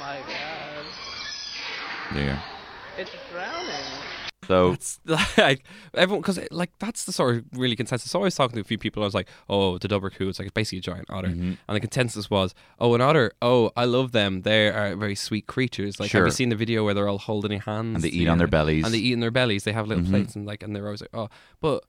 my 0.00 0.18
god. 0.26 0.84
There. 2.14 2.42
It's 2.96 3.10
drowning. 3.32 3.74
So 4.46 4.72
It's 4.72 4.98
like 5.36 5.62
everyone 5.94 6.22
because 6.22 6.40
like 6.50 6.70
that's 6.78 7.04
the 7.04 7.12
sort 7.12 7.36
of 7.36 7.44
really 7.52 7.76
consensus. 7.76 8.10
So 8.10 8.20
I 8.20 8.22
was 8.24 8.34
talking 8.34 8.54
to 8.54 8.62
a 8.62 8.64
few 8.64 8.78
people. 8.78 9.02
I 9.02 9.06
was 9.06 9.14
like, 9.14 9.28
"Oh, 9.48 9.76
the 9.76 9.88
Dubercoo, 9.88 10.28
it's 10.30 10.38
like 10.38 10.46
it's 10.46 10.54
basically 10.54 10.78
a 10.78 10.80
giant 10.80 11.04
otter," 11.10 11.28
Mm-hmm. 11.28 11.52
and 11.68 11.76
the 11.76 11.80
consensus 11.80 12.30
was, 12.30 12.54
"Oh, 12.78 12.94
an 12.94 13.02
otter. 13.02 13.32
Oh, 13.42 13.70
I 13.76 13.84
love 13.84 14.12
them. 14.12 14.42
They 14.42 14.68
are 14.68 14.96
very 14.96 15.14
sweet 15.16 15.46
creatures. 15.46 16.00
Like, 16.00 16.10
have 16.12 16.24
you 16.24 16.30
seen 16.30 16.48
the 16.48 16.56
video 16.56 16.82
where 16.82 16.94
they're 16.94 17.08
all 17.08 17.18
holding 17.18 17.50
their 17.50 17.58
hands 17.60 17.96
And 17.96 18.02
they 18.04 18.08
eat 18.08 18.26
on 18.26 18.38
their 18.38 18.46
bellies. 18.46 18.86
And 18.86 18.94
they 18.94 18.98
eat 18.98 19.12
in 19.12 19.20
their 19.20 19.30
bellies. 19.30 19.64
They 19.64 19.72
have 19.72 19.86
little 19.86 20.04
Mhm. 20.04 20.08
plates 20.10 20.34
and 20.34 20.46
like, 20.46 20.62
and 20.62 20.74
they're 20.74 20.86
always 20.86 21.02
like, 21.02 21.10
oh, 21.12 21.28
but 21.60 21.84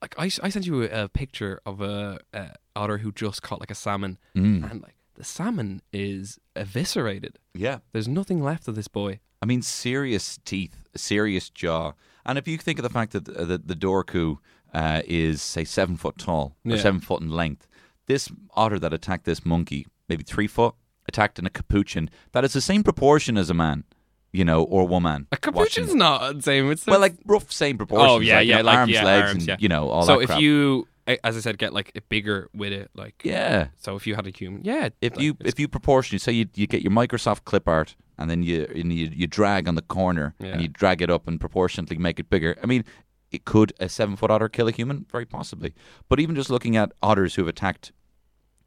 like 0.00 0.14
I, 0.16 0.26
I 0.44 0.48
sent 0.48 0.66
you 0.66 0.84
a, 0.84 1.04
a 1.04 1.08
picture 1.08 1.60
of 1.66 1.80
a, 1.80 2.20
a 2.32 2.52
otter 2.76 2.98
who 2.98 3.10
just 3.10 3.42
caught 3.42 3.58
like 3.58 3.70
a 3.72 3.74
salmon, 3.74 4.16
Mm. 4.36 4.70
and 4.70 4.80
like 4.82 4.94
the 5.14 5.24
salmon 5.24 5.82
is 5.92 6.38
eviscerated. 6.54 7.40
yeah, 7.52 7.78
There's 7.92 8.06
nothing 8.08 8.40
left 8.44 8.68
of 8.68 8.76
this 8.76 8.86
boy. 8.88 9.18
I 9.42 9.46
mean, 9.46 9.62
serious 9.62 10.38
teeth, 10.44 10.84
serious 10.96 11.48
jaw, 11.50 11.92
and 12.26 12.36
if 12.38 12.46
you 12.46 12.58
think 12.58 12.78
of 12.78 12.82
the 12.82 12.90
fact 12.90 13.12
that 13.12 13.24
the, 13.24 13.44
the, 13.44 13.58
the 13.58 13.74
Dorku 13.74 14.36
uh, 14.74 15.02
is 15.06 15.40
say 15.40 15.64
seven 15.64 15.96
foot 15.96 16.18
tall 16.18 16.56
or 16.66 16.72
Yeah. 16.72 16.76
seven 16.82 17.00
foot 17.00 17.22
in 17.22 17.30
length, 17.30 17.66
this 18.06 18.28
otter 18.54 18.78
that 18.78 18.92
attacked 18.92 19.24
this 19.24 19.44
monkey, 19.46 19.86
maybe 20.08 20.22
three 20.22 20.46
foot, 20.46 20.74
attacked 21.08 21.38
in 21.38 21.46
a 21.46 21.50
capuchin 21.50 22.10
that 22.32 22.44
is 22.44 22.52
the 22.52 22.60
same 22.60 22.82
proportion 22.82 23.36
as 23.38 23.48
a 23.50 23.54
man, 23.54 23.84
you 24.32 24.44
know, 24.44 24.62
or 24.62 24.86
woman. 24.86 25.26
A 25.32 25.36
watching- 25.36 25.52
capuchin's 25.54 25.94
not 25.94 26.36
the 26.36 26.42
same. 26.42 26.70
It's 26.70 26.86
well, 26.86 27.00
like 27.00 27.14
rough 27.24 27.50
same 27.50 27.78
proportions. 27.78 28.10
Oh 28.10 28.18
yeah, 28.20 28.36
like, 28.36 28.44
you 28.46 28.50
yeah, 28.50 28.56
know, 28.58 28.62
like 28.64 28.78
arms, 28.78 28.92
yeah, 28.92 29.04
legs, 29.04 29.28
arms, 29.28 29.42
and 29.42 29.48
yeah. 29.48 29.56
you 29.58 29.68
know 29.68 29.88
all 29.88 30.02
so 30.02 30.16
that 30.16 30.22
if 30.22 30.26
crap. 30.28 30.40
you, 30.40 30.86
as 31.24 31.36
I 31.36 31.40
said, 31.40 31.56
get 31.58 31.72
like 31.72 31.98
bigger 32.10 32.48
with 32.54 32.72
it, 32.72 32.90
like 32.94 33.22
yeah, 33.24 33.68
So 33.78 33.96
if 33.96 34.06
you 34.06 34.14
had 34.14 34.26
a 34.26 34.30
human, 34.30 34.62
yeah. 34.64 34.90
if 35.00 35.14
like, 35.16 35.22
you 35.24 35.30
it's- 35.40 35.54
if 35.54 35.58
you 35.58 35.66
proportion, 35.66 36.18
say 36.18 36.32
you 36.32 36.46
you 36.54 36.66
get 36.66 36.82
your 36.82 36.92
Microsoft 36.92 37.44
clip 37.44 37.66
art 37.66 37.96
and 38.20 38.30
then 38.30 38.42
you 38.44 38.68
and 38.74 38.92
you, 38.92 39.10
you 39.12 39.26
drag 39.26 39.66
on 39.66 39.74
the 39.74 39.82
corner 39.82 40.34
Yeah. 40.38 40.48
and 40.52 40.62
you 40.62 40.68
drag 40.68 41.02
it 41.02 41.10
up 41.10 41.26
and 41.26 41.40
proportionately 41.40 41.96
make 41.96 42.20
it 42.20 42.30
bigger. 42.30 42.56
I 42.62 42.66
mean, 42.66 42.84
it 43.32 43.44
could 43.44 43.72
a 43.80 43.88
seven 43.88 44.14
foot 44.16 44.30
otter 44.30 44.48
kill 44.48 44.68
a 44.68 44.72
human? 44.72 45.06
Very 45.10 45.24
possibly. 45.26 45.74
But 46.08 46.20
even 46.20 46.34
just 46.36 46.50
looking 46.50 46.76
at 46.76 46.92
otters 47.02 47.34
who 47.34 47.42
have 47.42 47.48
attacked 47.48 47.92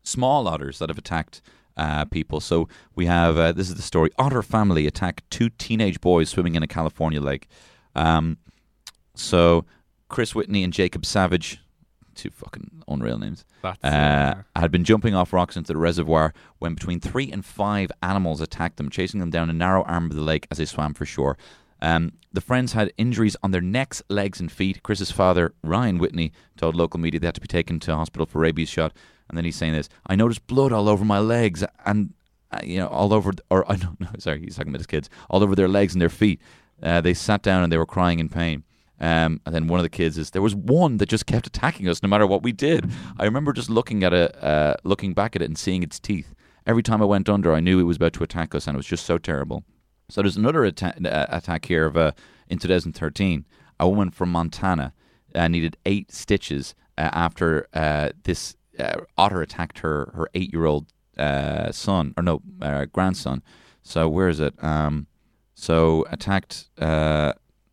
small 0.04 0.48
otters 0.48 0.80
that 0.80 0.90
have 0.90 0.98
attacked 0.98 1.42
uh, 1.78 2.06
people. 2.06 2.40
So 2.40 2.68
we 2.96 3.06
have 3.06 3.38
uh, 3.38 3.52
this 3.52 3.70
is 3.70 3.76
the 3.76 3.82
story: 3.82 4.10
otter 4.18 4.42
family 4.44 4.88
attack 4.88 5.24
two 5.30 5.50
teenage 5.50 6.02
boys 6.02 6.30
swimming 6.30 6.56
in 6.56 6.64
a 6.64 6.68
California 6.68 7.22
lake. 7.22 7.48
Um, 7.96 8.38
so 9.16 9.66
Chris 10.10 10.36
Whitney 10.36 10.64
and 10.64 10.72
Jacob 10.74 11.06
Savage, 11.06 11.60
two 12.16 12.30
fucking 12.30 12.84
unreal 12.88 13.18
names 13.18 13.46
that's, 13.62 13.84
uh, 13.84 14.44
had 14.56 14.72
been 14.72 14.84
jumping 14.84 15.16
off 15.16 15.34
rocks 15.34 15.58
into 15.58 15.74
the 15.74 15.80
reservoir 15.80 16.34
when 16.60 16.74
between 16.74 17.00
three 17.00 17.32
and 17.32 17.46
five 17.46 17.92
animals 18.02 18.42
attacked 18.42 18.78
them, 18.78 18.90
chasing 18.90 19.20
them 19.20 19.30
down 19.30 19.50
a 19.50 19.54
narrow 19.54 19.84
arm 19.84 20.06
of 20.06 20.16
the 20.16 20.22
lake 20.22 20.48
as 20.52 20.58
they 20.58 20.66
swam 20.66 20.94
for 20.94 21.06
shore. 21.06 21.38
Um, 21.82 22.14
the 22.32 22.42
friends 22.42 22.74
had 22.74 22.94
injuries 22.98 23.36
on 23.44 23.52
their 23.52 23.62
necks, 23.62 24.02
legs, 24.10 24.40
and 24.40 24.52
feet. 24.52 24.82
Chris's 24.84 25.12
father, 25.12 25.54
Ryan 25.64 25.98
Whitney, 25.98 26.32
told 26.56 26.76
local 26.76 27.00
media 27.00 27.20
they 27.20 27.28
had 27.28 27.36
to 27.36 27.42
be 27.42 27.48
taken 27.48 27.80
to 27.82 27.96
hospital 27.96 28.26
for 28.26 28.40
rabies 28.40 28.70
shot. 28.70 28.94
And 29.28 29.38
then 29.38 29.46
he's 29.46 29.58
saying 29.58 29.74
this: 29.74 29.90
"I 30.08 30.16
noticed 30.16 30.48
blood 30.48 30.72
all 30.72 30.88
over 30.88 31.04
my 31.04 31.20
legs, 31.20 31.64
and 31.86 32.14
uh, 32.52 32.60
you 32.64 32.78
know, 32.78 32.88
all 32.88 33.14
over, 33.14 33.34
or 33.50 33.70
I 33.72 33.76
don't 33.76 34.00
know. 34.00 34.08
Sorry, 34.18 34.40
he's 34.40 34.56
talking 34.56 34.70
about 34.70 34.80
his 34.80 34.88
kids, 34.88 35.10
all 35.30 35.44
over 35.44 35.56
their 35.56 35.68
legs 35.68 35.94
and 35.94 36.02
their 36.02 36.10
feet. 36.10 36.42
Uh, 36.82 37.02
they 37.02 37.14
sat 37.14 37.42
down 37.42 37.64
and 37.64 37.72
they 37.72 37.78
were 37.78 37.86
crying 37.86 38.20
in 38.20 38.30
pain." 38.30 38.64
Um, 39.04 39.42
and 39.46 39.54
then 39.54 39.68
one 39.68 39.82
of 39.82 39.84
the 39.84 39.90
kids 39.90 40.18
is 40.18 40.32
there 40.32 40.42
was 40.42 40.56
one 40.56 40.96
that 40.98 41.10
just 41.10 41.26
kept 41.26 41.46
attacking 41.46 41.90
us 41.90 42.02
no 42.02 42.08
matter 42.08 42.26
what 42.26 42.42
we 42.42 42.54
did. 42.54 42.90
I 43.20 43.26
remember 43.26 43.52
just 43.52 43.70
looking 43.70 44.02
at 44.02 44.14
it, 44.14 44.42
uh, 44.42 44.76
looking 44.86 45.14
back 45.14 45.36
at 45.36 45.42
it 45.42 45.46
and 45.46 45.58
seeing 45.58 45.84
its 45.84 46.00
teeth. 46.00 46.34
Every 46.66 46.82
time 46.82 47.02
I 47.02 47.06
went 47.06 47.28
under, 47.28 47.54
I 47.54 47.60
knew 47.60 47.82
it 47.82 47.84
was 47.84 47.98
about 47.98 48.14
to 48.14 48.24
attack 48.24 48.56
us, 48.56 48.66
and 48.66 48.76
it 48.76 48.78
was 48.78 48.86
just 48.86 49.06
so 49.06 49.18
terrible. 49.18 49.66
So 50.08 50.22
there's 50.22 50.38
another 50.38 50.64
atta- 50.64 50.96
uh, 51.06 51.26
attack 51.36 51.66
here 51.66 51.86
of 51.86 51.98
uh, 51.98 52.14
in 52.48 52.60
2013. 52.60 53.46
A 53.78 53.90
woman 53.90 54.10
from 54.10 54.32
Montana 54.32 54.94
uh, 55.36 55.50
needed 55.50 55.76
eight 55.86 56.10
stitches 56.10 56.74
uh, 56.98 57.10
after 57.12 57.68
uh, 57.74 58.12
this 58.24 58.56
uh, 58.80 59.02
otter 59.18 59.42
attacked 59.42 59.80
her 59.80 60.14
her 60.16 60.30
eight 60.34 60.54
year 60.54 60.66
old 60.66 60.94
son 61.72 62.14
or 62.16 62.24
no 62.24 62.42
grandson. 62.94 63.44
So 63.82 64.08
where 64.08 64.30
is 64.30 64.40
it? 64.40 64.54
Um, 64.64 65.08
so 65.56 66.06
attacked. 66.10 66.70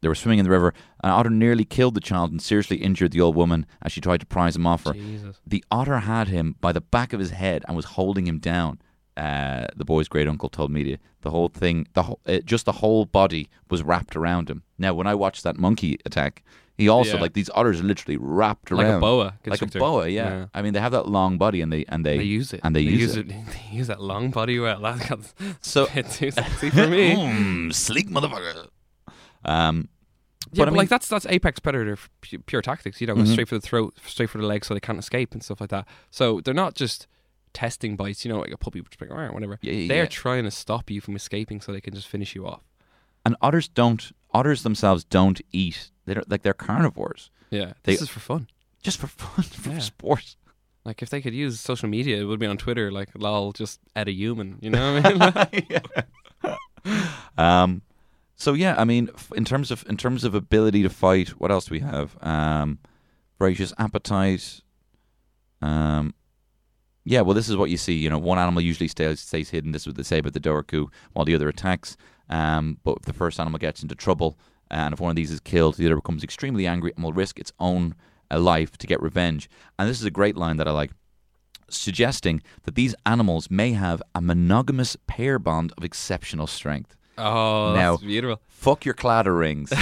They 0.00 0.08
were 0.08 0.14
swimming 0.14 0.38
in 0.38 0.44
the 0.44 0.50
river. 0.50 0.72
An 1.04 1.10
otter 1.10 1.30
nearly 1.30 1.64
killed 1.64 1.94
the 1.94 2.00
child 2.00 2.30
and 2.30 2.40
seriously 2.40 2.78
injured 2.78 3.12
the 3.12 3.20
old 3.20 3.36
woman 3.36 3.66
as 3.82 3.92
she 3.92 4.00
tried 4.00 4.20
to 4.20 4.26
prise 4.26 4.56
him 4.56 4.66
off 4.66 4.84
her. 4.84 4.92
Jesus. 4.94 5.40
The 5.46 5.62
otter 5.70 5.98
had 6.00 6.28
him 6.28 6.56
by 6.60 6.72
the 6.72 6.80
back 6.80 7.12
of 7.12 7.20
his 7.20 7.30
head 7.30 7.64
and 7.68 7.76
was 7.76 7.84
holding 7.84 8.26
him 8.26 8.38
down. 8.38 8.80
Uh, 9.16 9.66
the 9.76 9.84
boy's 9.84 10.08
great 10.08 10.26
uncle 10.28 10.48
told 10.48 10.70
media 10.70 10.96
the 11.20 11.30
whole 11.30 11.48
thing, 11.48 11.86
the 11.92 12.04
whole, 12.04 12.20
uh, 12.26 12.38
just 12.44 12.64
the 12.64 12.72
whole 12.72 13.04
body 13.04 13.48
was 13.68 13.82
wrapped 13.82 14.16
around 14.16 14.48
him. 14.48 14.62
Now, 14.78 14.94
when 14.94 15.06
I 15.06 15.14
watched 15.14 15.42
that 15.44 15.58
monkey 15.58 15.98
attack, 16.06 16.42
he 16.78 16.88
also 16.88 17.16
Yeah. 17.16 17.20
like 17.20 17.34
these 17.34 17.50
otters 17.54 17.80
are 17.80 17.84
literally 17.84 18.16
wrapped 18.16 18.70
Like 18.70 18.86
around 18.86 18.92
like 18.92 18.96
a 18.96 19.00
boa 19.00 19.34
like 19.46 19.60
a 19.60 19.66
boa. 19.78 20.08
Yeah. 20.08 20.46
I 20.54 20.62
mean 20.62 20.72
they 20.72 20.80
have 20.80 20.92
that 20.92 21.06
long 21.08 21.36
body 21.36 21.60
and 21.60 21.70
they 21.70 21.84
and 21.88 22.06
they, 22.06 22.16
They, 22.16 22.24
use 22.24 22.54
it. 22.54 22.60
and 22.64 22.74
they, 22.74 22.80
use, 22.80 23.16
it. 23.16 23.28
They 23.28 23.44
use 23.70 23.88
that 23.88 24.00
long 24.00 24.30
body 24.30 24.58
well. 24.58 24.80
That 24.80 25.06
got 25.06 25.18
So- 25.60 25.84
too 25.86 26.30
sexy 26.30 26.70
for 26.70 26.86
me. 26.86 27.14
Mm, 27.16 27.74
sleek 27.74 28.08
motherfucker. 28.08 28.68
Um, 29.44 29.88
Yeah, 30.53 30.62
But 30.62 30.68
I 30.68 30.70
mean- 30.70 30.79
like 30.79 30.88
that's 30.88 31.07
that's 31.07 31.26
apex 31.26 31.61
predator 31.61 31.96
pure 32.46 32.62
tactics. 32.62 33.00
You 33.00 33.07
know, 33.07 33.14
go 33.14 33.22
Mhm. 33.22 33.33
straight 33.33 33.48
for 33.48 33.55
the 33.57 33.61
throat, 33.61 33.96
straight 34.05 34.31
for 34.31 34.38
the 34.38 34.46
leg, 34.46 34.64
so 34.64 34.72
they 34.74 34.81
can't 34.81 34.98
escape 34.98 35.33
and 35.33 35.44
stuff 35.44 35.61
like 35.61 35.70
that. 35.70 35.87
So 36.11 36.40
they're 36.40 36.55
not 36.55 36.74
just 36.74 37.07
testing 37.53 37.94
bites. 37.94 38.24
You 38.24 38.33
know, 38.33 38.40
like 38.40 38.50
a 38.50 38.57
puppy 38.57 38.81
would 38.81 38.92
spring 38.92 39.12
around, 39.12 39.35
whatever. 39.35 39.59
Yeah, 39.62 39.72
yeah, 39.74 39.88
They're 39.88 40.03
yeah. 40.05 40.09
trying 40.09 40.44
to 40.44 40.50
stop 40.50 40.90
you 40.90 41.00
from 41.03 41.14
escaping, 41.14 41.61
so 41.61 41.70
they 41.72 41.81
can 41.81 41.94
just 41.94 42.09
finish 42.09 42.35
you 42.35 42.46
off. 42.46 42.62
and 43.24 43.37
otters 43.42 43.68
don't. 43.68 44.12
Otters 44.33 44.62
themselves 44.62 45.05
don't 45.05 45.40
eat. 45.53 45.90
They 46.07 46.14
don't 46.14 46.29
like 46.31 46.40
they're 46.42 46.55
carnivores. 46.55 47.31
Yeah, 47.50 47.74
They- 47.83 47.92
this 47.92 48.03
is 48.03 48.09
for 48.09 48.20
fun. 48.20 48.48
Just 48.83 48.98
for 48.98 49.09
fun, 49.09 49.44
for 49.74 49.79
sport. 49.81 50.37
Like 50.87 51.03
if 51.03 51.11
they 51.11 51.20
could 51.20 51.35
use 51.35 51.61
social 51.61 51.88
media, 51.88 52.18
it 52.18 52.24
would 52.24 52.40
be 52.40 52.46
on 52.46 52.57
Twitter. 52.57 52.90
Like, 52.90 53.11
lol, 53.14 53.53
just 53.53 53.79
add 53.94 54.09
a 54.09 54.12
human. 54.12 54.57
You 54.62 54.70
know 54.70 54.94
what 54.94 55.37
I 55.37 55.48
mean? 56.44 56.57
Um, 57.37 57.83
so 58.40 58.55
yeah, 58.55 58.74
I 58.79 58.85
mean, 58.85 59.11
in 59.37 59.44
terms 59.44 59.70
of 59.70 59.85
in 59.87 59.98
terms 59.98 60.24
of 60.24 60.35
ability 60.35 60.83
to 60.83 60.88
fight, 60.88 61.29
what 61.40 61.50
else 61.50 61.66
do 61.66 61.74
we 61.74 61.81
have? 61.81 62.16
Um, 62.22 62.79
voracious 63.38 63.74
appetite. 63.76 64.62
Um, 65.61 66.14
yeah, 67.05 67.20
well, 67.20 67.35
this 67.35 67.50
is 67.50 67.57
what 67.59 67.68
you 67.68 67.76
see. 67.76 67.92
You 67.92 68.09
know, 68.09 68.16
one 68.16 68.38
animal 68.38 68.62
usually 68.62 68.88
stays 68.88 69.20
stays 69.20 69.50
hidden. 69.50 69.72
This 69.72 69.83
is 69.83 69.88
what 69.88 69.96
they 69.96 70.03
say 70.05 70.20
about 70.20 70.33
the 70.33 70.40
Doraku, 70.40 70.87
while 71.12 71.26
the 71.26 71.35
other 71.35 71.50
attacks. 71.50 71.98
Um, 72.31 72.79
but 72.83 72.96
if 73.00 73.03
the 73.03 73.12
first 73.12 73.38
animal 73.38 73.59
gets 73.59 73.83
into 73.83 73.94
trouble, 73.94 74.38
and 74.70 74.94
if 74.94 75.00
one 75.00 75.11
of 75.11 75.16
these 75.16 75.31
is 75.31 75.40
killed, 75.40 75.76
the 75.76 75.85
other 75.85 75.96
becomes 75.96 76.24
extremely 76.24 76.66
angry 76.66 76.92
and 76.96 77.05
will 77.05 77.12
risk 77.12 77.38
its 77.38 77.53
own 77.59 77.94
uh, 78.31 78.40
life 78.40 78.79
to 78.79 78.87
get 78.87 79.03
revenge. 79.03 79.50
And 79.79 79.87
this 79.87 80.00
is 80.00 80.07
a 80.07 80.11
great 80.11 80.38
line 80.38 80.57
that 80.57 80.66
I 80.66 80.70
like 80.70 80.92
suggesting 81.68 82.42
that 82.62 82.74
these 82.74 82.94
animals 83.05 83.50
may 83.50 83.72
have 83.72 84.03
a 84.14 84.22
monogamous 84.22 84.96
pair 85.07 85.38
bond 85.38 85.74
of 85.76 85.85
exceptional 85.85 86.46
strength. 86.46 86.96
Oh, 87.20 87.74
Now- 87.74 87.92
that's 87.96 88.02
beautiful. 88.04 88.40
Fuck 88.48 88.85
your 88.85 88.94
Claddagh 88.94 89.38
rings, 89.38 89.72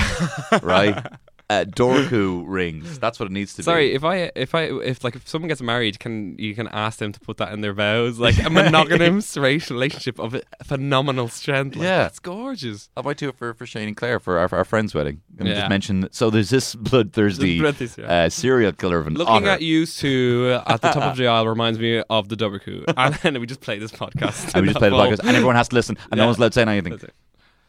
right? 0.63 1.05
Uh, 1.51 1.65
Dorku 1.65 2.45
rings. 2.47 2.99
That's 2.99 3.19
what 3.19 3.25
it 3.25 3.33
needs 3.33 3.55
to 3.55 3.63
Sorry, 3.63 3.93
be. 3.95 3.99
Sorry, 3.99 4.23
if 4.35 4.35
I 4.35 4.39
if 4.39 4.55
I 4.55 4.83
if 4.85 5.03
like 5.03 5.17
if 5.17 5.27
someone 5.27 5.49
gets 5.49 5.63
married, 5.63 5.99
can 5.99 6.37
you 6.39 6.55
can 6.55 6.69
ask 6.69 6.99
them 6.99 7.11
to 7.13 7.21
put 7.21 7.39
that 7.39 7.55
in 7.55 7.63
their 7.63 7.73
vows, 7.73 8.19
like 8.19 8.39
a 8.45 8.51
monogamous 8.51 9.35
relationship 9.35 10.19
of 10.19 10.39
phenomenal 10.63 11.29
strength. 11.29 11.77
Like, 11.77 11.85
Yeah. 11.85 12.05
it's 12.07 12.19
gorgeous. 12.19 12.91
How 12.95 13.01
about 13.01 13.17
do 13.17 13.31
it 13.31 13.37
for, 13.37 13.55
for 13.55 13.65
Shane 13.65 13.89
and 13.89 13.97
Claire 13.97 14.21
for 14.21 14.37
our, 14.39 14.47
for 14.47 14.59
our 14.59 14.65
friend's 14.67 14.95
wedding? 14.95 15.23
And 15.39 15.49
Yeah. 15.49 15.55
just 15.55 15.71
mention. 15.71 16.09
So 16.13 16.29
there's 16.29 16.51
this 16.51 16.75
bloodthirsty 16.75 17.61
Bloodthirsty, 17.61 18.03
yeah. 18.03 18.25
uh, 18.25 18.29
serial 18.29 18.73
killer 18.73 18.99
of 18.99 19.07
an 19.07 19.15
Looking 19.15 19.35
otter. 19.35 19.49
at 19.49 19.63
you 19.63 19.87
two 19.87 20.61
at 20.67 20.83
the 20.83 20.91
top 20.91 21.03
of 21.03 21.17
the 21.17 21.29
aisle 21.29 21.49
reminds 21.49 21.79
me 21.79 22.03
of 22.11 22.29
the 22.29 22.37
Doberku, 22.37 22.85
and 22.95 23.15
then 23.23 23.41
we 23.41 23.47
just 23.47 23.61
play 23.63 23.79
this 23.79 23.91
podcast. 23.93 24.53
and 24.53 24.63
we 24.67 24.69
just 24.69 24.79
play 24.79 24.91
the 24.91 24.97
Full. 24.97 25.07
podcast, 25.07 25.21
and 25.21 25.31
everyone 25.31 25.57
has 25.57 25.69
to 25.69 25.75
listen, 25.75 25.97
and 26.11 26.19
no 26.19 26.27
one's 26.27 26.37
allowed 26.37 26.49
to 26.53 26.55
say 26.61 26.63
anything. 26.63 26.99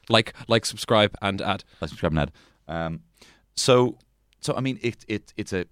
Like, 0.10 0.34
like, 0.50 0.66
subscribe, 0.66 1.16
and 1.22 1.42
add. 1.42 1.64
Let's 1.80 1.92
subscribe 1.92 2.12
and 2.12 2.20
add. 2.20 2.32
Um, 2.68 3.00
so, 3.60 3.98
so 4.42 4.56
I 4.56 4.62
mean, 4.62 4.78
it 4.82 5.06
it 5.08 5.34
it's 5.38 5.54
a 5.54 5.66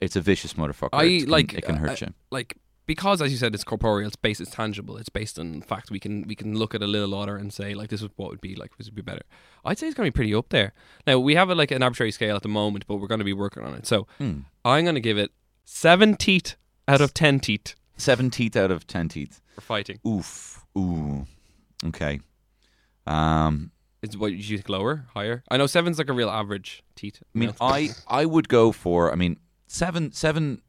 it's 0.00 0.16
a 0.16 0.20
vicious 0.20 0.54
motherfucker. 0.54 0.90
I 0.92 1.04
It 1.04 1.20
can- 1.20 1.28
like 1.30 1.54
it 1.54 1.64
can 1.64 1.76
hurt 1.76 2.00
you. 2.00 2.08
Like 2.30 2.56
because, 2.86 3.20
as 3.20 3.30
you 3.30 3.36
said, 3.36 3.54
it's 3.54 3.64
corporeal. 3.64 4.06
It's 4.06 4.16
based. 4.16 4.40
It's 4.40 4.50
tangible. 4.50 4.96
It's 4.96 5.10
based 5.10 5.38
on 5.38 5.60
fact. 5.60 5.90
We 5.90 6.00
can 6.00 6.26
we 6.26 6.34
can 6.34 6.56
look 6.56 6.74
at 6.74 6.82
a 6.82 6.86
little 6.86 7.14
otter 7.14 7.36
and 7.36 7.52
say 7.52 7.74
like 7.74 7.90
this 7.90 8.00
is 8.02 8.08
what 8.16 8.30
would 8.30 8.40
be 8.40 8.54
like. 8.54 8.76
This 8.78 8.86
would 8.86 8.94
be 8.94 9.02
better. 9.02 9.22
I'd 9.64 9.78
say 9.78 9.86
it's 9.88 9.94
going 9.96 10.06
to 10.06 10.12
be 10.12 10.16
pretty 10.16 10.34
up 10.34 10.48
there. 10.48 10.72
Now 11.06 11.18
we 11.18 11.34
have 11.34 11.50
a, 11.50 11.54
like 11.54 11.70
an 11.70 11.82
arbitrary 11.82 12.12
scale 12.12 12.34
at 12.36 12.42
the 12.42 12.48
moment, 12.48 12.86
but 12.86 12.96
we're 12.96 13.08
going 13.08 13.18
to 13.18 13.24
be 13.32 13.34
working 13.34 13.62
on 13.62 13.74
it. 13.74 13.86
So 13.86 14.06
Hmm. 14.18 14.38
I'm 14.64 14.84
going 14.84 14.94
to 14.94 15.00
give 15.10 15.18
it 15.18 15.30
seven 15.64 16.16
teeth 16.16 16.56
out 16.86 17.00
of 17.02 17.12
ten 17.12 17.40
teeth 17.40 17.74
Seven 17.98 18.30
teeth 18.30 18.56
out 18.56 18.70
of 18.70 18.86
ten 18.86 19.08
teeth. 19.08 19.40
for 19.56 19.60
fighting. 19.60 19.98
Oof. 20.06 20.64
Ooh. 20.78 21.26
Okay. 21.84 22.20
Um. 23.06 23.70
Is 24.00 24.16
what 24.16 24.32
you 24.32 24.56
think 24.56 24.68
lower, 24.68 25.06
higher? 25.14 25.42
I 25.50 25.56
know 25.56 25.66
seven's 25.66 25.98
like 25.98 26.08
a 26.08 26.12
real 26.12 26.30
average 26.30 26.84
teeth. 26.94 27.20
I 27.34 27.38
mean. 27.38 27.54
I 27.60 27.90
I 28.06 28.26
would 28.26 28.48
go 28.48 28.70
for. 28.70 29.10
I 29.12 29.16
mean, 29.16 29.38
seven 29.66 30.12
seven 30.12 30.62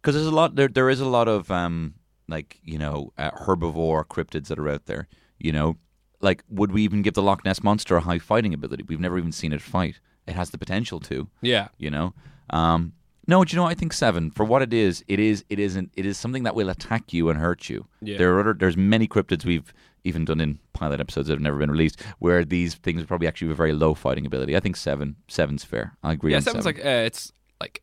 because 0.00 0.14
there's 0.14 0.26
a 0.26 0.34
lot. 0.34 0.54
There 0.54 0.68
there 0.68 0.88
is 0.88 1.00
a 1.00 1.06
lot 1.06 1.26
of 1.26 1.50
um 1.50 1.94
like 2.28 2.60
you 2.62 2.78
know 2.78 3.12
uh, 3.18 3.32
herbivore 3.32 4.04
cryptids 4.04 4.46
that 4.48 4.58
are 4.58 4.68
out 4.68 4.86
there. 4.86 5.08
You 5.38 5.50
know, 5.52 5.76
like 6.20 6.44
would 6.48 6.70
we 6.70 6.82
even 6.82 7.02
give 7.02 7.14
the 7.14 7.22
Loch 7.22 7.44
Ness 7.44 7.62
monster 7.62 7.96
a 7.96 8.00
high 8.00 8.20
fighting 8.20 8.54
ability? 8.54 8.84
We've 8.86 9.00
never 9.00 9.18
even 9.18 9.32
seen 9.32 9.52
it 9.52 9.60
fight. 9.60 9.98
It 10.28 10.34
has 10.34 10.50
the 10.50 10.58
potential 10.58 11.00
to. 11.00 11.28
yeah. 11.40 11.68
You 11.78 11.90
know. 11.90 12.14
Um. 12.50 12.92
No, 13.26 13.44
do 13.44 13.52
you 13.52 13.56
know? 13.56 13.64
what? 13.64 13.70
I 13.72 13.74
think 13.74 13.92
seven 13.92 14.30
for 14.30 14.44
what 14.44 14.62
it 14.62 14.72
is. 14.72 15.04
It 15.08 15.18
is. 15.18 15.44
It 15.48 15.58
isn't. 15.58 15.90
It 15.96 16.06
is 16.06 16.16
something 16.16 16.44
that 16.44 16.54
will 16.54 16.70
attack 16.70 17.12
you 17.12 17.28
and 17.28 17.38
hurt 17.38 17.68
you. 17.68 17.86
Yeah. 18.00 18.18
There 18.18 18.34
are 18.34 18.40
other. 18.40 18.54
There's 18.54 18.76
many 18.76 19.08
cryptids 19.08 19.44
we've 19.44 19.72
even 20.04 20.24
done 20.24 20.40
in 20.40 20.60
pilot 20.72 21.00
episodes 21.00 21.26
that 21.26 21.34
have 21.34 21.40
never 21.40 21.58
been 21.58 21.70
released, 21.70 22.00
where 22.20 22.44
these 22.44 22.74
things 22.76 23.04
probably 23.04 23.26
actually 23.26 23.48
have 23.48 23.56
a 23.56 23.56
very 23.56 23.72
low 23.72 23.94
fighting 23.94 24.26
ability. 24.26 24.56
I 24.56 24.60
think 24.60 24.76
seven. 24.76 25.16
Seven's 25.28 25.64
fair. 25.64 25.96
I 26.02 26.12
agree. 26.12 26.30
Yeah, 26.30 26.36
on 26.38 26.42
seven's 26.42 26.64
seven. 26.64 26.78
like 26.82 26.86
uh, 26.86 27.04
it's 27.06 27.32
like 27.60 27.82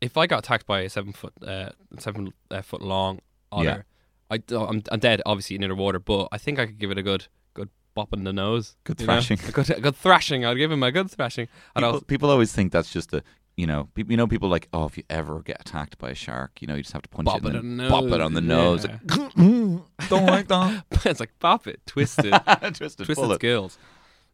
if 0.00 0.16
I 0.16 0.26
got 0.26 0.38
attacked 0.40 0.66
by 0.66 0.80
a 0.80 0.88
seven 0.88 1.12
foot 1.12 1.34
uh, 1.46 1.70
seven 1.98 2.32
uh, 2.50 2.62
foot 2.62 2.80
long 2.82 3.20
otter, 3.52 3.84
I 4.30 4.42
I'm, 4.50 4.82
I'm 4.90 5.00
dead 5.00 5.22
obviously 5.26 5.56
in 5.56 5.62
underwater, 5.64 5.98
but 5.98 6.28
I 6.32 6.38
think 6.38 6.58
I 6.58 6.66
could 6.66 6.78
give 6.78 6.90
it 6.90 6.98
a 6.98 7.02
good 7.02 7.26
good 7.54 7.68
bop 7.94 8.12
in 8.12 8.24
the 8.24 8.32
nose, 8.32 8.76
Good 8.84 9.00
know? 9.00 9.06
thrashing. 9.06 9.38
a 9.46 9.52
good 9.52 9.70
a 9.70 9.80
good 9.80 9.96
thrashing. 9.96 10.44
I'd 10.44 10.56
give 10.56 10.70
him 10.70 10.82
a 10.82 10.92
good 10.92 11.10
thrashing. 11.10 11.48
People, 11.74 11.90
I'll, 11.90 12.00
people 12.00 12.30
always 12.30 12.52
think 12.52 12.72
that's 12.72 12.92
just 12.92 13.12
a 13.12 13.22
you 13.58 13.66
know 13.66 13.88
people 13.94 14.10
you 14.12 14.16
know 14.16 14.26
people 14.26 14.48
like 14.48 14.68
oh 14.72 14.86
if 14.86 14.96
you 14.96 15.02
ever 15.10 15.40
get 15.42 15.60
attacked 15.60 15.98
by 15.98 16.10
a 16.10 16.14
shark 16.14 16.62
you 16.62 16.66
know 16.68 16.74
you 16.76 16.82
just 16.82 16.92
have 16.94 17.02
to 17.02 17.08
punch 17.08 17.26
Bop 17.26 17.44
it 17.44 17.44
it 17.44 17.56
and 17.56 17.56
on 17.58 17.76
then 17.76 17.86
the 17.86 17.90
bop 17.90 18.04
it 18.04 18.20
on 18.20 18.32
the 18.34 18.40
nose 18.40 18.84
nose, 18.86 18.86
Like, 18.86 19.34
don't 20.08 20.26
like 20.26 20.46
that 20.48 20.84
it's 21.04 21.20
like 21.20 21.32
bop 21.40 21.66
it, 21.66 21.80
twist 21.84 22.20
it, 22.24 22.30
twisted, 22.74 23.04
twisted 23.06 23.16
bullet. 23.16 23.34
skills. 23.36 23.76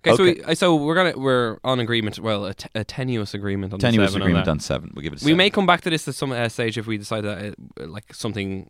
Okay, 0.06 0.16
so 0.16 0.22
Okay. 0.24 0.42
we, 0.46 0.54
so 0.54 0.76
we're 0.76 0.94
gonna 0.94 1.14
we're 1.18 1.56
on 1.64 1.80
agreement. 1.80 2.18
Well, 2.18 2.44
a, 2.44 2.52
t- 2.54 2.68
a 2.74 2.84
tenuous 2.84 3.32
agreement 3.32 3.72
on 3.72 3.78
the 3.78 3.86
tenuous 3.86 4.10
seven 4.12 4.20
agreement 4.22 4.46
on 4.46 4.52
on 4.56 4.60
seven 4.60 4.92
we'll 4.94 5.02
give 5.02 5.14
it 5.14 5.22
a 5.22 5.24
We 5.24 5.30
seven. 5.30 5.36
may 5.38 5.48
come 5.48 5.64
back 5.64 5.80
to 5.80 5.90
this 5.90 6.06
at 6.06 6.14
some 6.14 6.30
uh, 6.32 6.48
stage 6.50 6.76
if 6.76 6.86
we 6.86 6.98
decide 6.98 7.22
that 7.24 7.54
uh, 7.80 7.86
like 7.86 8.12
something 8.12 8.68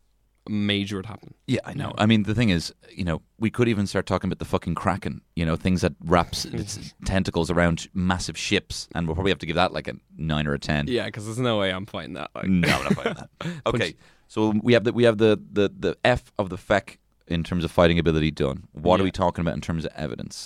major 0.49 0.97
would 0.97 1.07
happen. 1.07 1.35
yeah 1.47 1.61
I 1.65 1.75
know. 1.75 1.93
I 1.97 2.07
mean 2.07 2.25
the 2.25 2.35
thing 2.35 2.51
is 2.51 2.73
you 2.91 3.05
know 3.05 3.23
we 3.39 3.51
could 3.51 3.69
even 3.69 3.87
start 3.87 4.07
talking 4.07 4.29
about 4.29 4.39
the 4.39 4.45
fucking 4.45 4.75
kraken 4.75 5.21
you 5.37 5.47
know 5.47 5.57
things 5.57 5.81
that 5.81 5.95
wraps 6.05 6.45
its 6.61 6.95
tentacles 7.05 7.51
around 7.51 7.89
massive 7.95 8.37
ships 8.37 8.89
and 8.95 9.07
we'll 9.07 9.15
probably 9.15 9.31
have 9.31 9.39
to 9.39 9.47
give 9.47 9.57
that 9.57 9.73
like 9.73 9.89
a 9.89 9.95
nine 10.17 10.47
or 10.47 10.55
a 10.55 10.59
ten. 10.59 10.87
Yeah, 10.87 11.07
because 11.07 11.25
there's 11.25 11.39
no 11.39 11.59
way 11.59 11.71
I'm 11.73 11.87
fighting 11.87 12.15
that. 12.15 12.31
Like, 12.35 12.47
no 12.47 12.69
I'm 12.69 12.85
not 12.85 12.95
fighting 12.95 13.15
that. 13.15 13.31
Okay 13.67 13.95
so 14.29 14.55
we 14.63 14.73
have 14.73 14.85
the 14.85 14.93
we 14.93 15.05
have 15.05 15.19
the 15.19 15.41
the 15.53 15.71
the 15.79 15.97
F 16.05 16.33
of 16.39 16.51
the 16.51 16.57
feck 16.57 16.99
in 17.27 17.43
terms 17.43 17.65
of 17.65 17.71
fighting 17.71 17.99
ability 17.99 18.31
done. 18.31 18.65
What 18.73 19.01
are 19.01 19.05
we 19.05 19.11
talking 19.11 19.43
about 19.43 19.55
in 19.55 19.61
terms 19.61 19.85
of 19.85 19.93
evidence? 19.95 20.45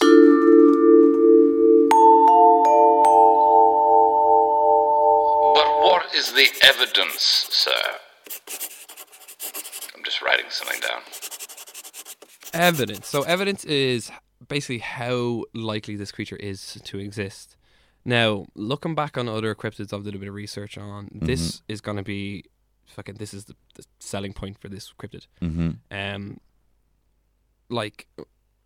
But 5.55 5.69
what 5.83 6.15
is 6.15 6.33
the 6.33 6.47
evidence, 6.63 7.47
sir? 7.51 8.78
I'm 10.09 10.11
just 10.11 10.23
writing 10.23 10.47
something 10.49 10.81
down. 10.81 11.03
evidence. 12.55 13.09
So 13.09 13.25
evidence 13.25 13.62
is 13.66 14.11
basically 14.49 14.79
how 14.79 15.44
likely 15.53 15.97
this 15.97 16.12
creature 16.12 16.37
is 16.37 16.81
to 16.83 16.99
exist. 16.99 17.57
Now, 18.07 18.47
looking 18.55 18.94
back 18.94 19.18
on 19.18 19.29
other 19.29 19.55
cryptids 19.55 19.92
I've 19.92 20.05
did 20.05 20.14
a 20.14 20.18
bit 20.18 20.29
of 20.29 20.35
research 20.35 20.79
on, 20.79 21.11
this 21.12 21.61
is 21.68 21.83
going 21.83 21.99
to 21.99 22.03
be 22.03 22.44
fucking. 22.87 23.16
This 23.16 23.35
is 23.35 23.44
the, 23.44 23.55
the 23.75 23.85
selling 23.99 24.33
point 24.33 24.59
for 24.59 24.71
this 24.71 24.94
cryptid. 24.99 25.27
mm-hmm. 25.42 25.73
Um, 25.90 26.40
like 27.68 28.09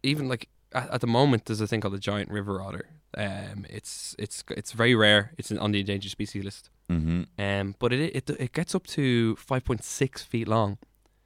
even 0.05 0.29
like 0.29 0.49
at, 0.73 0.91
at 0.93 1.01
the 1.01 1.09
moment, 1.09 1.47
there's 1.47 1.61
a 1.61 1.67
thing 1.67 1.81
called 1.81 1.95
the 1.95 1.99
giant 1.99 2.31
river 2.31 2.63
otter. 2.63 2.87
Um, 3.17 3.67
it's 3.69 4.15
it's 4.17 4.45
it's 4.51 4.71
very 4.71 4.95
rare. 4.95 5.33
It's 5.39 5.51
on 5.51 5.73
the 5.73 5.81
endangered 5.81 6.13
species 6.13 6.45
list. 6.45 6.71
Mm-hmm. 6.89 7.23
Um, 7.37 7.75
but 7.81 7.93
it 7.93 8.15
it 8.15 8.31
it 8.31 8.53
gets 8.53 8.77
up 8.77 8.87
to 8.89 9.35
five 9.35 9.65
point 9.65 9.83
six 9.83 10.23
feet 10.23 10.47
long. 10.47 10.79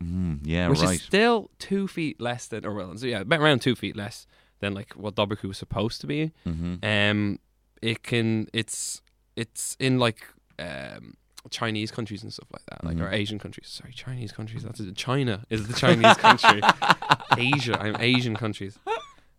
Mm, 0.02 0.40
yeah, 0.44 0.68
which 0.68 0.80
right. 0.80 0.94
is 0.96 1.02
still 1.02 1.50
two 1.58 1.88
feet 1.88 2.20
less 2.20 2.46
than, 2.48 2.66
or 2.66 2.74
well, 2.74 2.96
so 2.96 3.06
yeah, 3.06 3.20
about 3.20 3.40
around 3.40 3.60
two 3.62 3.74
feet 3.74 3.96
less 3.96 4.26
than 4.60 4.74
like 4.74 4.92
what 4.94 5.14
Doberku 5.14 5.44
was 5.44 5.58
supposed 5.58 6.00
to 6.02 6.06
be. 6.06 6.32
mm-hmm. 6.46 6.76
Um, 6.84 7.38
it 7.82 8.02
can, 8.02 8.48
it's, 8.52 9.00
it's 9.36 9.76
in 9.80 9.98
like 9.98 10.26
um 10.58 11.14
Chinese 11.50 11.90
countries 11.90 12.22
and 12.22 12.32
stuff 12.32 12.48
like 12.52 12.64
that, 12.66 12.82
like 12.84 12.98
or 12.98 13.08
Mhm. 13.10 13.12
Asian 13.12 13.38
countries. 13.38 13.68
Sorry, 13.68 13.92
Chinese 13.92 14.32
countries. 14.32 14.64
That's 14.64 14.80
it. 14.80 14.96
China 14.96 15.44
is 15.48 15.68
the 15.68 15.74
Chinese 15.74 16.16
country. 16.16 16.60
Asia, 17.38 17.78
I'm 17.80 17.96
Asian 18.00 18.34
countries. 18.34 18.78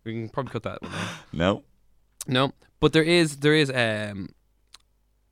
We 0.04 0.12
can 0.14 0.28
probably 0.30 0.52
cut 0.52 0.62
that 0.62 0.80
one 0.82 0.92
out. 0.92 1.08
No. 1.32 1.62
No, 2.26 2.52
But 2.80 2.92
there 2.92 3.02
is 3.02 3.38
there 3.38 3.54
is 3.54 3.70
um 3.70 4.30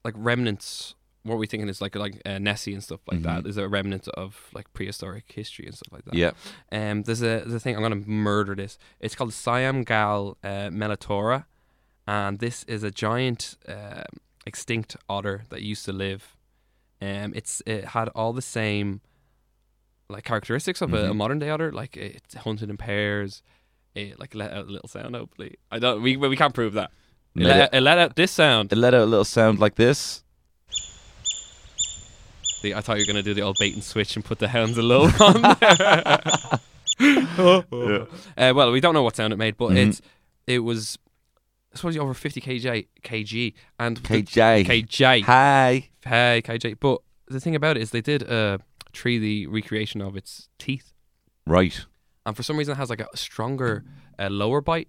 like 0.04 0.14
remnants. 0.16 0.94
What 1.26 1.34
are 1.34 1.38
we 1.38 1.46
thinking 1.46 1.68
is 1.68 1.80
like 1.80 1.94
like 1.96 2.20
uh, 2.24 2.38
Nessie 2.38 2.72
and 2.74 2.82
stuff 2.82 3.00
like 3.10 3.22
that. 3.22 3.44
Mhm. 3.44 3.48
Is 3.48 3.56
a 3.56 3.68
remnant 3.68 4.08
of 4.08 4.48
like 4.54 4.72
prehistoric 4.72 5.24
history 5.40 5.66
and 5.66 5.74
stuff 5.74 5.92
like 5.92 6.04
that. 6.06 6.14
Yeah. 6.14 6.32
Um, 6.72 7.02
there's 7.02 7.22
a 7.22 7.40
there's 7.44 7.54
a 7.54 7.60
thing 7.60 7.76
I'm 7.76 7.82
gonna 7.82 7.96
murder 8.06 8.54
this. 8.54 8.78
It's 9.00 9.14
called 9.14 9.32
Siam 9.32 9.82
Gal 9.84 10.36
uh, 10.44 10.70
Melitora, 10.70 11.44
and 12.06 12.38
this 12.38 12.64
is 12.64 12.82
a 12.82 12.90
giant 12.90 13.56
um 13.68 14.04
extinct 14.46 14.96
otter 15.08 15.44
that 15.50 15.62
used 15.62 15.84
to 15.86 15.92
live. 15.92 16.36
Um, 17.02 17.32
it's 17.34 17.62
it 17.66 17.84
had 17.96 18.08
all 18.14 18.32
the 18.32 18.42
same 18.42 19.00
like 20.08 20.24
characteristics 20.24 20.80
of 20.80 20.94
a, 20.94 21.06
a 21.06 21.10
Mhm. 21.10 21.16
modern 21.16 21.38
day 21.40 21.50
otter. 21.50 21.72
Like 21.72 21.96
it 21.96 22.22
hunted 22.44 22.70
in 22.70 22.76
pairs. 22.76 23.42
It 23.94 24.20
like 24.20 24.34
let 24.34 24.52
out 24.52 24.66
a 24.68 24.70
little 24.70 24.88
sound. 24.88 25.14
Hopefully, 25.16 25.56
I 25.70 25.78
don't. 25.78 26.02
We 26.02 26.16
we 26.16 26.36
can't 26.36 26.54
prove 26.54 26.74
that. 26.74 26.90
It 27.34 27.42
Let 27.42 27.48
let, 27.48 27.56
it- 27.56 27.62
out, 27.62 27.74
it 27.74 27.80
let 27.82 27.98
out 27.98 28.16
this 28.16 28.30
sound. 28.32 28.72
It 28.72 28.76
let 28.76 28.94
out 28.94 29.02
a 29.02 29.06
little 29.06 29.24
sound 29.24 29.58
like 29.58 29.74
this. 29.74 30.22
See, 32.66 32.74
I 32.74 32.80
thought 32.80 32.98
you 32.98 33.02
were 33.02 33.12
gonna 33.12 33.22
do 33.22 33.32
the 33.34 33.42
old 33.42 33.56
bait 33.60 33.74
and 33.74 33.84
switch 33.84 34.16
and 34.16 34.24
put 34.24 34.38
the 34.40 34.48
hounds 34.48 34.76
alone 34.76 35.12
on 35.20 35.40
there. 35.42 36.60
uh, 38.38 38.52
well, 38.54 38.72
we 38.72 38.80
don't 38.80 38.94
know 38.94 39.02
what 39.04 39.14
sound 39.14 39.32
it 39.32 39.36
made, 39.36 39.56
but 39.56 39.70
Mhm. 39.70 39.88
it's 39.88 40.02
it 40.46 40.60
was 40.60 40.98
I 41.72 41.76
suppose 41.76 41.96
over 41.96 42.14
fifty 42.14 42.40
kg 42.40 42.86
kg 43.04 43.54
and 43.78 43.98
the- 43.98 44.22
KJ. 44.22 44.64
kj 44.66 45.22
Hi. 45.24 45.90
hey 46.04 46.42
kj. 46.44 46.76
But 46.80 47.02
the 47.28 47.38
thing 47.40 47.54
about 47.54 47.76
it 47.76 47.82
is 47.82 47.90
they 47.90 48.00
did 48.00 48.22
a 48.22 48.60
3D 48.92 49.46
recreation 49.48 50.00
of 50.00 50.16
its 50.16 50.48
teeth, 50.58 50.92
Right. 51.46 51.84
and 52.24 52.34
for 52.36 52.42
some 52.42 52.56
reason 52.56 52.72
it 52.72 52.78
has 52.78 52.88
like 52.90 53.00
a 53.00 53.08
stronger 53.16 53.84
uh, 54.18 54.28
lower 54.30 54.60
bite. 54.60 54.88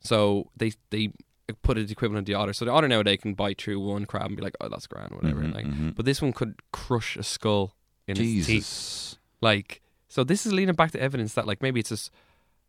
So 0.00 0.50
they 0.56 0.72
they 0.90 1.12
put 1.52 1.78
it 1.78 1.90
equivalent 1.90 2.26
to 2.26 2.32
the 2.32 2.38
otter. 2.38 2.52
So 2.52 2.64
the 2.64 2.70
otter 2.70 2.88
nowadays 2.88 3.18
can 3.22 3.34
bite 3.34 3.60
through 3.60 3.80
one 3.80 4.04
crab 4.06 4.26
and 4.26 4.36
be 4.36 4.42
like, 4.42 4.56
oh, 4.60 4.68
that's 4.68 4.86
grand, 4.86 5.12
whatever. 5.12 5.40
Mhm, 5.40 5.54
like, 5.54 5.66
mhm. 5.66 5.94
but 5.94 6.04
this 6.04 6.20
one 6.22 6.32
could 6.32 6.60
crush 6.72 7.16
a 7.16 7.22
skull 7.22 7.74
in 8.06 8.12
its 8.12 8.20
teeth. 8.20 8.46
Jesus. 8.46 9.18
Like, 9.40 9.80
so 10.08 10.24
this 10.24 10.44
is 10.46 10.52
leading 10.52 10.74
back 10.74 10.90
to 10.92 11.00
evidence 11.00 11.34
that 11.34 11.46
like 11.46 11.62
maybe 11.62 11.80
it's 11.80 11.90
just 11.90 12.10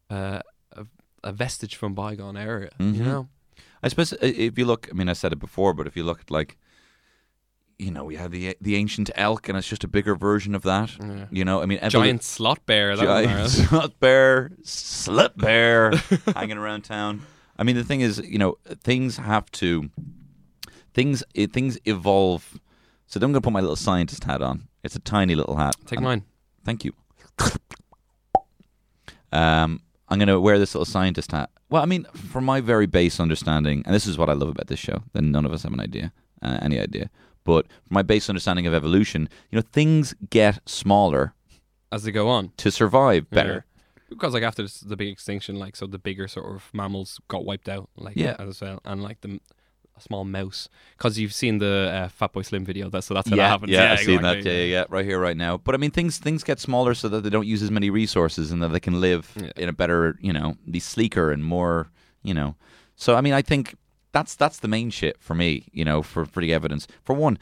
uh, 0.09 0.41
a, 0.73 0.85
a 1.23 1.31
vestige 1.31 1.75
from 1.75 1.93
bygone 1.93 2.37
era. 2.37 2.69
Mhm. 2.79 2.95
You 2.95 3.03
know? 3.03 3.27
I 3.83 3.87
suppose 3.87 4.13
uh, 4.13 4.17
if 4.21 4.57
you 4.57 4.65
look, 4.65 4.87
I 4.91 4.93
mean, 4.93 5.09
I 5.09 5.13
said 5.13 5.33
it 5.33 5.39
before, 5.39 5.73
but 5.73 5.87
if 5.87 5.95
you 5.97 6.03
look 6.03 6.21
at 6.21 6.31
like, 6.31 6.57
you 7.79 7.89
know, 7.89 8.03
we 8.03 8.15
have 8.15 8.29
the 8.31 8.55
the 8.61 8.75
ancient 8.75 9.09
elk, 9.15 9.49
and 9.49 9.57
it's 9.57 9.67
just 9.67 9.83
a 9.83 9.87
bigger 9.87 10.15
version 10.15 10.53
of 10.53 10.61
that. 10.61 10.91
Yeah. 10.99 11.25
You 11.31 11.43
know, 11.45 11.63
I 11.63 11.65
mean, 11.65 11.79
evolu- 11.79 11.89
Giant 11.89 12.23
slot 12.23 12.63
bear. 12.67 12.95
That 12.95 13.03
giant 13.03 13.49
slot 13.69 13.99
bear, 13.99 14.51
slut 14.63 15.35
bear, 15.35 15.93
hanging 16.35 16.57
around 16.57 16.83
town. 16.83 17.23
I 17.61 17.63
mean, 17.63 17.75
the 17.75 17.83
thing 17.83 18.01
is, 18.01 18.17
you 18.25 18.39
know, 18.39 18.57
things 18.83 19.17
have 19.17 19.45
to, 19.51 19.91
things 20.95 21.23
things 21.53 21.77
evolve. 21.85 22.59
So 23.05 23.19
then 23.19 23.27
I'm 23.27 23.33
going 23.33 23.41
to 23.43 23.45
put 23.45 23.53
my 23.53 23.59
little 23.61 23.75
scientist 23.75 24.23
hat 24.23 24.41
on. 24.41 24.67
It's 24.83 24.95
a 24.95 24.99
tiny 24.99 25.35
little 25.35 25.55
hat. 25.57 25.75
Take 25.85 25.97
And- 25.99 26.03
mine. 26.05 26.23
Thank 26.65 26.83
you. 26.85 26.93
Um, 29.31 29.81
I'm 30.09 30.17
going 30.19 30.27
to 30.27 30.39
wear 30.39 30.59
this 30.59 30.73
little 30.75 30.85
scientist 30.85 31.31
hat. 31.31 31.49
Well, 31.69 31.81
I 31.81 31.85
mean, 31.85 32.05
from 32.15 32.43
my 32.45 32.59
very 32.61 32.85
base 32.85 33.19
understanding, 33.19 33.83
and 33.85 33.95
this 33.95 34.05
is 34.07 34.17
what 34.17 34.29
I 34.29 34.33
love 34.33 34.49
about 34.49 34.67
this 34.67 34.79
show, 34.79 35.03
then 35.13 35.31
none 35.31 35.45
of 35.45 35.53
us 35.53 35.63
have 35.63 35.71
an 35.73 35.79
idea, 35.79 36.11
uh, 36.41 36.57
any 36.61 36.79
idea. 36.79 37.09
But 37.43 37.67
from 37.67 37.93
my 37.93 38.01
base 38.01 38.27
understanding 38.29 38.67
of 38.67 38.73
evolution, 38.73 39.29
you 39.51 39.55
know, 39.57 39.63
things 39.71 40.13
get 40.29 40.59
smaller 40.67 41.33
As 41.91 42.03
they 42.03 42.11
go 42.11 42.27
on. 42.27 42.51
to 42.57 42.71
survive 42.71 43.29
better. 43.29 43.65
Because 44.11 44.33
like 44.35 44.43
after 44.43 44.67
the 44.85 44.95
big 44.97 45.07
extinction, 45.09 45.55
like 45.57 45.75
so 45.75 45.87
the 45.87 45.97
bigger 45.99 46.27
sort 46.27 46.53
of 46.55 46.69
mammals 46.73 47.19
got 47.27 47.45
wiped 47.45 47.67
out, 47.69 47.89
like 47.95 48.15
Yeah. 48.15 48.35
as 48.37 48.61
well, 48.61 48.79
and 48.85 49.01
like 49.01 49.21
the 49.21 49.39
a 49.97 50.01
small 50.01 50.23
mouse. 50.25 50.69
Because 50.97 51.17
you've 51.19 51.33
seen 51.33 51.57
the 51.57 51.89
uh, 51.93 52.09
Fatboy 52.27 52.45
Slim 52.45 52.63
video, 52.65 52.89
that's 52.89 53.07
so 53.07 53.13
that's 53.13 53.29
how 53.29 53.35
yeah, 53.35 53.43
that 53.43 53.49
happens. 53.49 53.71
yeah, 53.71 53.93
I've 53.93 53.99
seen 53.99 54.21
that. 54.21 54.37
exactly. 54.37 54.51
Yeah, 54.51 54.65
yeah, 54.65 54.79
yeah, 54.81 54.85
right 54.89 55.05
here, 55.05 55.19
right 55.19 55.35
now. 55.37 55.57
But 55.57 55.75
I 55.75 55.77
mean, 55.77 55.91
things 55.91 56.17
things 56.17 56.43
get 56.43 56.59
smaller 56.59 56.93
so 56.93 57.09
that 57.09 57.23
they 57.23 57.29
don't 57.29 57.47
use 57.47 57.63
as 57.63 57.71
many 57.71 57.89
resources 57.89 58.51
and 58.51 58.61
that 58.61 58.69
they 58.73 58.79
can 58.79 58.99
live 59.01 59.31
Yeah. 59.41 59.51
in 59.57 59.69
a 59.69 59.73
better, 59.73 60.17
you 60.21 60.33
know, 60.33 60.55
be 60.69 60.79
sleeker 60.79 61.31
and 61.31 61.43
more, 61.43 61.89
you 62.21 62.33
know. 62.33 62.55
So 62.95 63.15
I 63.15 63.21
mean, 63.21 63.33
I 63.33 63.41
think 63.41 63.75
that's 64.11 64.35
that's 64.35 64.59
the 64.59 64.67
main 64.67 64.89
shit 64.91 65.17
for 65.19 65.35
me, 65.35 65.67
you 65.71 65.85
know, 65.85 66.01
for 66.03 66.25
for 66.25 66.41
the 66.41 66.53
evidence. 66.53 66.85
For 67.03 67.13
one, 67.15 67.37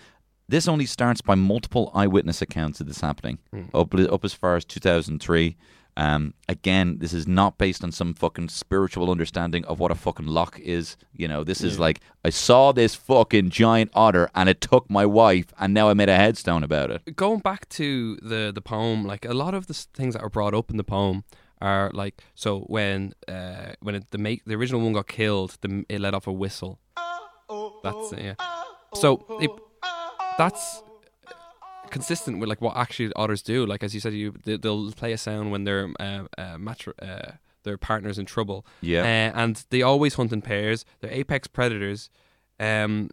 this 0.48 0.68
only 0.68 0.86
starts 0.86 1.22
by 1.22 1.36
multiple 1.36 1.92
eyewitness 1.94 2.42
accounts 2.42 2.80
of 2.82 2.88
this 2.88 3.02
happening, 3.02 3.38
up 3.74 3.94
up 3.94 4.24
as 4.26 4.34
far 4.34 4.56
as 4.56 4.66
2003. 4.66 5.56
Um, 5.98 6.34
again, 6.48 7.00
this 7.00 7.14
is 7.14 7.28
not 7.28 7.58
based 7.58 7.84
on 7.84 7.92
some 7.92 8.14
fucking 8.14 8.50
spiritual 8.50 9.12
understanding 9.12 9.66
of 9.66 9.80
what 9.80 9.92
a 9.92 9.96
fucking 9.96 10.28
lock 10.28 10.60
is. 10.60 10.96
You 11.14 11.28
know, 11.28 11.44
this 11.44 11.62
is 11.62 11.78
like 11.78 12.00
I 12.24 12.30
saw 12.30 12.72
this 12.72 12.96
fucking 12.96 13.50
giant 13.50 13.92
otter 13.94 14.30
and 14.34 14.48
it 14.48 14.62
took 14.62 14.90
my 14.90 15.06
wife, 15.06 15.48
and 15.60 15.74
now 15.74 15.90
I 15.90 15.94
made 15.94 16.10
a 16.10 16.16
headstone 16.16 16.64
about 16.64 16.92
it. 16.92 17.16
going 17.16 17.40
back 17.40 17.68
to 17.70 18.16
the 18.18 18.52
the 18.54 18.62
poem, 18.62 19.04
like 19.06 19.26
a 19.26 19.34
lot 19.34 19.54
of 19.54 19.68
the 19.68 19.74
things 19.74 20.14
that 20.14 20.22
are 20.22 20.30
brought 20.30 20.54
up 20.54 20.70
in 20.72 20.78
the 20.78 20.84
poem 20.84 21.24
are 21.62 21.92
like 21.94 22.24
so 22.36 22.62
when 22.68 23.14
uh 23.28 23.74
when 23.82 23.96
it, 23.96 24.12
the 24.12 24.18
make 24.18 24.46
the 24.46 24.56
original 24.56 24.82
one 24.82 24.94
got 24.94 25.08
killed, 25.08 25.58
the, 25.62 25.86
it 25.90 26.00
let 26.00 26.14
off 26.14 26.28
a 26.28 26.32
whistle. 26.32 26.80
That's 27.84 28.14
yeah. 28.18 28.36
So 28.94 29.26
it, 29.42 29.52
that's 30.38 30.82
consistent 31.90 32.40
with 32.40 32.50
like 32.50 32.62
what 32.62 32.78
actually 32.78 33.12
otters 33.16 33.42
do. 33.42 33.66
Like 33.66 33.84
as 33.84 33.94
you 33.94 34.00
said, 34.00 34.14
you 34.14 34.34
they, 34.46 34.58
they'll 34.58 34.92
play 34.92 35.14
a 35.14 35.18
sound 35.18 35.52
when 35.52 35.64
their 35.64 35.90
uh, 36.00 36.24
uh, 36.38 36.58
matr- 36.58 36.94
uh, 37.02 37.34
their 37.64 37.78
partner's 37.78 38.18
in 38.18 38.26
trouble. 38.26 38.66
Yeah. 38.82 39.02
uh, 39.02 39.40
and 39.42 39.66
they 39.70 39.82
always 39.82 40.16
hunt 40.16 40.32
in 40.32 40.42
pairs. 40.42 40.86
They're 41.02 41.12
apex 41.12 41.48
predators. 41.48 42.10
Um, 42.60 43.10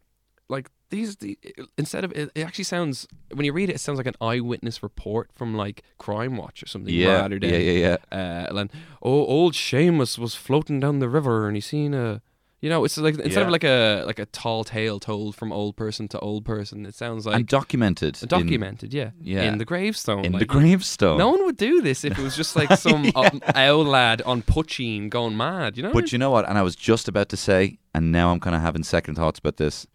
like 0.49 0.71
these, 0.91 1.17
the, 1.17 1.39
instead 1.77 2.05
of 2.05 2.13
it, 2.13 2.31
it 2.35 2.43
actually 2.43 2.65
sounds 2.65 3.09
when 3.33 3.45
you 3.45 3.53
read 3.53 3.69
it, 3.69 3.75
it 3.75 3.81
sounds 3.81 3.97
like 3.99 4.07
an 4.07 4.15
eyewitness 4.21 4.83
report 4.83 5.31
from 5.35 5.55
like 5.55 5.83
Crime 5.99 6.37
Watch 6.37 6.63
or 6.63 6.67
something. 6.67 6.95
Yeah, 6.95 7.21
rather 7.21 7.39
than, 7.39 7.51
yeah, 7.51 7.59
yeah, 7.59 7.97
yeah. 8.13 8.49
Uh, 8.51 8.57
and 8.59 8.71
oh, 9.03 9.27
old 9.27 9.55
Seamus 9.55 10.19
was 10.19 10.35
floating 10.35 10.81
down 10.81 11.01
the 11.01 11.09
river 11.09 11.47
and 11.47 11.57
he 11.57 11.61
seen 11.61 11.95
a. 11.95 12.23
You 12.63 12.71
know, 12.71 12.85
it's 12.87 12.97
like 12.97 13.15
instead 13.19 13.41
Yeah. 13.41 13.47
of 13.47 13.51
like 13.51 13.65
a 13.65 14.03
like 14.07 14.19
a 14.19 14.25
tall 14.27 14.65
tale 14.65 14.99
told 14.99 15.37
from 15.37 15.53
old 15.53 15.77
person 15.77 16.09
to 16.09 16.19
old 16.21 16.45
person, 16.47 16.87
it 16.87 16.95
sounds 16.95 17.27
like 17.27 17.37
and 17.37 17.47
documented. 17.47 18.19
in- 18.23 18.29
documented, 18.29 18.95
yeah, 18.95 19.11
yeah. 19.21 19.43
in 19.43 19.59
the 19.59 19.65
gravestone. 19.67 20.25
in, 20.25 20.33
like, 20.33 20.41
the 20.41 20.47
gravestone. 20.47 21.19
No 21.19 21.29
one 21.31 21.45
would 21.45 21.59
do 21.59 21.83
this 21.83 22.03
if 22.03 22.19
it 22.19 22.23
was 22.23 22.35
just 22.35 22.57
like 22.57 22.73
some 22.79 23.13
uh, 23.15 23.31
owl 23.55 23.85
lad 23.85 24.23
on 24.23 24.43
poitín 24.43 25.11
going 25.11 25.37
mad. 25.37 25.77
You 25.77 25.83
know, 25.83 25.93
But 25.93 26.13
you 26.13 26.19
know 26.19 26.31
what? 26.31 26.49
And 26.49 26.57
I 26.57 26.63
was 26.63 26.75
just 26.75 27.09
about 27.09 27.29
to 27.29 27.37
say, 27.37 27.79
and 27.95 28.11
now 28.11 28.33
I'm 28.33 28.41
kind 28.41 28.57
of 28.57 28.63
having 28.63 28.83
second 28.85 29.17
thoughts 29.17 29.39
about 29.39 29.59
this. 29.59 29.87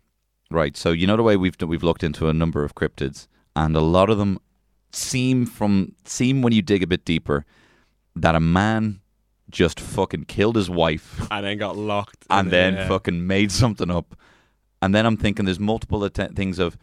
Right. 0.51 0.77
So 0.77 0.91
you 0.91 1.07
know 1.07 1.17
the 1.17 1.23
way 1.23 1.37
we've 1.37 1.55
we've 1.65 1.83
looked 1.83 2.03
into 2.03 2.29
a 2.29 2.33
number 2.33 2.63
of 2.63 2.75
cryptids, 2.75 3.27
and 3.55 3.75
a 3.75 3.81
lot 3.81 4.09
of 4.11 4.17
them 4.19 4.37
seem 4.93 5.45
from 5.47 5.95
seem 6.05 6.41
when 6.43 6.53
you 6.53 6.61
dig 6.61 6.83
a 6.83 6.87
bit 6.87 7.05
deeper 7.05 7.43
that 8.15 8.35
a 8.35 8.39
man 8.39 9.00
just 9.51 9.79
fucking 9.79 10.25
killed 10.25 10.55
his 10.55 10.69
wife 10.69 11.27
and 11.31 11.45
then 11.45 11.57
got 11.57 11.77
locked, 11.77 12.25
and 12.29 12.47
in 12.47 12.51
then 12.51 12.73
yeah. 12.73 12.83
Uh, 12.83 12.87
fucking 12.87 13.27
made 13.27 13.51
something 13.51 13.91
up. 13.91 14.15
And 14.81 14.95
then 14.95 15.05
I'm 15.05 15.17
thinking 15.17 15.45
there's 15.45 15.59
multiple 15.59 16.03
att- 16.03 16.35
things 16.35 16.57
of 16.57 16.77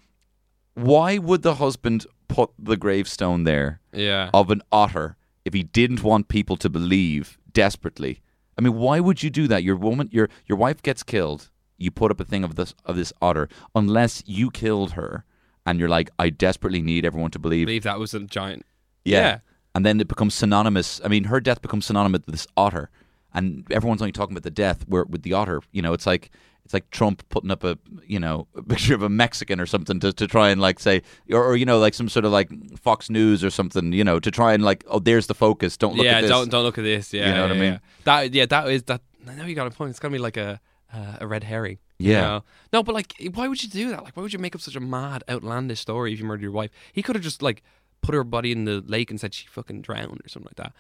why 0.74 1.18
would 1.18 1.42
the 1.42 1.56
husband 1.56 2.06
put 2.28 2.50
the 2.58 2.76
gravestone 2.76 3.44
there 3.44 3.80
yeah. 3.92 4.30
of 4.32 4.50
an 4.50 4.62
otter 4.70 5.16
if 5.44 5.54
he 5.54 5.62
didn't 5.62 6.02
want 6.02 6.28
people 6.28 6.56
to 6.58 6.68
believe 6.68 7.38
desperately. 7.52 8.20
I 8.56 8.60
mean, 8.60 8.74
why 8.74 9.00
would 9.00 9.22
you 9.22 9.30
do 9.30 9.48
that? 9.48 9.62
Your 9.62 9.76
woman, 9.76 10.08
your 10.12 10.28
your 10.46 10.58
wife 10.58 10.82
gets 10.82 11.02
killed. 11.02 11.50
You 11.76 11.90
put 11.90 12.10
up 12.10 12.20
a 12.20 12.24
thing 12.24 12.44
of 12.44 12.56
this 12.56 12.74
of 12.84 12.96
this 12.96 13.12
otter, 13.22 13.48
unless 13.74 14.22
you 14.26 14.50
killed 14.50 14.92
her, 14.92 15.24
and 15.64 15.78
you're 15.78 15.88
like, 15.88 16.10
I 16.18 16.30
desperately 16.30 16.82
need 16.82 17.04
everyone 17.04 17.30
to 17.32 17.38
believe. 17.38 17.66
believe 17.66 17.84
that 17.84 17.98
was 17.98 18.14
a 18.14 18.20
giant. 18.20 18.64
yeah. 19.04 19.18
yeah. 19.18 19.38
And 19.78 19.86
then 19.86 20.00
it 20.00 20.08
becomes 20.08 20.34
synonymous. 20.34 21.00
I 21.04 21.08
mean, 21.08 21.24
her 21.24 21.40
death 21.40 21.62
becomes 21.62 21.86
synonymous 21.86 22.22
with 22.26 22.34
this 22.34 22.46
otter, 22.56 22.90
and 23.32 23.64
everyone's 23.70 24.02
only 24.02 24.10
talking 24.12 24.34
about 24.34 24.42
the 24.42 24.50
death 24.50 24.84
where 24.88 25.04
with 25.04 25.22
the 25.22 25.32
otter. 25.32 25.62
You 25.72 25.82
know, 25.82 25.92
it's 25.92 26.06
like. 26.06 26.30
It's 26.64 26.74
like 26.74 26.90
Trump 26.90 27.26
putting 27.30 27.50
up 27.50 27.64
a 27.64 27.78
you 28.06 28.20
know 28.20 28.46
a 28.54 28.62
picture 28.62 28.94
of 28.94 29.00
a 29.02 29.08
Mexican 29.08 29.58
or 29.58 29.64
something 29.64 29.98
to, 30.00 30.12
to 30.12 30.26
try 30.26 30.50
and 30.50 30.60
like 30.60 30.78
say 30.78 31.00
or, 31.32 31.42
or 31.42 31.56
you 31.56 31.64
know 31.64 31.78
like 31.78 31.94
some 31.94 32.10
sort 32.10 32.26
of 32.26 32.30
like 32.32 32.50
Fox 32.78 33.08
News 33.08 33.42
or 33.42 33.48
something 33.48 33.94
you 33.94 34.04
know 34.04 34.20
to 34.20 34.30
try 34.30 34.52
and 34.52 34.62
like 34.62 34.84
oh 34.88 34.98
there's 34.98 35.28
the 35.28 35.34
focus 35.34 35.78
don't 35.78 35.96
look 35.96 36.04
yeah, 36.04 36.18
at 36.18 36.20
this 36.22 36.30
don't 36.30 36.50
don't 36.50 36.64
look 36.64 36.76
at 36.76 36.84
this. 36.84 37.14
Yeah, 37.14 37.28
You 37.28 37.34
know 37.36 37.42
what 37.44 37.52
I 37.52 37.54
mean? 37.54 37.72
yeah. 37.72 37.78
That 38.04 38.34
yeah, 38.34 38.44
that 38.44 38.68
is 38.68 38.82
that. 38.82 39.00
I 39.26 39.34
know 39.36 39.46
you 39.46 39.54
got 39.54 39.66
a 39.66 39.70
point. 39.70 39.88
It's 39.92 39.98
gonna 39.98 40.12
be 40.12 40.18
like 40.18 40.36
a 40.36 40.60
uh, 40.92 41.16
a 41.22 41.26
red 41.26 41.44
herring. 41.44 41.78
you 41.96 42.12
Yeah. 42.12 42.20
know? 42.20 42.44
No, 42.74 42.82
but 42.82 42.94
like, 42.94 43.14
why 43.32 43.48
would 43.48 43.62
you 43.62 43.70
do 43.70 43.88
that? 43.92 44.04
Like, 44.04 44.14
why 44.14 44.22
would 44.22 44.34
you 44.34 44.38
make 44.38 44.54
up 44.54 44.60
such 44.60 44.76
a 44.76 44.80
mad, 44.80 45.24
outlandish 45.28 45.80
story 45.80 46.12
if 46.12 46.18
you 46.18 46.26
murdered 46.26 46.42
your 46.42 46.52
wife? 46.52 46.70
He 46.92 47.02
could 47.02 47.14
have 47.16 47.24
just 47.24 47.40
like 47.40 47.62
put 48.02 48.14
her 48.14 48.24
body 48.24 48.52
in 48.52 48.64
the 48.64 48.82
lake 48.86 49.10
and 49.10 49.20
said 49.20 49.34
she 49.34 49.46
fucking 49.48 49.82
drowned 49.82 50.20
or 50.24 50.28
something 50.28 50.48
like 50.48 50.56
that. 50.56 50.72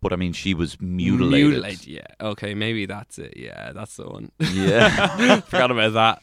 But 0.00 0.12
I 0.12 0.16
mean, 0.16 0.32
she 0.34 0.52
was 0.54 0.78
mutilated. 0.80 1.48
Mutilate, 1.50 1.86
yeah. 1.86 2.06
Okay, 2.20 2.54
maybe 2.54 2.84
that's 2.86 3.18
it. 3.18 3.34
Yeah, 3.36 3.72
that's 3.72 3.96
the 3.96 4.04
one. 4.06 4.30
Yeah. 4.52 5.40
Forgot 5.40 5.70
about 5.70 5.92
that. 5.94 6.22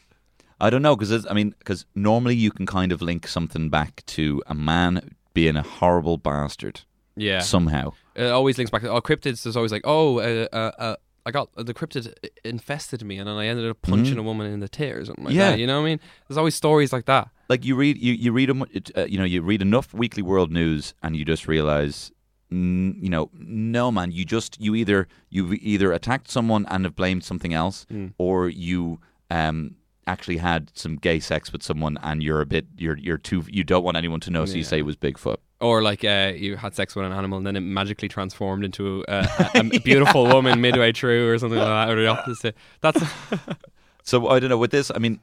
I 0.60 0.70
don't 0.70 0.84
know 0.84 0.96
because 0.96 1.26
I 1.26 1.34
mean, 1.34 1.56
because 1.58 1.86
normally 1.96 2.36
you 2.36 2.52
can 2.52 2.68
kind 2.68 2.92
of 2.92 3.02
link 3.02 3.28
something 3.28 3.70
back 3.70 4.04
to 4.08 4.44
a 4.46 4.54
man 4.54 5.16
being 5.34 5.56
a 5.56 5.64
horrible 5.64 6.18
bastard 6.18 6.82
Yeah. 7.16 7.40
somehow. 7.40 7.94
it 8.16 8.28
always 8.28 8.58
links 8.60 8.70
back 8.70 8.84
to 8.84 8.90
oh 8.92 9.02
cryptids. 9.02 9.42
There's 9.42 9.56
always 9.58 9.72
like 9.72 9.82
oh 9.86 10.20
uh, 10.20 10.48
uh, 10.54 10.72
uh, 10.78 10.96
I 11.26 11.32
got 11.32 11.50
the 11.56 11.74
cryptid 11.74 12.14
infested 12.44 13.04
me, 13.04 13.18
and 13.18 13.28
then 13.28 13.36
I 13.38 13.46
ended 13.48 13.70
up 13.70 13.82
punching 13.82 14.18
a 14.18 14.24
woman 14.24 14.52
in 14.52 14.60
the 14.60 14.68
tit 14.70 14.96
or 14.96 15.06
something 15.06 15.26
like. 15.26 15.34
Yeah. 15.34 15.52
that. 15.52 15.60
You 15.60 15.68
know 15.68 15.80
what 15.80 15.86
I 15.88 15.90
mean? 15.92 16.00
There's 16.28 16.38
always 16.38 16.56
stories 16.56 16.92
like 16.92 17.06
that. 17.06 17.30
like 17.50 17.64
you 17.66 17.76
read 17.76 17.98
you 17.98 18.14
you 18.14 18.32
read 18.32 18.50
a, 18.50 19.02
uh, 19.02 19.06
you 19.06 19.18
know 19.18 19.24
you 19.26 19.42
read 19.42 19.62
enough 19.62 19.94
weekly 19.94 20.24
world 20.24 20.52
news 20.52 20.94
and 21.04 21.16
you 21.16 21.24
just 21.26 21.48
realize 21.48 22.12
mm, 22.52 22.96
you 23.02 23.10
know 23.10 23.30
no 23.34 23.92
man 23.92 24.12
you 24.12 24.24
just 24.26 24.60
you 24.60 24.74
either 24.76 25.08
you 25.30 25.54
either 25.62 25.92
attacked 25.92 26.30
someone 26.32 26.66
and 26.68 26.86
have 26.86 26.96
blamed 26.96 27.24
something 27.24 27.54
else 27.54 27.86
or 28.18 28.48
you 28.50 29.00
um 29.30 29.76
actually 30.08 30.38
had 30.38 30.72
some 30.74 30.96
gay 30.96 31.20
sex 31.20 31.52
with 31.54 31.62
someone 31.62 31.98
and 32.02 32.24
you're 32.24 32.42
a 32.42 32.46
bit 32.46 32.66
you're 32.78 32.98
you're 32.98 33.18
too 33.18 33.44
you 33.48 33.64
don't 33.64 33.84
want 33.84 33.96
anyone 33.98 34.20
to 34.20 34.32
know 34.32 34.46
so 34.46 34.56
you 34.56 34.64
say 34.64 34.80
it 34.80 34.86
was 34.86 34.96
Bigfoot 34.96 35.38
Or 35.62 35.82
like 35.84 36.04
uh, 36.04 36.34
you 36.36 36.58
had 36.58 36.74
sex 36.76 36.96
with 36.96 37.06
an 37.06 37.12
animal 37.12 37.38
and 37.38 37.46
then 37.46 37.56
it 37.56 37.62
magically 37.62 38.08
transformed 38.08 38.66
into 38.66 39.06
a, 39.08 39.28
a, 39.54 39.60
a 39.60 39.80
beautiful 39.84 40.26
woman 40.26 40.60
midway 40.60 40.92
through 40.92 41.30
or 41.30 41.38
something 41.38 41.60
like 41.60 41.68
that, 41.68 41.90
or 41.96 42.02
the 42.02 42.08
opposite. 42.08 42.56
That's. 42.82 43.02
so 44.04 44.28
I 44.30 44.40
don't 44.40 44.50
know 44.50 44.58
with 44.58 44.72
this 44.72 44.92
I 44.96 44.98
mean 44.98 45.20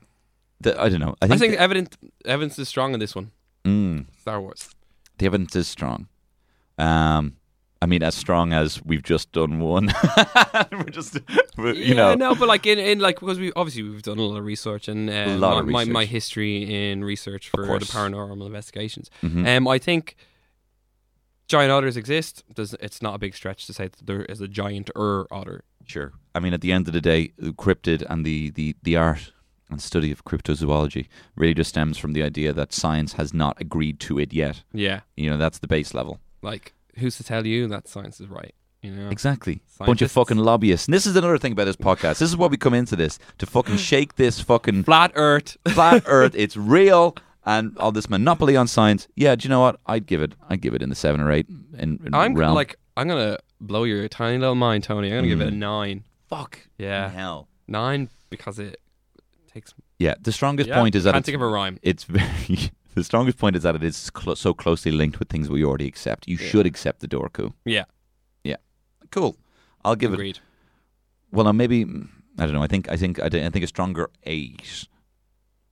the, 0.61 0.81
I 0.81 0.89
don't 0.89 1.01
know 1.01 1.17
I 1.21 1.25
I 1.25 1.29
think, 1.29 1.41
think 1.41 1.53
the, 1.55 1.61
evidence 1.61 1.97
evidence 2.25 2.59
is 2.61 2.69
strong 2.69 2.95
in 2.95 3.01
this 3.01 3.15
one. 3.17 3.33
mm, 3.65 4.07
Star 4.21 4.41
Wars. 4.41 4.71
the 5.19 5.27
evidence 5.27 5.57
is 5.57 5.67
strong 5.67 6.07
um 6.79 7.38
I 7.81 7.87
mean 7.87 8.03
as 8.03 8.15
strong 8.15 8.53
as 8.53 8.83
we've 8.85 9.03
just 9.03 9.31
done 9.33 9.61
one 9.61 9.87
we're 10.73 10.85
just 10.91 11.19
we're, 11.57 11.75
you 11.75 11.95
yeah, 11.95 11.95
know 11.95 12.15
no, 12.15 12.35
but 12.35 12.49
like 12.49 12.67
in, 12.67 12.79
in 12.79 12.99
like 12.99 13.21
because 13.21 13.39
we 13.39 13.53
obviously 13.55 13.83
we've 13.85 14.03
done 14.03 14.19
a 14.19 14.23
lot 14.23 14.37
of 14.37 14.45
research 14.45 14.89
and 14.89 15.09
uh, 15.09 15.13
A 15.13 15.37
lot 15.37 15.55
my, 15.55 15.83
of 15.83 15.89
my 15.89 15.93
my 16.01 16.05
history 16.05 16.91
in 16.91 17.05
research 17.05 17.51
for 17.51 17.65
the 17.79 17.85
paranormal 17.87 18.45
investigations. 18.47 19.11
Mhm. 19.23 19.47
Um, 19.57 19.69
I 19.69 19.79
think 19.79 20.17
giant 21.47 21.73
otters 21.73 21.97
exist. 21.97 22.45
There's, 22.55 22.75
it's 22.75 23.01
not 23.01 23.15
a 23.15 23.19
big 23.19 23.35
stretch 23.35 23.67
to 23.67 23.73
say 23.73 23.89
that 23.89 24.07
there 24.07 24.25
is 24.25 24.41
a 24.41 24.49
giant 24.49 24.91
er 24.97 25.27
otter. 25.31 25.65
Sure. 25.87 26.13
I 26.35 26.41
mean, 26.41 26.53
at 26.53 26.61
the 26.61 26.73
end 26.73 26.87
of 26.89 26.93
the 26.95 27.01
day, 27.01 27.33
the 27.39 27.53
cryptid 27.53 28.05
and 28.11 28.25
the, 28.25 28.51
the, 28.51 28.77
the 28.83 28.97
art 28.97 29.33
and 29.71 29.81
study 29.81 30.13
of 30.13 30.25
cryptozoology 30.25 31.09
really 31.37 31.55
just 31.55 31.71
stems 31.71 31.97
from 31.97 32.13
the 32.13 32.23
idea 32.23 32.53
that 32.53 32.73
science 32.75 33.15
has 33.15 33.33
not 33.33 33.59
agreed 33.61 33.99
to 34.01 34.19
it 34.19 34.33
yet. 34.33 34.63
Yeah, 34.73 35.01
You 35.17 35.31
know, 35.31 35.39
that's 35.39 35.59
the 35.61 35.67
base 35.69 35.95
level. 35.95 36.21
like 36.43 36.75
who's 36.99 37.17
to 37.19 37.25
tell 37.25 37.47
you 37.47 37.67
that 37.69 37.89
science 37.89 38.21
is 38.21 38.29
right? 38.29 38.55
You 38.83 38.93
know, 38.93 39.09
Exactly. 39.11 39.61
Bunch 39.81 40.03
of 40.03 40.11
fucking 40.13 40.37
lobbyists. 40.37 40.87
And 40.87 40.95
this 40.95 41.05
is 41.07 41.17
another 41.17 41.37
thing 41.39 41.51
about 41.53 41.65
this 41.65 41.77
podcast. 41.77 42.19
This 42.19 42.23
is 42.31 42.37
why 42.37 42.47
we 42.47 42.57
come 42.57 42.75
into 42.75 42.95
this 42.95 43.19
to 43.39 43.47
fucking 43.47 43.77
shake 43.91 44.15
this 44.17 44.41
fucking 44.41 44.85
flat 44.85 45.11
Earth. 45.15 45.57
flat 45.69 46.05
earth. 46.07 46.35
It's 46.37 46.57
real. 46.57 47.17
And 47.45 47.77
all 47.79 47.91
this 47.93 48.09
monopoly 48.11 48.57
on 48.57 48.69
science. 48.69 49.09
Yeah, 49.17 49.35
do 49.35 49.45
you 49.45 49.49
know 49.49 49.61
what? 49.61 49.81
I'd 49.87 50.07
give 50.07 50.21
it. 50.23 50.35
I'd 50.49 50.61
give 50.61 50.75
it 50.75 50.83
in 50.83 50.91
the 50.91 50.95
seven 50.95 51.21
or 51.21 51.33
eight 51.33 51.49
in, 51.49 51.99
in 52.05 52.15
I'm 52.15 52.35
realm. 52.35 52.55
like 52.55 52.77
I'm 52.97 53.09
gonna 53.09 53.39
blow 53.61 53.85
your 53.85 54.07
tiny 54.09 54.37
little 54.39 54.55
mind, 54.55 54.85
Tony. 54.85 55.09
I'm 55.09 55.19
gonna 55.19 55.29
give 55.29 55.41
it 55.41 55.49
a 55.49 55.53
Mm. 55.53 55.57
nine. 55.57 56.05
fuck. 56.29 56.59
Yeah, 56.77 57.09
Hell. 57.09 57.49
nine 57.67 58.11
because 58.29 58.59
it 58.59 58.81
takes. 59.53 59.73
Yeah. 59.99 60.15
The 60.21 60.31
strongest 60.31 60.69
Yeah, 60.69 60.79
point 60.79 60.95
is 60.95 61.05
that 61.05 61.11
I 61.11 61.13
can't 61.15 61.25
think 61.25 61.37
of 61.37 61.43
a 61.43 61.47
rhyme. 61.49 61.79
it's 61.83 62.05
very. 62.09 62.71
The 62.99 63.05
strongest 63.05 63.39
point 63.39 63.55
is 63.57 63.63
that 63.63 63.77
it 63.77 63.85
is 63.85 64.11
clo- 64.11 64.35
so 64.35 64.53
closely 64.53 64.91
linked 64.91 65.19
with 65.21 65.29
things 65.29 65.49
we 65.49 65.65
already 65.65 65.87
accept. 65.87 66.27
You 66.27 66.37
Yeah. 66.37 66.49
should 66.49 66.67
accept 66.67 67.01
the 67.01 67.09
Dobhar-chú. 67.09 67.53
Yeah, 67.65 67.85
Yeah. 68.45 68.57
Cool. 69.13 69.37
I'll 69.85 69.95
give 69.97 70.11
it. 70.13 70.15
agreed. 70.15 70.41
Well, 71.31 71.45
no, 71.45 71.53
maybe 71.53 71.85
I 72.39 72.45
don't 72.47 72.53
know. 72.55 72.63
I 72.63 72.67
think 72.67 72.89
I 72.91 72.97
think 72.97 73.21
I, 73.21 73.29
think 73.29 73.65
a 73.65 73.67
stronger 73.69 74.11
eight 74.25 74.89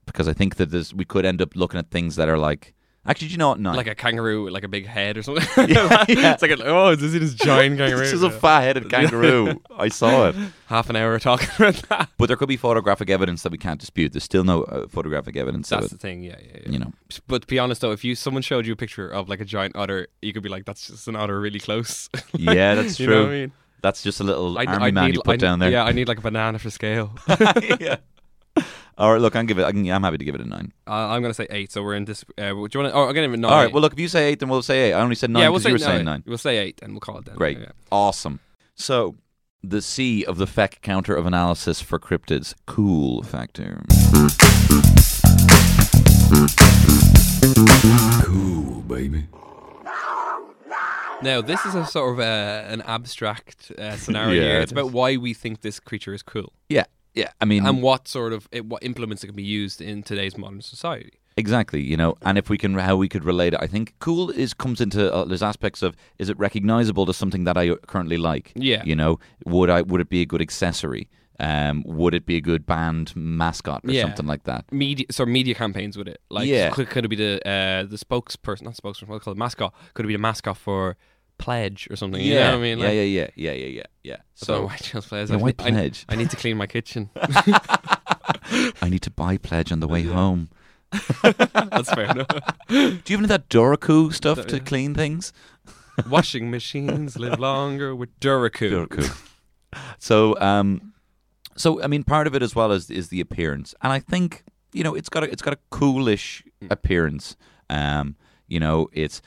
because 0.04 0.28
I 0.28 0.32
think 0.32 0.54
that 0.56 0.70
this 0.70 0.94
we 0.94 1.04
could 1.04 1.24
end 1.24 1.40
up 1.42 1.56
looking 1.56 1.78
at 1.80 1.90
things 1.90 2.14
that 2.16 2.28
are 2.28 2.38
like 2.38 2.74
actually, 3.08 3.28
do 3.28 3.32
you 3.32 3.38
know 3.38 3.48
what? 3.50 3.60
Nine. 3.60 3.76
Like 3.76 3.86
a 3.86 3.94
kangaroo 3.94 4.44
with 4.44 4.52
like 4.52 4.64
a 4.64 4.68
big 4.68 4.86
head 4.86 5.16
or 5.16 5.22
something. 5.22 5.44
Yeah, 5.68 6.04
yeah. 6.08 6.32
It's 6.32 6.42
like 6.42 6.50
a, 6.50 6.64
oh, 6.64 6.94
this 6.94 7.14
is 7.14 7.20
this 7.20 7.34
giant 7.34 7.76
kangaroo. 7.78 7.98
this 8.00 8.12
is 8.12 8.22
a 8.22 8.30
fat-headed 8.30 8.88
kangaroo. 8.90 9.60
I 9.76 9.88
saw 9.88 10.28
it. 10.28 10.36
Half 10.66 10.90
an 10.90 10.96
hour 10.96 11.18
talking 11.18 11.48
about 11.56 11.74
that. 11.88 12.08
But 12.18 12.26
there 12.26 12.36
could 12.36 12.48
be 12.48 12.56
photographic 12.56 13.08
evidence 13.10 13.42
that 13.42 13.52
we 13.52 13.58
can't 13.58 13.78
dispute. 13.80 14.12
There's 14.12 14.24
still 14.24 14.44
no 14.44 14.64
uh, 14.64 14.86
photographic 14.88 15.36
evidence 15.36 15.68
That's 15.68 15.90
the 15.90 15.98
thing. 15.98 16.22
Yeah, 16.22 16.36
yeah, 16.40 16.58
yeah. 16.64 16.70
You 16.72 16.78
know. 16.78 16.92
But 17.28 17.42
to 17.42 17.46
be 17.46 17.58
honest, 17.58 17.80
though, 17.80 17.92
if 17.92 18.04
you 18.04 18.14
someone 18.14 18.42
showed 18.42 18.66
you 18.66 18.72
a 18.72 18.76
picture 18.76 19.08
of 19.08 19.28
like 19.28 19.40
a 19.40 19.44
giant 19.44 19.76
otter, 19.76 20.08
you 20.22 20.32
could 20.32 20.42
be 20.42 20.48
like, 20.48 20.64
"That's 20.64 20.86
just 20.88 21.06
an 21.08 21.16
otter 21.16 21.38
really 21.40 21.60
close." 21.60 22.08
Yeah, 22.34 22.74
that's 22.74 22.96
true. 22.96 23.04
you 23.06 23.10
know 23.10 23.20
what 23.22 23.28
I 23.28 23.32
mean? 23.32 23.52
That's 23.82 24.02
just 24.02 24.20
a 24.20 24.24
little 24.24 24.58
I'd- 24.58 24.72
army 24.72 24.86
I'd 24.86 24.94
man 24.94 25.06
need- 25.06 25.14
you 25.16 25.22
put 25.22 25.34
I'd- 25.34 25.40
down 25.40 25.58
there. 25.60 25.70
Yeah, 25.70 25.84
I 25.84 25.92
need 25.92 26.08
like 26.08 26.18
a 26.18 26.22
banana 26.22 26.58
for 26.58 26.70
scale. 26.70 27.12
yeah. 27.80 27.96
All 28.98 29.12
right, 29.12 29.20
look, 29.20 29.36
I'm 29.36 29.44
give 29.44 29.58
it. 29.58 29.64
I 29.64 29.72
can, 29.72 29.86
I'm 29.90 30.02
happy 30.02 30.16
to 30.16 30.24
give 30.24 30.34
it 30.34 30.40
a 30.40 30.46
nine. 30.46 30.72
uh, 30.86 30.90
I'm 30.92 31.20
gonna 31.20 31.34
say 31.34 31.46
eight. 31.50 31.70
So 31.70 31.82
we're 31.82 31.94
in 31.96 32.06
this. 32.06 32.24
Uh, 32.38 32.44
do 32.44 32.46
you 32.48 32.54
want? 32.54 32.72
to 32.72 32.92
Oh, 32.92 33.02
I'm 33.02 33.08
gonna 33.08 33.26
give 33.26 33.34
it 33.34 33.36
nine. 33.40 33.52
All 33.52 33.58
right. 33.62 33.70
Well, 33.72 33.82
look, 33.82 33.92
if 33.92 33.98
you 33.98 34.08
say 34.08 34.30
eight, 34.30 34.40
then 34.40 34.48
we'll 34.48 34.62
say 34.62 34.88
eight. 34.88 34.94
I 34.94 35.00
only 35.02 35.14
said 35.16 35.28
nine 35.30 35.42
yeah, 35.42 35.48
we'll 35.50 35.58
because 35.58 35.64
say 35.64 35.68
you 35.70 35.74
were 35.74 35.78
nine. 35.80 35.88
saying 35.96 36.04
nine. 36.06 36.22
We'll 36.26 36.38
say 36.38 36.56
eight, 36.58 36.80
and 36.82 36.92
we'll 36.94 37.00
call 37.00 37.18
it 37.18 37.26
then. 37.26 37.34
Great. 37.34 37.58
Yeah. 37.58 37.72
Awesome. 37.92 38.40
So, 38.74 39.16
the 39.62 39.82
C 39.82 40.24
of 40.24 40.38
the 40.38 40.46
FEC 40.46 40.80
counter 40.80 41.14
of 41.14 41.26
analysis 41.26 41.82
for 41.82 41.98
cryptids. 41.98 42.54
Cool 42.64 43.22
factor. 43.22 43.82
Cool, 48.24 48.80
baby. 48.82 49.26
Now, 51.22 51.40
this 51.40 51.64
is 51.64 51.74
a 51.74 51.86
sort 51.86 52.12
of 52.14 52.20
uh, 52.20 52.22
an 52.68 52.82
abstract 52.82 53.70
uh, 53.78 53.96
scenario 53.96 54.34
Yeah, 54.34 54.42
here. 54.48 54.58
it 54.60 54.62
It's 54.64 54.72
about 54.72 54.90
why 54.92 55.16
we 55.16 55.32
think 55.34 55.60
this 55.60 55.78
creature 55.80 56.12
is 56.12 56.22
cool 56.22 56.52
Yeah. 56.68 56.84
Yeah. 57.16 57.30
I 57.40 57.44
mean, 57.46 57.66
and 57.66 57.82
what 57.82 58.06
sort 58.06 58.32
of 58.32 58.48
it, 58.52 58.66
what 58.66 58.84
implements 58.84 59.24
it 59.24 59.28
can 59.28 59.36
be 59.36 59.42
used 59.42 59.80
in 59.80 60.02
today's 60.02 60.36
modern 60.38 60.60
society. 60.62 61.14
exactly. 61.38 61.82
You 61.82 61.96
know, 61.96 62.16
and 62.22 62.38
if 62.38 62.48
we 62.48 62.56
can, 62.58 62.74
how 62.74 62.96
we 62.96 63.08
could 63.08 63.24
relate 63.24 63.52
it. 63.54 63.60
I 63.62 63.66
think 63.66 63.94
cool 63.98 64.30
is 64.30 64.54
comes 64.54 64.80
into 64.80 65.12
uh, 65.12 65.24
there's 65.24 65.42
aspects 65.42 65.82
of 65.82 65.96
is 66.18 66.28
it 66.28 66.38
recognizable 66.38 67.04
to 67.06 67.12
something 67.12 67.44
that 67.44 67.56
I 67.56 67.74
currently 67.92 68.16
like. 68.18 68.52
Yeah. 68.54 68.82
You 68.84 68.94
know, 68.96 69.18
would 69.44 69.70
I 69.70 69.82
would 69.82 70.00
it 70.00 70.08
be 70.08 70.20
a 70.22 70.26
good 70.26 70.40
accessory? 70.40 71.08
Um, 71.38 71.82
would 71.86 72.14
it 72.14 72.24
be 72.24 72.36
a 72.36 72.40
good 72.40 72.64
band 72.64 73.12
mascot 73.14 73.82
or 73.84 73.90
Yeah. 73.92 74.04
something 74.04 74.26
like 74.26 74.44
that? 74.44 74.64
Media, 74.72 75.04
so 75.10 75.26
media 75.26 75.54
campaigns 75.54 75.94
with 75.98 76.08
it, 76.08 76.18
like 76.30 76.48
Yeah. 76.48 76.70
could, 76.70 76.88
could 76.88 77.04
it 77.04 77.08
be 77.08 77.16
the 77.16 77.32
uh, 77.46 77.82
the 77.84 77.96
spokesperson, 77.98 78.62
not 78.62 78.74
spokesperson, 78.74 79.08
what 79.08 79.16
do 79.16 79.20
you 79.20 79.20
call 79.20 79.34
mascot? 79.34 79.74
Could 79.92 80.06
it 80.06 80.08
be 80.08 80.14
the 80.14 80.18
mascot 80.28 80.56
for 80.56 80.96
Pledge 81.38 81.88
or 81.90 81.96
something? 81.96 82.20
You 82.20 82.34
know 82.34 82.54
I 82.54 82.58
mean? 82.58 82.78
yeah, 82.78 82.86
Like, 82.86 82.94
yeah, 82.94 83.02
yeah, 83.02 83.28
yeah, 83.36 83.52
yeah, 83.52 83.66
yeah, 83.66 83.82
yeah. 84.04 84.14
I 84.14 84.18
So 84.34 84.66
why 84.66 84.76
Chelsea 84.76 85.08
Pledge. 85.08 85.28
Yeah, 85.30 85.36
I 85.36 85.38
why 85.38 85.48
need- 85.48 85.60
I- 85.60 85.70
Pledge? 85.70 86.04
I, 86.08 86.16
need 86.16 86.30
to 86.30 86.36
clean 86.36 86.56
my 86.56 86.66
kitchen. 86.66 87.10
I 88.82 88.88
need 88.88 89.02
to 89.02 89.10
buy 89.10 89.36
pledge 89.38 89.72
on 89.72 89.80
the 89.80 89.88
way 89.88 90.02
home. 90.02 90.48
That's 91.22 91.92
fair 91.92 92.04
enough. 92.10 92.28
Do 92.68 92.74
you 92.76 92.90
have 92.90 93.10
any 93.10 93.24
of 93.24 93.28
that 93.28 93.48
Duraku 93.48 94.12
stuff 94.12 94.46
to 94.46 94.60
clean 94.60 94.94
things? 94.94 95.32
Washing 96.08 96.50
machines 96.50 97.18
live 97.18 97.38
longer 97.38 97.94
with 97.94 98.18
Duraku. 98.20 98.86
Duraku. 98.86 99.32
so, 99.98 100.38
um, 100.40 100.92
so 101.56 101.82
I 101.82 101.86
mean, 101.86 102.04
part 102.04 102.26
of 102.26 102.34
it 102.34 102.42
as 102.42 102.54
well 102.54 102.70
is 102.72 102.90
is 102.90 103.08
the 103.08 103.20
appearance, 103.20 103.74
and 103.82 103.92
I 103.92 103.98
think 103.98 104.44
you 104.72 104.84
know 104.84 104.94
it's 104.94 105.08
got 105.08 105.24
a, 105.24 105.30
it's 105.30 105.42
got 105.42 105.54
a 105.54 105.58
coolish 105.70 106.44
appearance. 106.70 107.36
Um, 107.70 108.16
you 108.46 108.60
know, 108.60 108.88
it's 108.92 109.22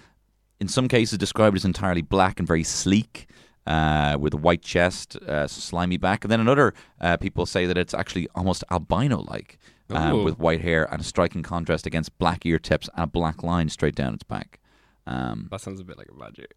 in 0.59 0.67
some 0.67 0.87
cases 0.87 1.17
described 1.17 1.55
as 1.55 1.65
entirely 1.65 2.01
black 2.01 2.39
and 2.39 2.47
very 2.47 2.63
sleek. 2.63 3.27
Uh, 3.67 4.17
with 4.19 4.33
a 4.33 4.37
white 4.37 4.63
chest, 4.63 5.15
uh, 5.27 5.45
slimy 5.45 5.97
back, 5.97 6.23
and 6.23 6.31
then 6.31 6.39
another 6.39 6.73
uh, 7.01 7.15
people 7.17 7.45
say 7.45 7.67
that 7.67 7.77
it's 7.77 7.93
actually 7.93 8.27
almost 8.33 8.63
albino-like, 8.71 9.59
um, 9.91 10.23
with 10.23 10.39
white 10.39 10.61
hair 10.61 10.91
and 10.91 11.01
a 11.01 11.03
striking 11.03 11.43
contrast 11.43 11.85
against 11.85 12.17
black 12.17 12.43
ear 12.47 12.57
tips 12.57 12.89
and 12.95 13.03
a 13.03 13.07
black 13.07 13.43
line 13.43 13.69
straight 13.69 13.93
down 13.93 14.15
its 14.15 14.23
back. 14.23 14.59
Um, 15.05 15.49
That 15.51 15.61
sounds 15.61 15.79
a 15.79 15.83
bit 15.83 15.99
like 15.99 16.07
a 16.09 16.15
badger. 16.19 16.47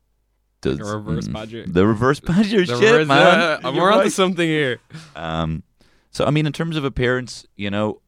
does, 0.62 0.78
a 0.80 0.84
reverse 0.96 1.28
mm, 1.28 1.34
badger. 1.34 1.64
The 1.66 1.86
reverse 1.86 2.20
badger, 2.30 2.60
The 2.64 2.78
shit, 2.78 2.92
reverse- 2.92 3.08
man. 3.08 3.58
yeah, 3.62 3.70
You're 3.70 3.82
we're 3.82 3.90
onto 3.92 4.04
right. 4.04 4.12
something 4.12 4.48
here. 4.48 4.78
Um, 5.14 5.64
so 6.12 6.24
I 6.24 6.30
mean, 6.30 6.46
in 6.46 6.52
terms 6.52 6.76
of 6.78 6.84
appearance, 6.84 7.46
you 7.56 7.68
know, 7.70 8.00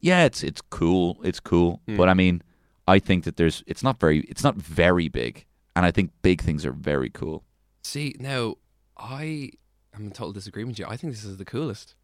yeah, 0.00 0.24
it's 0.24 0.42
it's 0.42 0.60
cool, 0.60 1.18
it's 1.24 1.40
cool, 1.40 1.80
Hmm. 1.86 1.96
but 1.96 2.10
I 2.10 2.14
mean, 2.14 2.42
I 2.86 2.98
think 2.98 3.24
that 3.24 3.36
there's 3.36 3.62
it's 3.66 3.82
not 3.82 3.98
very 4.00 4.20
it's 4.22 4.42
not 4.44 4.56
very 4.56 5.08
big, 5.08 5.46
and 5.76 5.86
I 5.86 5.90
think 5.90 6.10
big 6.22 6.40
things 6.42 6.64
are 6.66 6.72
very 6.72 7.10
cool. 7.10 7.44
See, 7.84 8.14
now 8.18 8.56
I 8.96 9.50
am 9.94 10.06
in 10.06 10.10
total 10.10 10.32
disagreement 10.32 10.72
with 10.72 10.78
you. 10.80 10.86
I 10.92 10.96
think 10.96 11.12
this 11.12 11.24
is 11.24 11.36
the 11.36 11.44
coolest. 11.44 11.94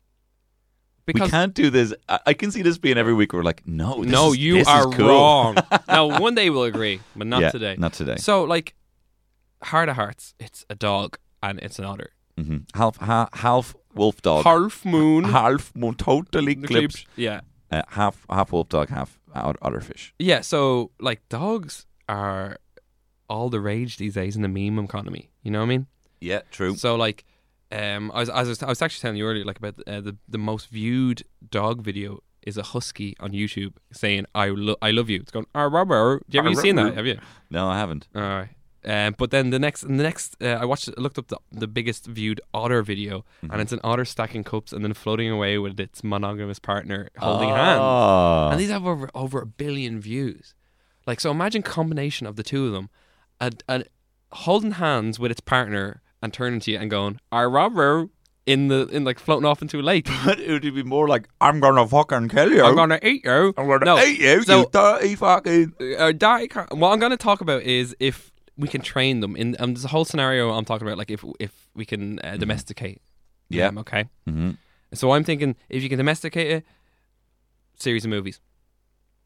Because 1.06 1.28
we 1.28 1.30
can't 1.30 1.54
do 1.54 1.70
this. 1.70 1.94
I, 2.08 2.18
I 2.26 2.32
can 2.34 2.50
see 2.50 2.60
this 2.60 2.76
being 2.76 2.98
every 2.98 3.14
week. 3.14 3.32
We're 3.32 3.42
like, 3.42 3.66
no, 3.66 4.02
this 4.02 4.12
no, 4.12 4.32
is- 4.32 4.38
you 4.38 4.62
are 4.66 4.84
cool. 4.90 5.08
wrong. 5.08 5.56
now, 5.88 6.20
one 6.20 6.34
day 6.34 6.50
we'll 6.50 6.64
agree, 6.64 7.00
but 7.16 7.26
not 7.26 7.40
Yeah, 7.40 7.50
today. 7.50 7.76
Not 7.78 7.94
today. 7.94 8.16
So, 8.16 8.44
like, 8.44 8.74
heart 9.62 9.88
of 9.88 9.96
hearts, 9.96 10.34
it's 10.38 10.66
a 10.68 10.74
dog 10.74 11.16
and 11.42 11.58
it's 11.60 11.78
an 11.78 11.86
otter. 11.86 12.10
Mm-hmm. 12.38 12.58
Half 12.78 12.98
ha, 12.98 13.28
half 13.32 13.74
wolf 13.94 14.20
dog, 14.20 14.44
Half 14.44 14.84
moon. 14.84 15.24
half 15.24 15.74
moon. 15.74 15.94
totally 15.94 16.54
clips. 16.54 17.06
Yeah. 17.16 17.40
Uh, 17.71 17.83
half 17.88 18.25
half 18.31 18.50
wolf 18.52 18.69
dog, 18.69 18.88
half 18.88 19.19
ot- 19.35 19.58
otter 19.62 19.81
fish. 19.81 20.14
Yeah, 20.19 20.40
so, 20.40 20.90
like, 21.00 21.29
dogs 21.29 21.87
are 22.08 22.58
all 23.29 23.50
the 23.50 23.60
rage 23.60 23.98
these 23.98 24.14
days 24.14 24.37
in 24.37 24.42
the 24.42 24.48
meme 24.48 24.83
economy. 24.83 25.31
You 25.42 25.50
know 25.50 25.58
what 25.58 25.66
I 25.66 25.69
mean? 25.69 25.87
Yeah, 26.21 26.40
true. 26.50 26.75
So 26.77 26.96
like, 26.96 27.25
um, 27.71 28.10
I 28.14 28.21
was, 28.21 28.31
I 28.31 28.42
was 28.42 28.62
I 28.62 28.69
was 28.69 28.83
actually 28.83 29.02
telling 29.02 29.19
you 29.19 29.27
earlier 29.27 29.44
like 29.44 29.58
about 29.58 29.75
uh, 29.87 30.00
the 30.00 30.16
the 30.29 30.38
most 30.38 30.69
viewed 30.69 31.23
dog 31.50 31.83
video 31.83 32.23
is 32.42 32.56
a 32.56 32.62
husky 32.62 33.14
on 33.21 33.33
YouTube 33.33 33.75
saying 33.92 34.25
I 34.35 34.48
lo- 34.48 34.77
I 34.81 34.90
love 34.90 35.10
you. 35.10 35.21
It's 35.21 35.31
going 35.31 35.46
"Ah, 35.54 35.64
rah." 35.71 35.85
Do 36.29 36.42
you 36.42 36.54
seen 36.56 36.77
that? 36.77 36.94
Have 36.98 37.06
you? 37.06 37.19
No, 37.50 37.69
I 37.69 37.77
haven't. 37.79 38.08
All 38.14 38.23
right. 38.23 38.48
Um, 38.85 39.14
but 39.18 39.31
then 39.31 39.50
the 39.50 39.58
next, 39.58 39.83
the 39.83 39.88
next, 39.88 40.37
uh, 40.42 40.46
I 40.60 40.64
watched, 40.64 40.96
looked 40.98 41.18
up 41.18 41.29
the, 41.29 41.38
the 41.50 41.66
biggest 41.66 42.06
viewed 42.06 42.40
otter 42.54 42.83
video, 42.83 43.24
Mm-hmm. 43.42 43.50
and 43.52 43.60
it's 43.60 43.72
an 43.72 43.81
otter 43.83 44.04
stacking 44.04 44.44
cups 44.44 44.72
and 44.72 44.85
then 44.85 44.94
floating 44.94 45.29
away 45.31 45.58
with 45.58 45.79
its 45.81 46.04
monogamous 46.04 46.58
partner 46.58 47.08
holding 47.18 47.48
hands. 47.48 47.81
Ah. 47.83 48.50
And 48.50 48.60
these 48.60 48.70
have 48.70 48.87
over 48.87 49.10
over 49.14 49.40
a 49.42 49.46
billion 49.46 50.00
views. 50.00 50.54
Like, 51.06 51.20
so 51.20 51.31
imagine 51.31 51.62
combination 51.62 52.26
of 52.26 52.37
the 52.37 52.42
two 52.42 52.66
of 52.66 52.72
them, 52.72 52.88
and, 53.40 53.62
and 53.68 53.88
holding 54.33 54.72
hands 54.72 55.18
with 55.18 55.31
its 55.31 55.40
partner 55.40 56.02
and 56.22 56.33
turning 56.33 56.60
to 56.60 56.70
you 56.72 56.79
and 56.79 56.90
going, 56.90 57.20
"I 57.33 57.44
robber." 57.44 58.08
In 58.46 58.68
the 58.68 58.87
in 58.87 59.04
like 59.04 59.18
floating 59.18 59.44
off 59.44 59.60
into 59.60 59.79
a 59.79 59.83
lake. 59.83 60.08
But 60.24 60.40
it 60.40 60.50
would 60.50 60.62
be 60.62 60.83
more 60.83 61.06
like, 61.06 61.29
I'm 61.38 61.60
gonna 61.60 61.87
fucking 61.87 62.31
kill 62.31 62.50
you. 62.50 62.64
I'm 62.64 62.74
gonna 62.76 62.98
eat 63.02 63.22
you. 63.22 63.52
I'm 63.58 63.66
gonna 63.68 63.85
No. 63.85 63.98
eat 63.98 64.18
you, 64.20 64.42
So- 64.42 64.60
you 64.60 64.66
dirty 64.72 65.16
fucking. 65.16 65.74
uh, 65.98 66.12
dirty 66.12 66.48
car- 66.48 66.66
what 66.70 66.94
I'm 66.94 66.98
going 66.98 67.10
to 67.10 67.18
talk 67.18 67.42
about 67.42 67.60
is 67.64 67.94
if 68.00 68.33
we 68.59 68.69
can 68.69 68.81
train 68.83 69.21
them. 69.21 69.37
In 69.37 69.56
um, 69.59 69.73
there's 69.75 69.85
a 69.85 69.88
whole 69.88 70.04
scenario 70.04 70.50
I'm 70.50 70.65
talking 70.65 70.87
about, 70.87 70.98
like 70.98 71.11
if 71.11 71.25
if 71.40 71.52
we 71.75 71.85
can 71.87 72.19
uh, 72.21 72.37
domesticate. 72.37 73.00
Yeah. 73.50 73.69
them, 73.69 73.79
okay. 73.79 74.04
hmm 74.27 74.50
So 74.92 75.13
I'm 75.13 75.25
thinking 75.25 75.56
if 75.71 75.83
you 75.83 75.88
can 75.88 75.96
domesticate 75.98 76.50
it, 76.50 76.65
series 77.79 78.04
of 78.04 78.11
movies. 78.11 78.40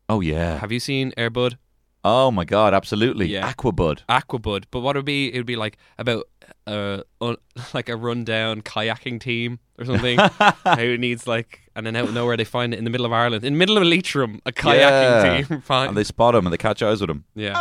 Oh, 0.08 0.20
yeah. 0.20 0.58
Have 0.58 0.70
you 0.72 0.78
seen 0.80 1.12
Airbud 1.16 1.56
Oh, 2.04 2.30
my 2.32 2.44
God, 2.44 2.74
absolutely. 2.74 3.26
Yeah. 3.26 3.52
Aquabud. 3.52 4.00
Aquabud? 4.08 4.64
But 4.72 4.80
what 4.80 4.96
it 4.96 4.98
would 4.98 5.04
be? 5.06 5.32
It 5.32 5.38
would 5.38 5.46
be 5.46 5.56
like 5.56 5.76
about 5.98 6.28
uh 6.66 7.02
un- 7.20 7.36
like 7.74 7.88
a 7.88 7.96
rundown 7.96 8.60
kayaking 8.62 9.20
team 9.20 9.58
or 9.78 9.84
something 9.84 10.18
who 10.78 10.98
needs 10.98 11.26
like 11.26 11.60
and 11.76 11.86
then 11.86 11.94
out 11.96 12.08
of 12.08 12.14
nowhere 12.14 12.36
they 12.36 12.44
find 12.44 12.74
it 12.74 12.78
in 12.78 12.84
the 12.84 12.90
middle 12.90 13.06
of 13.06 13.12
Ireland, 13.12 13.44
in 13.44 13.52
the 13.54 13.58
middle 13.58 13.76
of 13.76 13.84
Leitrim, 13.84 14.40
a 14.46 14.52
kayaking 14.52 14.76
Yeah. 14.78 15.42
team. 15.42 15.60
Fine. 15.72 15.88
And 15.88 15.96
they 15.96 16.04
spot 16.04 16.34
him 16.34 16.44
and 16.46 16.52
they 16.52 16.58
catch 16.58 16.82
eyes 16.82 17.00
with 17.00 17.10
him. 17.10 17.24
yeah. 17.34 17.60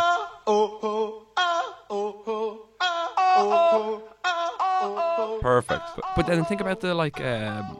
Perfect. 5.42 5.82
But, 5.96 6.04
but 6.16 6.26
then 6.26 6.44
think 6.44 6.60
about 6.60 6.80
the 6.80 6.94
like 6.94 7.20
um, 7.20 7.78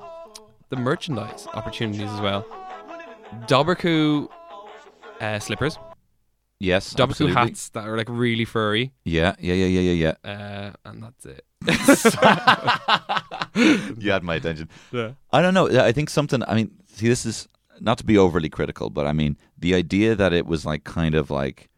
the 0.71 0.77
merchandise 0.77 1.47
opportunities 1.55 2.11
as 2.11 2.21
well. 2.21 2.45
Dobhar-chú 3.47 4.29
uh, 5.21 5.39
slippers, 5.39 5.79
Yes. 6.59 6.95
Absolutely. 6.99 7.35
hats 7.35 7.71
that 7.71 7.85
are 7.89 7.97
like 7.97 8.09
really 8.09 8.45
furry, 8.45 8.93
Yeah, 9.05 9.35
yeah, 9.41 9.55
yeah, 9.55 9.81
yeah, 9.81 10.15
yeah, 10.25 10.31
uh, 10.31 10.73
and 10.85 11.03
that's 11.03 11.27
it. 11.27 11.45
yeah. 11.67 13.21
you 13.99 14.11
had 14.13 14.23
my 14.23 14.37
attention. 14.37 14.69
Yeah. 14.93 15.13
I 15.33 15.43
don't 15.43 15.55
know. 15.55 15.67
I 15.69 15.93
think 15.93 16.09
something. 16.11 16.43
I 16.47 16.55
mean, 16.55 16.71
see, 16.87 17.09
this 17.09 17.27
is 17.27 17.49
not 17.81 17.99
to 17.99 18.05
be 18.05 18.17
overly 18.17 18.49
critical, 18.49 18.91
but 18.91 19.07
I 19.07 19.13
mean, 19.13 19.37
the 19.59 19.75
idea 19.75 20.15
that 20.15 20.33
it 20.33 20.47
was 20.47 20.65
like 20.65 20.85
kind 20.85 21.15
of 21.15 21.31
like, 21.31 21.69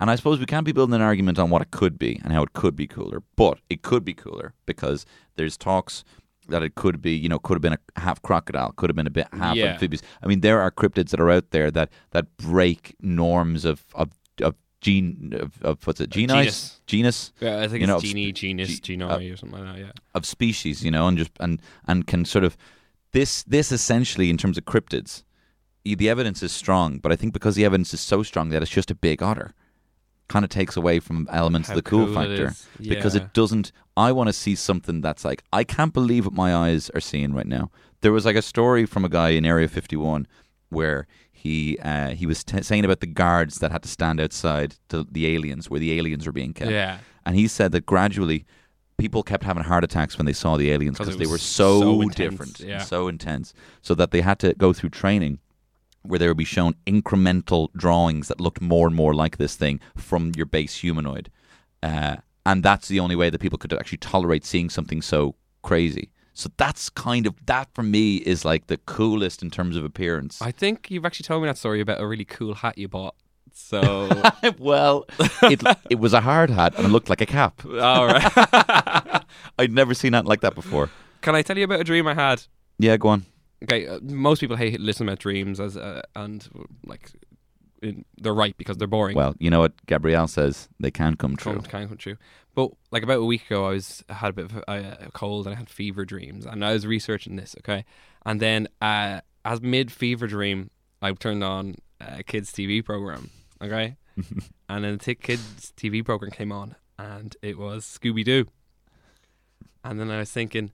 and 0.00 0.10
I 0.10 0.14
suppose 0.16 0.38
we 0.38 0.46
can't 0.46 0.64
be 0.66 0.72
building 0.72 0.94
an 0.94 1.00
argument 1.02 1.38
on 1.38 1.50
what 1.50 1.62
it 1.62 1.70
could 1.70 1.98
be 1.98 2.20
and 2.22 2.32
how 2.32 2.42
it 2.42 2.52
could 2.52 2.76
be 2.76 2.86
cooler, 2.86 3.22
but 3.36 3.58
it 3.70 3.82
could 3.82 4.04
be 4.04 4.14
cooler 4.14 4.52
because 4.66 5.06
there's 5.36 5.56
talks 5.56 6.04
that 6.48 6.62
it 6.62 6.74
could 6.76 7.02
be, 7.02 7.12
you 7.12 7.28
know, 7.28 7.38
could 7.40 7.54
have 7.54 7.62
been 7.62 7.72
a 7.96 8.00
half 8.00 8.22
crocodile, 8.22 8.72
could 8.76 8.88
have 8.88 8.94
been 8.96 9.06
a 9.06 9.10
bit 9.10 9.26
half 9.32 9.56
Yeah. 9.56 9.72
amphibious. 9.72 10.02
I 10.22 10.26
mean, 10.26 10.40
there 10.42 10.60
are 10.60 10.70
cryptids 10.70 11.10
that 11.10 11.20
are 11.20 11.30
out 11.30 11.50
there 11.50 11.70
that 11.72 11.90
that 12.12 12.36
break 12.36 12.94
norms 13.00 13.64
of 13.64 13.84
of 13.94 14.10
of 14.42 14.54
gene 14.80 15.32
of, 15.40 15.60
of 15.62 15.84
what's 15.86 16.00
it 16.00 16.10
genus 16.10 16.36
genus. 16.36 16.80
genus 16.86 17.32
Yeah, 17.40 17.60
I 17.62 17.66
think 17.68 17.80
You 17.80 17.86
know, 17.88 17.96
it's 17.96 18.04
genie, 18.04 18.30
genus, 18.32 18.78
ge- 18.78 18.82
genori, 18.82 19.30
uh, 19.30 19.32
or 19.32 19.36
something 19.36 19.58
like 19.64 19.74
that. 19.76 19.80
Yeah. 19.86 19.92
of 20.14 20.24
species, 20.24 20.84
you 20.84 20.90
know, 20.92 21.08
and 21.08 21.18
just 21.18 21.32
and 21.40 21.60
and 21.88 22.06
can 22.06 22.24
sort 22.24 22.44
of 22.44 22.56
this 23.12 23.42
this 23.44 23.72
essentially 23.72 24.30
in 24.30 24.36
terms 24.36 24.56
of 24.58 24.64
cryptids, 24.66 25.24
the 25.84 26.08
evidence 26.08 26.42
is 26.42 26.52
strong, 26.52 26.98
but 26.98 27.10
I 27.10 27.16
think 27.16 27.32
because 27.32 27.54
the 27.56 27.64
evidence 27.64 27.92
is 27.94 28.00
so 28.00 28.22
strong 28.22 28.50
that 28.50 28.62
it's 28.62 28.70
just 28.70 28.90
a 28.90 28.94
big 28.94 29.22
otter, 29.22 29.54
kind 30.28 30.44
of 30.44 30.50
takes 30.50 30.76
away 30.76 31.00
from 31.00 31.28
elements 31.30 31.68
How 31.68 31.74
of 31.74 31.76
the 31.76 31.82
cool, 31.82 32.06
cool 32.06 32.14
factor 32.14 32.48
is. 32.48 32.66
because 32.80 33.14
it 33.14 33.32
doesn't. 33.32 33.72
I 33.96 34.12
want 34.12 34.28
to 34.28 34.32
see 34.32 34.54
something 34.54 35.00
that's 35.00 35.24
like 35.24 35.42
I 35.52 35.64
can't 35.64 35.92
believe 35.92 36.26
what 36.26 36.34
my 36.34 36.54
eyes 36.54 36.90
are 36.90 37.00
seeing 37.00 37.32
right 37.32 37.46
now. 37.46 37.70
There 38.00 38.12
was 38.12 38.26
like 38.26 38.36
a 38.36 38.42
story 38.42 38.86
from 38.86 39.04
a 39.04 39.08
guy 39.08 39.30
in 39.30 39.46
Area 39.46 39.68
51 39.68 40.26
where 40.68 41.06
he 41.32 41.78
uh, 41.78 42.10
he 42.10 42.26
was 42.26 42.42
t- 42.44 42.62
saying 42.62 42.84
about 42.84 43.00
the 43.00 43.06
guards 43.06 43.58
that 43.60 43.70
had 43.70 43.82
to 43.82 43.88
stand 43.88 44.20
outside 44.20 44.76
to 44.88 45.06
the 45.10 45.26
aliens 45.34 45.70
where 45.70 45.80
the 45.80 45.96
aliens 45.98 46.26
were 46.26 46.32
being 46.32 46.52
kept. 46.52 46.70
Yeah. 46.70 46.98
And 47.24 47.36
he 47.36 47.48
said 47.48 47.72
that 47.72 47.86
gradually 47.86 48.44
people 48.98 49.22
kept 49.22 49.44
having 49.44 49.64
heart 49.64 49.84
attacks 49.84 50.16
when 50.16 50.26
they 50.26 50.32
saw 50.32 50.56
the 50.56 50.70
aliens 50.70 50.98
because 50.98 51.16
they 51.16 51.26
were 51.26 51.38
so, 51.38 52.00
so 52.00 52.08
different, 52.08 52.60
yeah. 52.60 52.76
and 52.76 52.82
so 52.84 53.08
intense, 53.08 53.52
so 53.82 53.94
that 53.94 54.10
they 54.10 54.20
had 54.20 54.38
to 54.40 54.54
go 54.54 54.72
through 54.72 54.90
training 54.90 55.38
where 56.08 56.18
they 56.18 56.28
would 56.28 56.36
be 56.36 56.44
shown 56.44 56.74
incremental 56.86 57.72
drawings 57.74 58.28
that 58.28 58.40
looked 58.40 58.60
more 58.60 58.86
and 58.86 58.96
more 58.96 59.14
like 59.14 59.36
this 59.36 59.56
thing 59.56 59.80
from 59.96 60.32
your 60.36 60.46
base 60.46 60.76
humanoid. 60.76 61.30
Uh, 61.82 62.16
and 62.44 62.62
that's 62.62 62.88
the 62.88 63.00
only 63.00 63.16
way 63.16 63.30
that 63.30 63.40
people 63.40 63.58
could 63.58 63.72
actually 63.72 63.98
tolerate 63.98 64.44
seeing 64.44 64.70
something 64.70 65.02
so 65.02 65.34
crazy. 65.62 66.10
So 66.32 66.50
that's 66.58 66.90
kind 66.90 67.26
of 67.26 67.34
that 67.46 67.68
for 67.74 67.82
me 67.82 68.16
is 68.16 68.44
like 68.44 68.66
the 68.66 68.76
coolest 68.76 69.42
in 69.42 69.50
terms 69.50 69.76
of 69.76 69.84
appearance. 69.84 70.40
I 70.42 70.52
think 70.52 70.90
you've 70.90 71.06
actually 71.06 71.24
told 71.24 71.42
me 71.42 71.48
that 71.48 71.56
story 71.56 71.80
about 71.80 72.00
a 72.00 72.06
really 72.06 72.26
cool 72.26 72.54
hat 72.54 72.76
you 72.76 72.88
bought. 72.88 73.14
So, 73.54 74.10
well, 74.58 75.06
it 75.42 75.62
it 75.88 75.98
was 75.98 76.12
a 76.12 76.20
hard 76.20 76.50
hat 76.50 76.74
and 76.76 76.86
it 76.86 76.90
looked 76.90 77.08
like 77.08 77.22
a 77.22 77.26
cap. 77.26 77.64
all 77.64 78.06
right. 78.06 79.24
I'd 79.58 79.72
never 79.72 79.94
seen 79.94 80.12
that 80.12 80.26
like 80.26 80.42
that 80.42 80.54
before. 80.54 80.90
Can 81.22 81.34
I 81.34 81.40
tell 81.40 81.56
you 81.56 81.64
about 81.64 81.80
a 81.80 81.84
dream 81.84 82.06
I 82.06 82.14
had? 82.14 82.42
Yeah, 82.78 82.98
go 82.98 83.08
on. 83.08 83.24
Okay, 83.66 83.86
uh, 83.88 83.98
most 84.02 84.40
people 84.40 84.56
hate 84.56 84.80
listening 84.80 85.08
about 85.08 85.18
dreams 85.18 85.58
as 85.58 85.76
uh, 85.76 86.02
and 86.14 86.48
like 86.84 87.10
in, 87.82 88.04
they're 88.18 88.34
right 88.34 88.56
because 88.56 88.76
they're 88.76 88.88
boring. 88.88 89.16
Well, 89.16 89.34
you 89.38 89.50
know 89.50 89.60
what 89.60 89.74
Gabrielle 89.86 90.28
says, 90.28 90.68
they 90.78 90.90
can 90.90 91.16
come 91.16 91.36
true. 91.36 91.54
Come, 91.54 91.62
can 91.62 91.88
come 91.88 91.96
true. 91.96 92.16
But 92.54 92.70
like 92.90 93.02
about 93.02 93.18
a 93.18 93.24
week 93.24 93.46
ago, 93.46 93.66
I 93.66 93.70
was 93.70 94.04
I 94.08 94.14
had 94.14 94.30
a 94.30 94.32
bit 94.32 94.44
of 94.46 94.56
a, 94.68 95.06
a 95.06 95.10
cold 95.12 95.46
and 95.46 95.54
I 95.54 95.58
had 95.58 95.68
fever 95.68 96.04
dreams, 96.04 96.46
and 96.46 96.64
I 96.64 96.72
was 96.72 96.86
researching 96.86 97.36
this. 97.36 97.56
Okay, 97.60 97.84
and 98.24 98.40
then 98.40 98.68
uh, 98.80 99.20
as 99.44 99.60
mid 99.60 99.90
fever 99.90 100.26
dream, 100.26 100.70
I 101.02 101.12
turned 101.12 101.42
on 101.42 101.76
a 102.00 102.22
kids 102.22 102.52
TV 102.52 102.84
program. 102.84 103.30
Okay, 103.60 103.96
and 104.68 104.84
then 104.84 104.98
the 104.98 105.14
kids 105.14 105.72
TV 105.76 106.04
program 106.04 106.30
came 106.30 106.52
on, 106.52 106.76
and 106.98 107.36
it 107.42 107.58
was 107.58 107.84
Scooby 107.84 108.24
Doo. 108.24 108.46
And 109.84 110.00
then 110.00 110.10
I 110.10 110.18
was 110.18 110.32
thinking, 110.32 110.72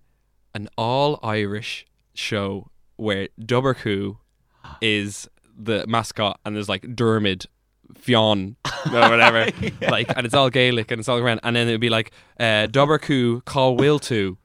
an 0.55 0.69
all 0.79 1.19
Irish 1.23 1.87
show 2.15 2.71
where 3.03 3.29
Dobhar-chú 3.41 4.17
is 4.81 5.29
the 5.59 5.87
mascot, 5.87 6.39
and 6.45 6.55
there's 6.57 6.69
like 6.69 6.83
Dermid 6.83 7.47
Fionn, 7.95 8.57
or 8.87 8.93
whatever, 9.11 9.51
like, 9.83 10.09
and 10.17 10.25
it's 10.25 10.35
all 10.35 10.51
Gaelic 10.51 10.91
and 10.91 10.99
it's 11.01 11.09
all 11.09 11.19
around, 11.19 11.41
and 11.43 11.55
then 11.57 11.69
it'd 11.69 11.81
be 11.81 11.91
like 11.91 12.13
uh, 12.41 12.67
call 13.45 13.77
Will 13.77 13.99
to. 14.01 14.39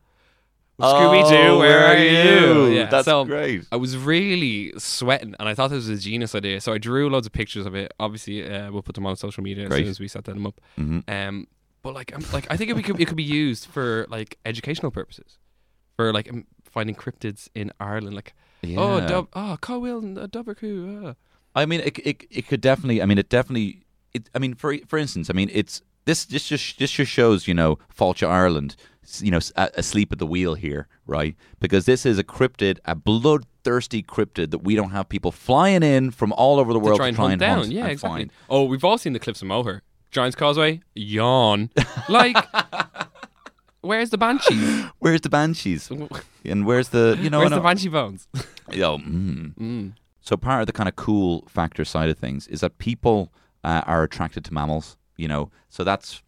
Scooby 0.80 1.28
Doo, 1.28 1.36
Oh, 1.36 1.58
where, 1.58 1.88
are 1.88 1.98
you? 1.98 2.68
Yeah, 2.68 2.86
That's 2.86 3.06
so 3.06 3.26
great. 3.26 3.66
I 3.72 3.78
was 3.78 3.98
really 3.98 4.74
sweating, 4.78 5.34
and 5.40 5.50
I 5.50 5.56
thought 5.56 5.70
this 5.72 5.88
was 5.88 5.90
a 5.90 5.98
genius 5.98 6.36
idea. 6.36 6.62
So 6.62 6.72
I 6.72 6.78
drew 6.78 7.10
loads 7.10 7.26
of 7.26 7.34
pictures 7.34 7.66
of 7.66 7.74
it. 7.74 7.92
Obviously, 8.00 8.48
uh, 8.48 8.72
we'll 8.72 8.84
put 8.84 8.94
them 8.94 9.08
on 9.08 9.16
social 9.16 9.42
media 9.44 9.66
as 9.66 9.74
soon 9.74 9.88
as 9.88 10.00
we 10.00 10.08
set 10.08 10.26
them 10.26 10.46
up. 10.46 10.62
Mhm. 10.78 11.04
Um, 11.10 11.48
but 11.82 11.96
like, 11.96 12.14
I'm, 12.14 12.24
like 12.32 12.46
I 12.52 12.58
think 12.58 12.70
it 12.70 12.84
could 12.84 13.02
it 13.02 13.08
could 13.08 13.18
be 13.18 13.24
used 13.24 13.66
for 13.66 14.06
like 14.10 14.38
educational 14.46 14.92
purposes, 14.92 15.40
for 15.96 16.14
like 16.14 16.30
um, 16.32 16.46
finding 16.64 16.96
cryptids 16.96 17.50
in 17.56 17.72
Ireland. 17.80 18.16
Like, 18.16 18.36
oh, 18.64 18.98
Yeah. 18.98 19.08
dub, 19.08 19.28
oh, 19.34 19.58
Colwell 19.62 20.00
and 20.00 20.18
uh, 20.18 20.28
Dobhar-chú. 20.28 21.10
Uh. 21.10 21.14
I 21.56 21.66
mean, 21.66 21.80
it, 21.82 21.98
it 22.00 22.24
it 22.30 22.48
could 22.48 22.62
definitely. 22.62 23.02
I 23.02 23.06
mean, 23.06 23.18
it 23.18 23.30
definitely. 23.30 23.84
It. 24.14 24.30
I 24.36 24.40
mean, 24.40 24.54
for 24.54 24.78
for 24.88 24.98
instance, 25.00 25.30
I 25.30 25.34
mean, 25.34 25.50
it's 25.52 25.82
this 26.06 26.26
this 26.26 26.48
just 26.48 26.78
this 26.80 26.92
just 26.92 27.12
shows 27.12 27.48
you 27.48 27.54
know 27.54 27.80
Fáilte 27.98 28.28
Ireland, 28.28 28.76
you 29.20 29.32
know, 29.32 29.40
asleep 29.56 30.12
at 30.12 30.20
the 30.20 30.28
wheel 30.28 30.54
here, 30.56 30.88
right? 31.08 31.36
Because 31.60 31.86
this 31.86 32.06
is 32.06 32.20
a 32.20 32.24
cryptid, 32.24 32.78
a 32.86 32.94
bloodthirsty 32.96 34.04
cryptid 34.04 34.52
that 34.52 34.60
we 34.60 34.76
don't 34.76 34.92
have 34.92 35.10
people 35.10 35.32
flying 35.32 35.82
in 35.84 36.12
from 36.12 36.32
all 36.34 36.60
over 36.60 36.74
the 36.74 36.80
To 36.80 36.86
world 36.86 36.98
try 37.00 37.08
and 37.08 37.18
hunt 37.18 37.40
down, 37.40 37.72
yeah, 37.72 37.84
and 37.84 37.92
exactly. 37.94 38.20
find. 38.20 38.32
Oh, 38.50 38.64
we've 38.66 38.84
all 38.84 38.98
seen 39.00 39.14
the 39.14 39.20
cliffs 39.20 39.42
of 39.42 39.48
Moher, 39.48 39.82
Giant's 40.12 40.36
Causeway, 40.36 40.82
yawn. 40.94 41.70
Like, 42.10 42.38
where's 43.88 44.10
the 44.10 44.18
banshee? 44.18 44.86
Where's 45.00 45.22
the 45.22 45.30
banshees? 45.30 45.90
And 46.46 46.66
where's 46.66 46.90
the 46.90 47.18
you 47.20 47.30
know? 47.30 47.40
where's 47.40 47.52
the 47.52 47.60
banshee 47.60 47.90
bones? 47.90 48.28
Yo, 48.72 48.98
mm. 49.00 49.54
Mm. 49.56 49.94
So 50.22 50.38
part 50.38 50.62
of 50.62 50.68
the 50.68 50.74
kind 50.74 50.88
of 50.90 50.96
cool 50.96 51.44
factor 51.48 51.84
side 51.86 52.10
of 52.10 52.18
things 52.18 52.48
is 52.48 52.60
that 52.62 52.78
people 52.78 53.34
uh, 53.64 53.82
are 53.86 54.04
attracted 54.04 54.46
to 54.46 54.54
mammals. 54.54 54.98
You 55.18 55.28
know, 55.28 55.50
so 55.70 55.84
that's 55.84 56.22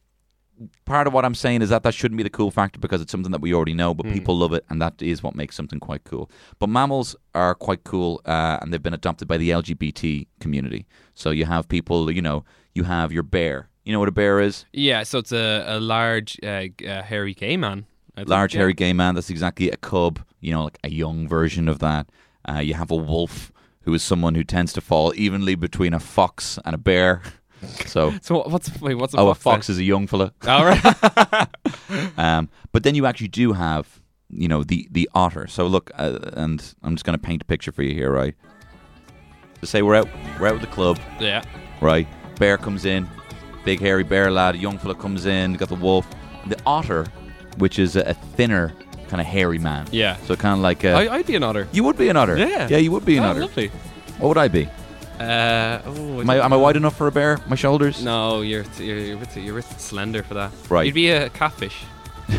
part 0.85 1.07
of 1.07 1.13
what 1.13 1.23
I'm 1.23 1.35
saying 1.35 1.61
is 1.61 1.69
that 1.69 1.83
that 1.83 1.93
shouldn't 1.93 2.17
be 2.17 2.23
the 2.23 2.29
cool 2.29 2.51
factor 2.51 2.79
because 2.79 3.01
it's 3.01 3.11
something 3.11 3.31
that 3.31 3.39
we 3.39 3.53
already 3.53 3.73
know, 3.73 3.93
but 3.93 4.05
Mm. 4.07 4.13
people 4.13 4.35
love 4.37 4.51
it, 4.51 4.65
and 4.69 4.81
that 4.81 5.01
is 5.01 5.23
what 5.23 5.35
makes 5.35 5.55
something 5.55 5.79
quite 5.79 6.03
cool. 6.03 6.29
But 6.59 6.67
mammals 6.69 7.15
are 7.33 7.55
quite 7.55 7.83
cool, 7.85 8.19
uh, 8.25 8.57
and 8.61 8.73
they've 8.73 8.83
been 8.83 8.93
adopted 8.93 9.27
by 9.27 9.37
the 9.37 9.51
LGBT 9.51 10.27
community. 10.41 10.85
So 11.13 11.29
you 11.31 11.45
have 11.45 11.69
people, 11.69 12.11
you 12.11 12.21
know, 12.21 12.43
you 12.73 12.83
have 12.83 13.13
your 13.13 13.23
bear. 13.23 13.69
You 13.89 13.93
know 13.93 13.99
what 14.01 14.09
a 14.09 14.11
bear 14.11 14.39
is? 14.39 14.65
Yeah, 14.71 15.01
so 15.01 15.17
it's 15.17 15.31
a, 15.31 15.65
a 15.67 15.79
large, 15.79 16.37
uh, 16.43 16.65
uh, 16.87 17.01
hairy 17.01 17.33
gay 17.33 17.57
man. 17.57 17.87
I 18.15 18.19
think, 18.19 18.29
large 18.29 18.53
yeah. 18.53 18.59
hairy 18.59 18.75
gay 18.75 18.93
man. 18.93 19.15
That's 19.15 19.31
exactly 19.31 19.71
a 19.71 19.77
cub. 19.77 20.19
You 20.41 20.51
know, 20.51 20.65
like 20.65 20.77
a 20.83 20.91
young 20.91 21.27
version 21.27 21.67
of 21.67 21.79
that. 21.79 22.07
Uh, 22.47 22.59
you 22.59 22.75
have 22.75 22.91
a 22.91 22.95
wolf, 22.95 23.51
who 23.81 23.93
is 23.95 24.03
someone 24.03 24.35
who 24.35 24.43
tends 24.43 24.73
to 24.73 24.81
fall 24.81 25.11
evenly 25.15 25.55
between 25.55 25.95
a 25.95 25.99
fox 25.99 26.59
and 26.65 26.75
a 26.75 26.77
bear. 26.77 27.23
So, 27.87 28.13
So 28.21 28.47
what's 28.47 28.79
wait, 28.79 28.93
what's 28.93 29.15
a 29.15 29.17
oh, 29.17 29.33
fox? 29.33 29.39
a 29.39 29.41
fox 29.41 29.67
then? 29.67 29.73
is 29.73 29.79
a 29.79 29.83
young 29.83 30.05
fella. 30.05 30.33
All 30.47 30.65
right. 30.65 31.47
Um, 32.17 32.47
but 32.71 32.83
then 32.83 32.93
you 32.93 33.07
actually 33.07 33.27
do 33.29 33.53
have, 33.53 33.99
you 34.29 34.47
know, 34.47 34.63
the 34.63 34.87
the 34.91 35.09
otter. 35.15 35.47
So 35.47 35.65
look, 35.65 35.89
uh, 35.95 36.19
and 36.33 36.63
I'm 36.83 36.95
just 36.95 37.05
going 37.05 37.17
to 37.17 37.21
paint 37.21 37.41
a 37.41 37.45
picture 37.45 37.71
for 37.71 37.81
you 37.81 37.95
here, 37.95 38.11
right? 38.11 38.35
So 39.61 39.65
say 39.65 39.81
we're 39.81 39.95
out, 39.95 40.07
we're 40.39 40.47
out 40.47 40.53
with 40.53 40.61
the 40.61 40.67
club, 40.67 40.99
yeah. 41.19 41.43
right? 41.81 42.07
Bear 42.37 42.57
comes 42.57 42.85
in, 42.85 43.09
big 43.69 43.79
hairy 43.79 44.03
bear 44.13 44.31
lad. 44.31 44.55
A 44.55 44.57
young 44.57 44.77
fella 44.79 44.95
comes 44.95 45.25
in, 45.27 45.53
got 45.61 45.69
the 45.69 45.81
wolf. 45.87 46.05
The 46.47 46.57
otter, 46.65 47.05
which 47.63 47.77
is 47.77 47.95
a, 47.95 48.01
a 48.13 48.15
thinner, 48.35 48.73
kind 49.09 49.21
of 49.21 49.27
hairy 49.27 49.59
man. 49.59 49.83
Yeah. 49.91 50.17
So 50.25 50.35
kind 50.35 50.53
of 50.55 50.61
like 50.69 50.83
a, 50.83 50.93
I, 51.01 51.15
I'd 51.17 51.27
be 51.27 51.35
an 51.35 51.43
otter. 51.43 51.67
you 51.71 51.83
would 51.85 51.97
be 51.97 52.09
an 52.09 52.17
otter. 52.17 52.35
Yeah. 52.37 52.67
Yeah, 52.71 52.77
you 52.85 52.91
would 52.91 53.05
be 53.05 53.17
an 53.17 53.23
Oh, 53.25 53.29
otter. 53.29 53.41
Lovely. 53.41 53.67
What 54.19 54.27
would 54.29 54.37
I 54.45 54.47
be? 54.47 54.65
Uh, 55.19 55.81
oh, 55.85 56.21
Am 56.21 56.29
I, 56.29 56.35
am 56.45 56.53
I 56.53 56.57
wide 56.65 56.77
enough 56.77 56.95
for 56.97 57.07
a 57.07 57.11
bear? 57.11 57.37
My 57.47 57.55
shoulders? 57.55 58.03
No, 58.03 58.41
you're 58.41 58.63
t- 58.63 58.85
you're 58.87 58.97
you're, 58.97 59.17
a 59.17 59.19
bit, 59.19 59.37
you're 59.37 59.59
a 59.59 59.61
bit 59.61 59.79
slender 59.79 60.23
for 60.23 60.33
that. 60.35 60.51
Right. 60.69 60.85
You'd 60.87 60.95
be 60.95 61.09
a 61.11 61.29
catfish. 61.29 61.77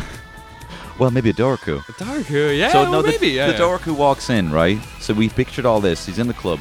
Well, 0.99 1.09
maybe 1.09 1.29
a 1.31 1.33
Dobhar-chú. 1.33 1.77
A 1.89 1.93
dark, 2.05 2.29
yeah. 2.29 2.71
so 2.71 2.83
well, 2.83 2.91
no, 2.91 3.01
the, 3.01 3.07
maybe. 3.07 3.29
Yeah, 3.29 3.47
the. 3.51 3.57
Dobhar-chú 3.57 3.95
walks 3.97 4.29
in, 4.29 4.51
right? 4.51 4.77
So 4.99 5.13
we 5.15 5.29
pictured 5.29 5.65
all 5.65 5.79
this. 5.81 6.05
He's 6.05 6.19
in 6.19 6.27
the 6.27 6.33
club. 6.43 6.59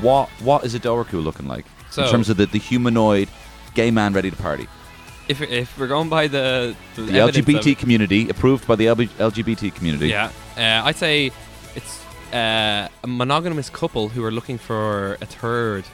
What 0.00 0.28
what 0.40 0.64
is 0.64 0.74
a 0.74 0.80
Dobhar-chú 0.80 1.22
looking 1.22 1.46
like 1.46 1.66
So- 1.90 2.04
in 2.04 2.10
terms 2.10 2.30
of 2.30 2.36
the, 2.38 2.46
the 2.46 2.58
humanoid 2.58 3.28
gay 3.76 3.90
man 3.90 4.12
ready 4.14 4.30
to 4.30 4.36
party? 4.36 4.66
If 5.28 5.40
if 5.42 5.68
we're 5.78 5.88
going 5.96 6.08
by 6.08 6.28
the 6.28 6.74
the, 6.94 7.02
The 7.02 7.18
LGBT 7.18 7.66
it- 7.72 7.78
community, 7.78 8.28
approved 8.28 8.66
by 8.66 8.76
the 8.76 8.86
LGBT 8.86 9.70
community. 9.74 10.08
yeah, 10.08 10.30
uh, 10.56 10.88
I'd 10.88 10.96
say 10.96 11.30
it's 11.78 11.92
uh, 12.32 12.88
a 13.04 13.06
monogamous 13.06 13.70
couple 13.70 14.08
who 14.14 14.22
are 14.24 14.32
looking 14.32 14.58
for 14.58 15.16
a 15.20 15.26
third. 15.26 15.84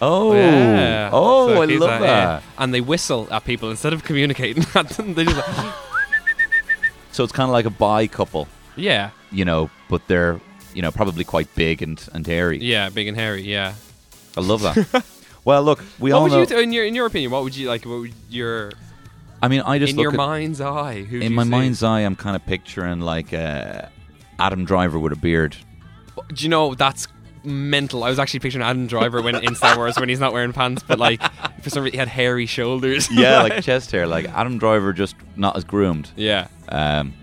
Oh, 0.00 0.34
Yeah. 0.34 1.08
oh, 1.12 1.48
So 1.48 1.62
I 1.62 1.64
love 1.66 2.00
that. 2.00 2.02
yeah. 2.02 2.40
And 2.58 2.72
they 2.74 2.82
whistle 2.82 3.26
at 3.30 3.44
people 3.44 3.70
instead 3.70 3.92
of 3.94 4.02
communicating 4.04 4.64
at 4.74 4.88
them. 4.90 5.14
They 5.14 5.24
just 5.24 5.36
like, 5.36 5.74
So 7.12 7.24
it's 7.24 7.32
kind 7.32 7.48
of 7.48 7.54
like 7.56 7.64
a 7.66 7.70
bi 7.70 8.06
couple, 8.08 8.46
yeah, 8.76 9.10
you 9.32 9.44
know, 9.46 9.70
but 9.88 10.00
they're 10.06 10.38
you 10.74 10.82
know 10.82 10.90
probably 10.92 11.24
quite 11.24 11.48
big 11.54 11.80
and 11.82 11.98
and 12.12 12.26
hairy. 12.26 12.58
yeah, 12.60 12.90
big 12.90 13.08
and 13.08 13.16
hairy. 13.16 13.42
Yeah. 13.42 13.72
I 14.36 14.42
love 14.42 14.60
that. 14.62 14.76
well, 15.46 15.62
look, 15.62 15.82
we 15.98 16.12
what 16.12 16.16
all 16.18 16.22
would 16.24 16.32
know. 16.50 16.56
you, 16.56 16.62
in 16.62 16.72
your 16.72 16.84
in 16.84 16.94
your 16.94 17.06
opinion? 17.06 17.30
What 17.30 17.42
would 17.44 17.56
you 17.56 17.68
like? 17.68 17.84
What 17.86 18.00
would 18.00 18.12
your 18.28 18.72
I 19.42 19.48
mean, 19.48 19.60
I 19.62 19.78
just 19.78 19.92
in 19.92 19.96
look 19.96 20.02
your 20.02 20.12
at, 20.12 20.16
mind's 20.16 20.60
eye? 20.60 21.02
Who 21.04 21.20
in 21.20 21.32
my 21.32 21.44
see? 21.44 21.48
mind's 21.50 21.82
eye, 21.82 22.00
I'm 22.00 22.16
kind 22.16 22.36
of 22.36 22.44
picturing 22.44 23.00
like 23.00 23.32
uh, 23.32 23.82
Adam 24.38 24.64
Driver 24.64 24.98
with 24.98 25.12
a 25.12 25.16
beard. 25.16 25.56
Do 26.28 26.42
you 26.42 26.48
know 26.48 26.74
that's 26.74 27.06
mental? 27.44 28.02
I 28.02 28.10
was 28.10 28.18
actually 28.18 28.40
picturing 28.40 28.64
Adam 28.64 28.86
Driver 28.86 29.22
when 29.22 29.36
in 29.36 29.54
Star 29.54 29.76
Wars 29.76 29.96
when 29.98 30.08
he's 30.08 30.18
not 30.20 30.32
wearing 30.32 30.52
pants, 30.52 30.82
but 30.86 30.98
like 30.98 31.22
for 31.62 31.70
some 31.70 31.84
reason 31.84 31.92
he 31.94 31.98
had 31.98 32.08
hairy 32.08 32.46
shoulders. 32.46 33.08
Yeah, 33.12 33.42
like 33.42 33.62
chest 33.62 33.90
hair, 33.92 34.06
like 34.06 34.28
Adam 34.30 34.58
Driver, 34.58 34.92
just 34.92 35.14
not 35.36 35.56
as 35.56 35.64
groomed. 35.64 36.10
yeah. 36.16 36.48
Um, 36.68 37.14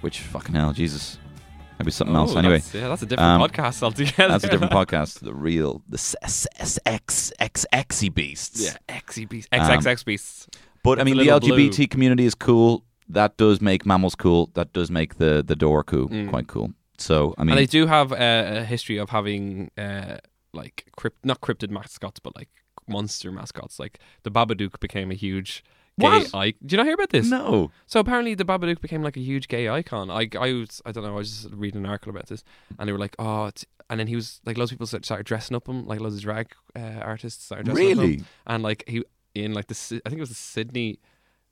which 0.00 0.18
fucking 0.18 0.56
hell, 0.56 0.72
Jesus, 0.72 1.16
maybe 1.82 1.90
something 1.90 2.16
Oh, 2.16 2.20
else. 2.20 2.36
Anyway, 2.36 2.58
that's, 2.58 2.74
yeah, 2.74 2.88
that's 2.88 3.02
a 3.02 3.06
different 3.06 3.30
um, 3.30 3.48
podcast 3.48 3.82
altogether. 3.82 4.28
that's 4.28 4.44
a 4.44 4.48
different 4.48 4.72
podcast. 4.72 5.20
The 5.28 5.34
real, 5.34 5.82
the 5.88 5.96
S 6.22 6.46
S 6.58 6.78
X 6.86 7.32
X 7.38 7.66
Xy 7.72 8.08
beasts. 8.14 8.60
Yeah, 8.64 8.76
XE 9.00 9.28
beasts, 9.28 9.48
XXX 9.52 10.04
beasts. 10.04 10.46
But 10.82 10.98
I 10.98 11.02
It's 11.02 11.06
mean, 11.06 11.16
the 11.18 11.24
blue. 11.40 11.50
LGBT 11.54 11.90
community 11.90 12.24
is 12.24 12.34
cool. 12.34 12.84
That 13.08 13.36
does 13.36 13.60
make 13.60 13.84
mammals 13.86 14.14
cool. 14.14 14.50
That 14.54 14.72
does 14.72 14.90
make 14.90 15.16
the 15.18 15.42
the 15.46 15.54
Dobhar-chú 15.56 16.08
Mm. 16.10 16.30
quite 16.30 16.46
cool. 16.48 16.72
So 16.98 17.34
I 17.38 17.42
mean, 17.44 17.50
and 17.50 17.58
they 17.58 17.66
do 17.66 17.86
have 17.86 18.12
uh, 18.12 18.16
a 18.62 18.64
history 18.64 18.98
of 18.98 19.10
having 19.10 19.70
uh, 19.76 20.16
like 20.52 20.76
crypt, 20.96 21.24
not 21.24 21.40
cryptid 21.40 21.70
mascots, 21.70 22.20
but 22.20 22.34
like 22.36 22.48
monster 22.88 23.30
mascots. 23.32 23.78
Like 23.78 23.98
the 24.24 24.30
Babadook 24.30 24.78
became 24.80 25.10
a 25.10 25.14
huge 25.14 25.62
gay 26.00 26.06
What? 26.08 26.34
icon. 26.34 26.58
Do 26.66 26.72
you 26.72 26.76
not 26.78 26.86
hear 26.86 26.94
about 26.94 27.10
this? 27.10 27.28
no. 27.28 27.70
So 27.86 28.00
apparently 28.00 28.34
the 28.34 28.44
Babadook 28.44 28.80
became 28.80 29.02
like 29.02 29.16
a 29.16 29.20
huge 29.20 29.48
gay 29.48 29.68
icon. 29.68 30.10
I, 30.10 30.28
I 30.38 30.52
was 30.52 30.80
I 30.86 30.92
don't 30.92 31.04
know. 31.04 31.12
I 31.12 31.16
was 31.16 31.30
just 31.42 31.54
reading 31.54 31.84
an 31.84 31.90
article 31.90 32.10
about 32.10 32.26
this, 32.26 32.42
and 32.78 32.88
they 32.88 32.92
were 32.92 32.98
like, 32.98 33.14
oh, 33.18 33.50
and 33.90 34.00
then 34.00 34.06
he 34.06 34.16
was 34.16 34.40
like, 34.46 34.56
loads 34.56 34.70
of 34.72 34.78
people 34.78 34.86
started 34.86 35.26
dressing 35.26 35.54
up 35.56 35.68
him, 35.68 35.86
like 35.86 36.00
loads 36.00 36.14
of 36.16 36.22
drag 36.22 36.48
uh, 36.74 36.80
artists 37.02 37.44
started 37.44 37.66
dressing 37.66 37.86
up 37.86 37.92
him, 37.92 37.98
Really? 37.98 38.24
and 38.46 38.62
like 38.62 38.84
he 38.86 39.04
in 39.34 39.52
like 39.54 39.66
the 39.66 40.00
I 40.04 40.08
think 40.08 40.18
it 40.18 40.22
was 40.22 40.28
the 40.30 40.34
Sydney 40.34 40.98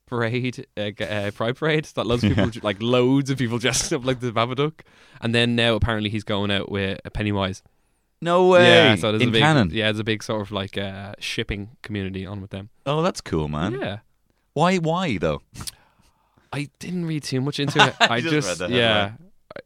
parade, 0.07 0.67
uh, 0.77 0.91
uh, 1.03 1.31
Pride 1.33 1.57
parade. 1.57 1.85
That 1.95 2.07
loads 2.07 2.25
of 2.25 2.35
people, 2.35 2.51
like 2.63 2.81
loads 2.83 3.31
of 3.31 3.39
people 3.39 3.59
dressed 3.67 3.93
up 3.93 4.05
like 4.05 4.21
the 4.21 4.33
Babadook, 4.33 4.81
and 5.21 5.35
then 5.35 5.55
now 5.57 5.75
apparently 5.75 6.11
he's 6.11 6.25
going 6.25 6.51
out 6.51 6.71
with 6.71 6.99
a 7.05 7.11
Pennywise. 7.11 7.63
No 8.23 8.49
way. 8.49 8.67
Yeah, 8.67 8.95
so 8.97 9.13
there's 9.13 9.23
in 9.23 9.31
a 9.31 9.33
big, 9.33 9.41
canon. 9.41 9.71
yeah, 9.73 9.87
there's 9.87 9.99
a 9.99 10.05
big 10.05 10.23
sort 10.23 10.43
of 10.43 10.53
like 10.53 10.77
uh, 10.77 11.15
shipping 11.21 11.77
community 11.83 12.27
on 12.27 12.41
with 12.43 12.51
them. 12.51 12.69
Oh, 12.85 13.01
that's 13.03 13.21
cool, 13.23 13.49
man. 13.49 13.81
Yeah. 13.81 13.99
Why? 14.55 14.77
Why 14.79 15.19
though? 15.19 15.43
I 16.53 16.69
didn't 16.79 17.07
read 17.07 17.23
too 17.23 17.41
much 17.41 17.61
into 17.61 17.85
it. 17.87 17.95
I 18.01 18.21
just 18.21 18.33
just, 18.33 18.61
read 18.61 18.71
the 18.71 18.77
yeah. 18.77 19.13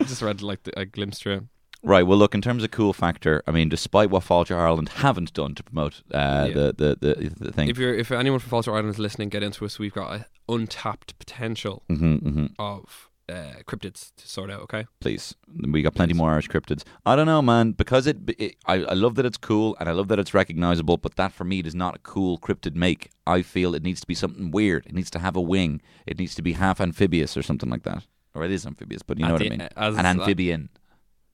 I 0.01 0.05
just 0.05 0.23
read 0.23 0.43
like 0.43 0.63
the, 0.65 0.79
a 0.79 0.85
glimpse 0.85 1.19
through. 1.21 1.33
it. 1.35 1.43
Right. 1.83 2.03
Well, 2.07 2.17
look. 2.19 2.35
In 2.35 2.41
terms 2.43 2.63
of 2.65 2.71
cool 2.71 2.93
factor, 2.93 3.43
I 3.47 3.51
mean, 3.51 3.69
despite 3.69 4.09
what 4.11 4.23
Fáilte 4.25 4.55
Ireland 4.57 4.89
haven't 4.89 5.33
done 5.35 5.55
to 5.55 5.63
promote 5.63 6.03
uh, 6.13 6.47
Yeah. 6.49 6.55
the, 6.55 6.75
the 6.77 6.97
the 7.01 7.29
the 7.47 7.53
thing. 7.53 7.69
If 7.69 7.79
you're 7.79 7.95
if 7.95 8.11
anyone 8.11 8.39
from 8.41 8.51
Fáilte 8.51 8.69
Ireland 8.69 8.91
is 8.91 8.99
listening, 8.99 9.29
get 9.29 9.43
into 9.43 9.65
us. 9.65 9.79
We've 9.79 9.93
got 9.93 10.27
untapped 10.49 11.19
potential 11.19 11.83
hmm 11.89 12.17
hmm 12.17 12.47
of 12.59 13.09
uh, 13.29 13.63
cryptids 13.67 14.13
to 14.17 14.29
sort 14.29 14.51
out. 14.51 14.61
Okay. 14.63 14.87
Please, 15.01 15.35
we 15.71 15.83
got 15.83 15.95
plenty 15.95 16.13
more 16.15 16.31
Irish 16.33 16.49
cryptids. 16.49 16.83
I 17.07 17.17
don't 17.17 17.27
know, 17.27 17.41
man, 17.43 17.73
because 17.73 18.07
it. 18.07 18.19
it 18.39 18.57
I, 18.67 18.75
I 18.85 18.95
love 18.95 19.15
that 19.17 19.25
it's 19.27 19.37
cool 19.39 19.77
and 19.81 19.89
I 19.89 19.93
love 19.93 20.09
that 20.09 20.19
it's 20.19 20.35
recognizable, 20.35 20.97
but 20.99 21.17
that 21.17 21.33
for 21.33 21.45
me 21.45 21.63
does 21.63 21.75
not 21.75 21.97
a 21.97 21.99
cool 22.01 22.39
cryptid 22.39 22.75
make. 22.75 23.11
I 23.27 23.43
feel 23.43 23.75
it 23.75 23.83
needs 23.83 24.01
to 24.03 24.07
be 24.07 24.15
something 24.15 24.51
weird. 24.51 24.87
It 24.87 24.95
needs 24.95 25.11
to 25.11 25.19
have 25.19 25.37
a 25.37 25.41
wing. 25.41 25.81
It 26.07 26.19
needs 26.19 26.35
to 26.35 26.43
be 26.43 26.53
half 26.53 26.81
amphibious 26.81 27.37
or 27.37 27.43
something 27.43 27.71
like 27.71 27.83
that. 27.85 28.05
Or 28.35 28.45
it 28.45 28.51
is 28.51 28.67
amphibious, 28.67 29.03
but 29.03 29.19
you 29.19 29.25
At 29.25 29.29
know 29.29 29.35
what 29.35 29.39
the- 29.41 29.47
I 29.47 29.57
mean. 29.57 29.69
as- 29.77 29.97
An 29.97 30.07
amphibian. 30.07 30.69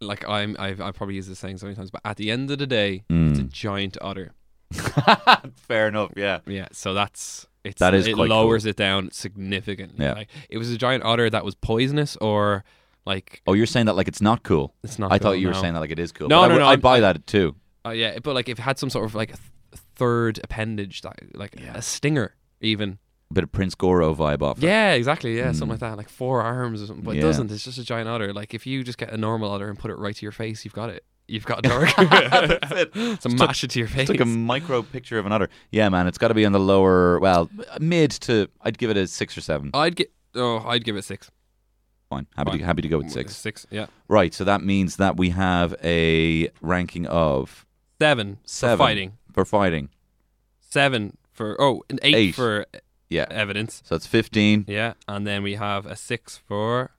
Like 0.02 0.26
I'm, 0.28 0.56
I've, 0.58 0.80
I 0.80 0.92
probably 0.92 1.16
used 1.16 1.30
this 1.30 1.38
saying 1.38 1.58
so 1.58 1.66
many 1.66 1.76
times, 1.76 1.90
but 1.90 2.00
at 2.06 2.16
the 2.16 2.30
end 2.30 2.50
of 2.50 2.58
the 2.58 2.66
day, 2.66 3.04
it's 3.10 3.38
a 3.38 3.42
Mm. 3.42 3.50
giant 3.50 3.98
otter. 4.00 4.32
Fair 5.56 5.88
enough. 5.88 6.12
Yeah. 6.16 6.38
Yeah. 6.46 6.68
So 6.72 6.94
that's 6.94 7.46
it's 7.64 7.78
That 7.80 7.94
is 7.94 8.06
it 8.06 8.14
quite 8.14 8.28
lowers 8.30 8.64
it 8.66 8.76
down 8.76 9.10
significantly. 9.10 10.04
Yeah. 10.04 10.12
Like 10.14 10.28
it 10.48 10.58
was 10.58 10.70
a 10.70 10.78
giant 10.78 11.04
otter 11.04 11.28
that 11.30 11.44
was 11.44 11.54
poisonous 11.54 12.16
or 12.16 12.64
like 13.06 13.42
Oh, 13.46 13.52
you're 13.54 13.66
saying 13.66 13.86
that 13.86 13.96
like 13.96 14.08
it's 14.08 14.20
not 14.22 14.42
cool. 14.42 14.74
it's 14.82 14.98
not. 14.98 15.12
I 15.12 15.18
cool, 15.18 15.30
thought 15.32 15.38
you 15.40 15.48
were 15.48 15.54
saying 15.54 15.74
that 15.74 15.80
like 15.80 15.90
it 15.90 15.98
is 15.98 16.12
cool. 16.12 16.28
No, 16.28 16.40
But 16.40 16.50
I 16.52 16.54
no, 16.54 16.58
no, 16.60 16.66
I'd 16.68 16.82
buy 16.82 16.96
I- 16.98 17.00
that 17.00 17.26
too. 17.26 17.54
Uh, 17.86 17.90
yeah, 17.90 18.18
but 18.22 18.34
like 18.34 18.48
if 18.48 18.58
it 18.58 18.62
had 18.62 18.78
some 18.78 18.90
sort 18.90 19.06
of 19.06 19.14
like 19.14 19.30
a 19.32 19.36
th- 19.36 19.80
third 19.96 20.38
appendage, 20.44 21.00
that 21.02 21.16
like 21.34 21.56
a 21.60 21.80
stinger, 21.80 22.34
even. 22.60 22.98
A 23.30 23.34
bit 23.34 23.44
of 23.44 23.52
Prince 23.52 23.74
Goro 23.74 24.14
vibe 24.14 24.42
off. 24.42 24.58
it. 24.58 24.64
Yeah, 24.64 24.92
exactly. 24.92 25.38
Yeah, 25.38 25.52
something 25.52 25.68
Mm. 25.68 25.70
like 25.70 25.80
that, 25.80 25.96
like 25.96 26.08
four 26.10 26.42
arms 26.42 26.82
or 26.82 26.86
something. 26.86 27.04
But 27.04 27.14
Yeah. 27.14 27.20
it 27.20 27.24
doesn't. 27.24 27.50
It's 27.50 27.64
just 27.64 27.78
a 27.78 27.84
giant 27.84 28.08
otter. 28.08 28.34
Like 28.34 28.52
if 28.52 28.66
you 28.66 28.82
just 28.84 28.98
get 28.98 29.10
a 29.12 29.16
normal 29.16 29.50
otter 29.50 29.68
and 29.70 29.78
put 29.78 29.90
it 29.90 29.94
right 29.98 30.14
to 30.14 30.22
your 30.26 30.32
face, 30.32 30.64
you've 30.64 30.74
got 30.74 30.90
it. 30.90 31.04
You've 31.30 31.46
got 31.46 31.60
a 31.64 31.68
dark. 31.68 31.88
That's 31.96 32.72
it. 32.72 32.94
so 32.94 33.14
Just 33.28 33.38
mash 33.38 33.64
it 33.64 33.70
to 33.70 33.78
your 33.78 33.88
face. 33.88 34.02
It's 34.02 34.10
like 34.10 34.20
a 34.20 34.24
micro 34.26 34.82
picture 34.82 35.18
of 35.18 35.26
an 35.26 35.32
otter. 35.32 35.48
Yeah, 35.70 35.88
man, 35.88 36.06
it's 36.06 36.18
got 36.18 36.28
to 36.28 36.34
be 36.34 36.44
on 36.44 36.52
the 36.52 36.58
lower, 36.60 37.18
well, 37.20 37.48
mid 37.80 38.10
to. 38.22 38.48
I'd 38.62 38.78
give 38.78 38.90
it 38.90 38.96
a 38.96 39.06
six 39.06 39.36
or 39.38 39.40
seven. 39.40 39.70
I'd 39.74 39.96
get. 39.96 40.12
Oh, 40.34 40.58
I'd 40.66 40.84
give 40.84 40.96
it 40.96 41.02
six. 41.04 41.30
Fine, 42.08 42.26
happy 42.36 42.58
to 42.58 42.64
happy 42.64 42.82
to 42.82 42.88
go 42.88 42.98
with 42.98 43.10
six. 43.10 43.36
Six. 43.36 43.66
Yeah. 43.70 43.86
Right, 44.08 44.34
so 44.34 44.42
that 44.44 44.62
means 44.62 44.96
that 44.96 45.16
we 45.16 45.30
have 45.30 45.74
a 45.84 46.48
ranking 46.60 47.06
of 47.06 47.64
Seven. 48.00 48.38
Seven. 48.44 48.76
For 48.76 48.82
fighting. 48.84 49.12
for 49.32 49.44
fighting. 49.44 49.88
Seven 50.60 51.16
for. 51.32 51.60
Oh, 51.60 51.82
an 51.90 51.98
eight, 52.02 52.14
Eight. 52.14 52.34
for 52.34 52.66
Yeah, 53.08 53.26
evidence. 53.30 53.82
so 53.84 53.94
it's 53.94 54.06
fifteen. 54.06 54.64
Yeah, 54.66 54.94
and 55.06 55.26
then 55.26 55.42
we 55.44 55.54
have 55.54 55.86
a 55.86 55.94
six 55.94 56.36
for. 56.48 56.90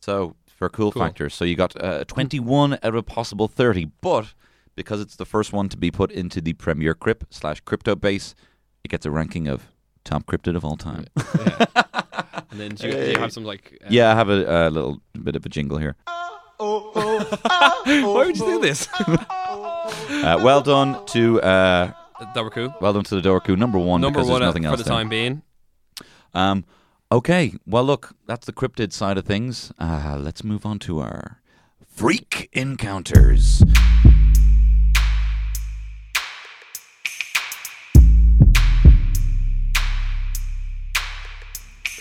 So 0.00 0.36
for 0.60 0.68
cool, 0.68 0.92
Cool. 0.92 1.02
factor, 1.02 1.28
so 1.30 1.44
you 1.44 1.56
got 1.56 1.74
uh, 1.82 2.04
twenty-one 2.04 2.74
out 2.74 2.84
of 2.84 2.94
a 2.94 3.02
possible 3.02 3.48
thirty, 3.48 3.86
but 4.02 4.34
because 4.76 5.00
it's 5.00 5.16
the 5.16 5.24
first 5.24 5.52
one 5.54 5.68
to 5.70 5.76
be 5.78 5.90
put 5.90 6.10
into 6.12 6.40
the 6.42 6.52
Premier 6.52 6.94
Crypt 6.94 7.24
slash 7.30 7.60
Crypto 7.62 7.96
Base, 7.96 8.34
it 8.84 8.88
gets 8.88 9.04
a 9.06 9.10
ranking 9.10 9.48
of 9.48 9.68
top 10.04 10.26
cryptid 10.26 10.54
of 10.56 10.64
all 10.64 10.76
time. 10.76 11.06
Yeah. 11.16 11.64
and 12.50 12.60
then 12.60 12.74
do 12.74 12.86
you, 12.88 12.92
do 12.92 13.10
you 13.12 13.18
have 13.18 13.32
some 13.32 13.44
like? 13.44 13.78
Uh, 13.82 13.86
Yeah, 13.88 14.12
I 14.12 14.14
have 14.14 14.28
a, 14.28 14.68
a 14.68 14.70
little 14.70 15.00
bit 15.22 15.34
of 15.34 15.44
a 15.46 15.48
jingle 15.48 15.78
here. 15.78 15.96
Why 16.58 18.24
would 18.26 18.36
you 18.38 18.44
do 18.44 18.60
this? 18.60 18.86
Uh, 20.10 20.38
well 20.42 20.60
done 20.60 21.04
to 21.06 21.40
uh, 21.40 21.90
Dobhar-chú. 22.34 22.80
well 22.80 22.92
done 22.92 23.02
to 23.04 23.20
the 23.20 23.22
Dobhar-chú 23.28 23.56
number 23.56 23.78
one 23.78 24.00
Number 24.00 24.18
because 24.18 24.28
one 24.30 24.40
there's 24.40 24.48
uh, 24.48 24.50
nothing 24.50 24.62
for 24.64 24.68
else 24.68 24.78
the 24.78 24.84
there. 24.84 24.92
time 24.92 25.08
being. 25.08 25.42
Um, 26.34 26.64
okay, 27.12 27.54
well 27.66 27.84
look, 27.84 28.14
that's 28.26 28.46
the 28.46 28.52
cryptid 28.52 28.92
side 28.92 29.18
of 29.18 29.24
things. 29.24 29.72
Uh, 29.78 30.18
let's 30.20 30.44
move 30.44 30.64
on 30.64 30.78
to 30.80 31.00
our 31.00 31.40
freak 31.86 32.48
encounters. 32.52 33.62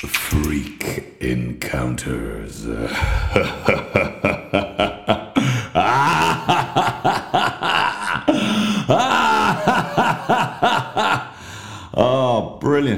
Freak 0.08 1.18
encounters. 1.20 2.66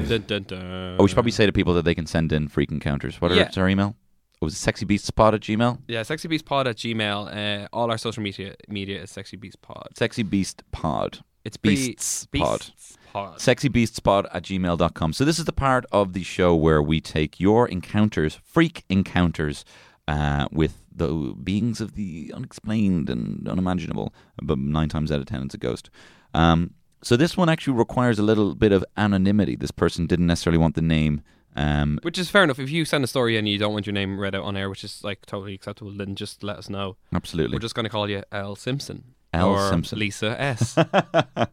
Dun, 0.08 0.24
dun, 0.26 0.42
dun. 0.44 0.96
Oh, 0.98 1.02
we 1.02 1.08
should 1.08 1.14
probably 1.14 1.32
say 1.32 1.46
to 1.46 1.52
people 1.52 1.74
that 1.74 1.84
they 1.84 1.94
can 1.94 2.06
send 2.06 2.32
in 2.32 2.48
freak 2.48 2.70
encounters. 2.70 3.20
What 3.20 3.32
Yeah. 3.32 3.48
is 3.48 3.58
our 3.58 3.68
email? 3.68 3.96
Oh, 4.40 4.46
was 4.46 4.54
it 4.54 4.74
sexybeastspot 4.74 5.34
at 5.34 5.40
gmail? 5.40 5.78
Yeah, 5.88 6.00
sexybeastpod 6.02 6.66
at 6.66 6.76
gmail. 6.76 7.64
Uh, 7.64 7.68
all 7.72 7.90
our 7.90 7.98
social 7.98 8.22
media 8.22 8.54
media 8.68 9.02
is 9.02 9.10
sexybeastpod. 9.12 9.94
Sexybeastpod. 9.94 11.22
It's 11.44 11.56
Beasts 11.56 12.26
pod. 12.26 12.60
Beasts 12.60 12.96
pod. 13.12 13.38
sexybeastspot 13.38 14.26
at 14.32 14.44
gmail.com. 14.44 15.12
So 15.12 15.24
this 15.24 15.38
is 15.38 15.44
the 15.44 15.52
part 15.52 15.84
of 15.90 16.12
the 16.12 16.22
show 16.22 16.54
where 16.54 16.80
we 16.82 17.00
take 17.00 17.40
your 17.40 17.68
encounters, 17.68 18.38
freak 18.44 18.84
encounters, 18.88 19.64
uh, 20.08 20.46
with 20.52 20.84
the 20.94 21.08
beings 21.42 21.80
of 21.80 21.94
the 21.94 22.32
unexplained 22.34 23.08
and 23.10 23.48
unimaginable, 23.48 24.12
but 24.42 24.58
nine 24.58 24.88
times 24.88 25.10
out 25.10 25.20
of 25.20 25.26
ten 25.26 25.42
it's 25.42 25.54
a 25.54 25.58
ghost. 25.58 25.90
Um, 26.34 26.74
so 27.02 27.16
this 27.16 27.36
one 27.36 27.48
actually 27.48 27.74
requires 27.74 28.18
a 28.18 28.22
little 28.22 28.54
bit 28.54 28.72
of 28.72 28.84
anonymity. 28.96 29.56
This 29.56 29.70
person 29.70 30.06
didn't 30.06 30.26
necessarily 30.26 30.58
want 30.58 30.74
the 30.74 30.82
name. 30.82 31.22
Um, 31.54 31.98
Which 32.02 32.18
is 32.18 32.30
fair 32.30 32.44
enough. 32.44 32.58
If 32.58 32.70
you 32.70 32.84
send 32.84 33.04
a 33.04 33.06
story 33.06 33.36
and 33.36 33.48
you 33.48 33.58
don't 33.58 33.72
want 33.72 33.86
your 33.86 33.92
name 33.92 34.18
read 34.18 34.34
out 34.34 34.44
on 34.44 34.56
air, 34.56 34.70
which 34.70 34.84
is 34.84 35.04
like 35.04 35.26
totally 35.26 35.54
acceptable, 35.54 35.90
then 35.90 36.14
just 36.14 36.42
let 36.42 36.56
us 36.56 36.70
know. 36.70 36.96
absolutely. 37.14 37.56
We're 37.56 37.60
just 37.60 37.74
going 37.74 37.84
to 37.84 37.90
call 37.90 38.08
you 38.08 38.22
L 38.32 38.56
Simpson. 38.56 39.14
L 39.34 39.50
or 39.50 39.68
Simpson. 39.68 39.98
Lisa 39.98 40.40
S. 40.40 40.78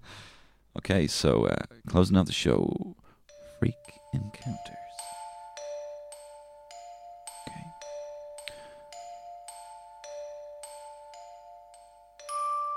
okay, 0.78 1.08
so 1.08 1.45
uh, 1.45 1.56
closing 1.88 2.18
out 2.18 2.28
the 2.28 2.32
show, 2.32 2.95
freak 3.60 3.74
encounters. 4.14 4.76
Okay. 7.47 7.66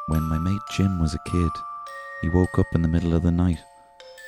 When 0.08 0.22
my 0.22 0.38
mate 0.38 0.60
Jim 0.72 1.00
was 1.00 1.14
a 1.14 1.30
kid, 1.30 1.50
he 2.22 2.28
woke 2.28 2.56
up 2.58 2.72
in 2.72 2.82
the 2.82 2.88
middle 2.88 3.14
of 3.14 3.22
the 3.22 3.32
night, 3.32 3.58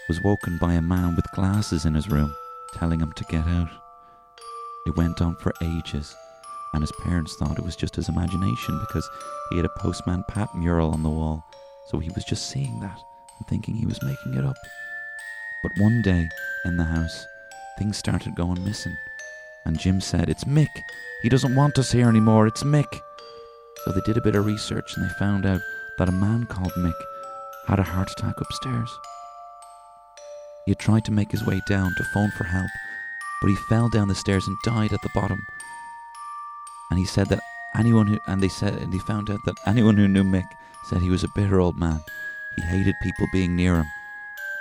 was 0.08 0.20
woken 0.20 0.58
by 0.58 0.74
a 0.74 0.82
man 0.82 1.14
with 1.14 1.30
glasses 1.30 1.86
in 1.86 1.94
his 1.94 2.08
room, 2.08 2.34
telling 2.74 2.98
him 2.98 3.12
to 3.12 3.24
get 3.24 3.46
out. 3.46 3.70
It 4.86 4.96
went 4.96 5.22
on 5.22 5.36
for 5.36 5.54
ages, 5.62 6.14
and 6.74 6.82
his 6.82 6.92
parents 7.04 7.36
thought 7.36 7.56
it 7.56 7.64
was 7.64 7.76
just 7.76 7.94
his 7.94 8.08
imagination 8.08 8.78
because 8.80 9.08
he 9.48 9.56
had 9.56 9.64
a 9.64 9.78
Postman 9.78 10.24
Pat 10.28 10.48
mural 10.56 10.90
on 10.90 11.04
the 11.04 11.08
wall, 11.08 11.44
so 11.88 12.00
he 12.00 12.10
was 12.10 12.24
just 12.24 12.50
seeing 12.50 12.80
that 12.80 12.98
and 13.38 13.48
thinking 13.48 13.76
he 13.76 13.86
was 13.86 14.02
making 14.02 14.34
it 14.34 14.44
up. 14.44 14.56
But 15.62 15.72
one 15.78 16.02
day, 16.02 16.28
in 16.64 16.76
the 16.76 16.84
house, 16.84 17.24
things 17.78 17.96
started 17.96 18.34
going 18.34 18.62
missing, 18.64 18.96
and 19.64 19.78
Jim 19.78 20.00
said, 20.00 20.28
It's 20.28 20.44
Mick. 20.44 20.82
He 21.22 21.28
doesn't 21.28 21.54
want 21.54 21.78
us 21.78 21.92
here 21.92 22.08
anymore, 22.08 22.48
it's 22.48 22.64
Mick. 22.64 23.00
So 23.84 23.92
they 23.92 24.00
did 24.00 24.16
a 24.16 24.22
bit 24.22 24.34
of 24.34 24.46
research 24.46 24.96
and 24.96 25.04
they 25.04 25.12
found 25.14 25.46
out 25.46 25.60
that 25.98 26.08
a 26.08 26.12
man 26.12 26.44
called 26.46 26.72
Mick 26.72 26.94
had 27.66 27.78
a 27.78 27.82
heart 27.82 28.10
attack 28.10 28.40
upstairs. 28.40 28.98
He 30.64 30.70
had 30.70 30.78
tried 30.78 31.04
to 31.06 31.12
make 31.12 31.30
his 31.30 31.44
way 31.44 31.60
down 31.66 31.94
to 31.96 32.04
phone 32.04 32.30
for 32.30 32.44
help, 32.44 32.70
but 33.40 33.48
he 33.48 33.56
fell 33.68 33.88
down 33.88 34.08
the 34.08 34.14
stairs 34.14 34.46
and 34.46 34.56
died 34.64 34.92
at 34.92 35.02
the 35.02 35.10
bottom. 35.14 35.38
And 36.90 36.98
he 36.98 37.04
said 37.04 37.28
that 37.28 37.40
anyone 37.76 38.06
who 38.06 38.18
and 38.26 38.42
they 38.42 38.48
said 38.48 38.74
and 38.74 38.92
he 38.92 38.98
found 38.98 39.30
out 39.30 39.40
that 39.44 39.58
anyone 39.66 39.96
who 39.96 40.08
knew 40.08 40.24
Mick 40.24 40.46
said 40.84 41.00
he 41.00 41.10
was 41.10 41.24
a 41.24 41.28
bitter 41.34 41.60
old 41.60 41.76
man. 41.76 42.00
He 42.56 42.62
hated 42.62 42.94
people 43.02 43.26
being 43.32 43.56
near 43.56 43.76
him. 43.76 43.86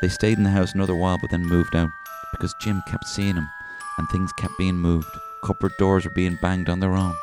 They 0.02 0.10
stayed 0.10 0.38
in 0.38 0.44
the 0.44 0.50
house 0.50 0.74
another 0.74 0.96
while 0.96 1.18
but 1.18 1.30
then 1.30 1.46
moved 1.46 1.76
out 1.76 1.90
because 2.32 2.56
Jim 2.62 2.82
kept 2.88 3.06
seeing 3.06 3.36
him 3.36 3.50
and 3.98 4.10
things 4.10 4.34
kept 4.34 4.58
being 4.58 4.78
moved. 4.78 5.10
Cupboard 5.44 5.74
doors 5.78 6.06
were 6.06 6.12
being 6.12 6.38
banged 6.42 6.70
on 6.70 6.80
their 6.80 6.94
own. 6.94 7.16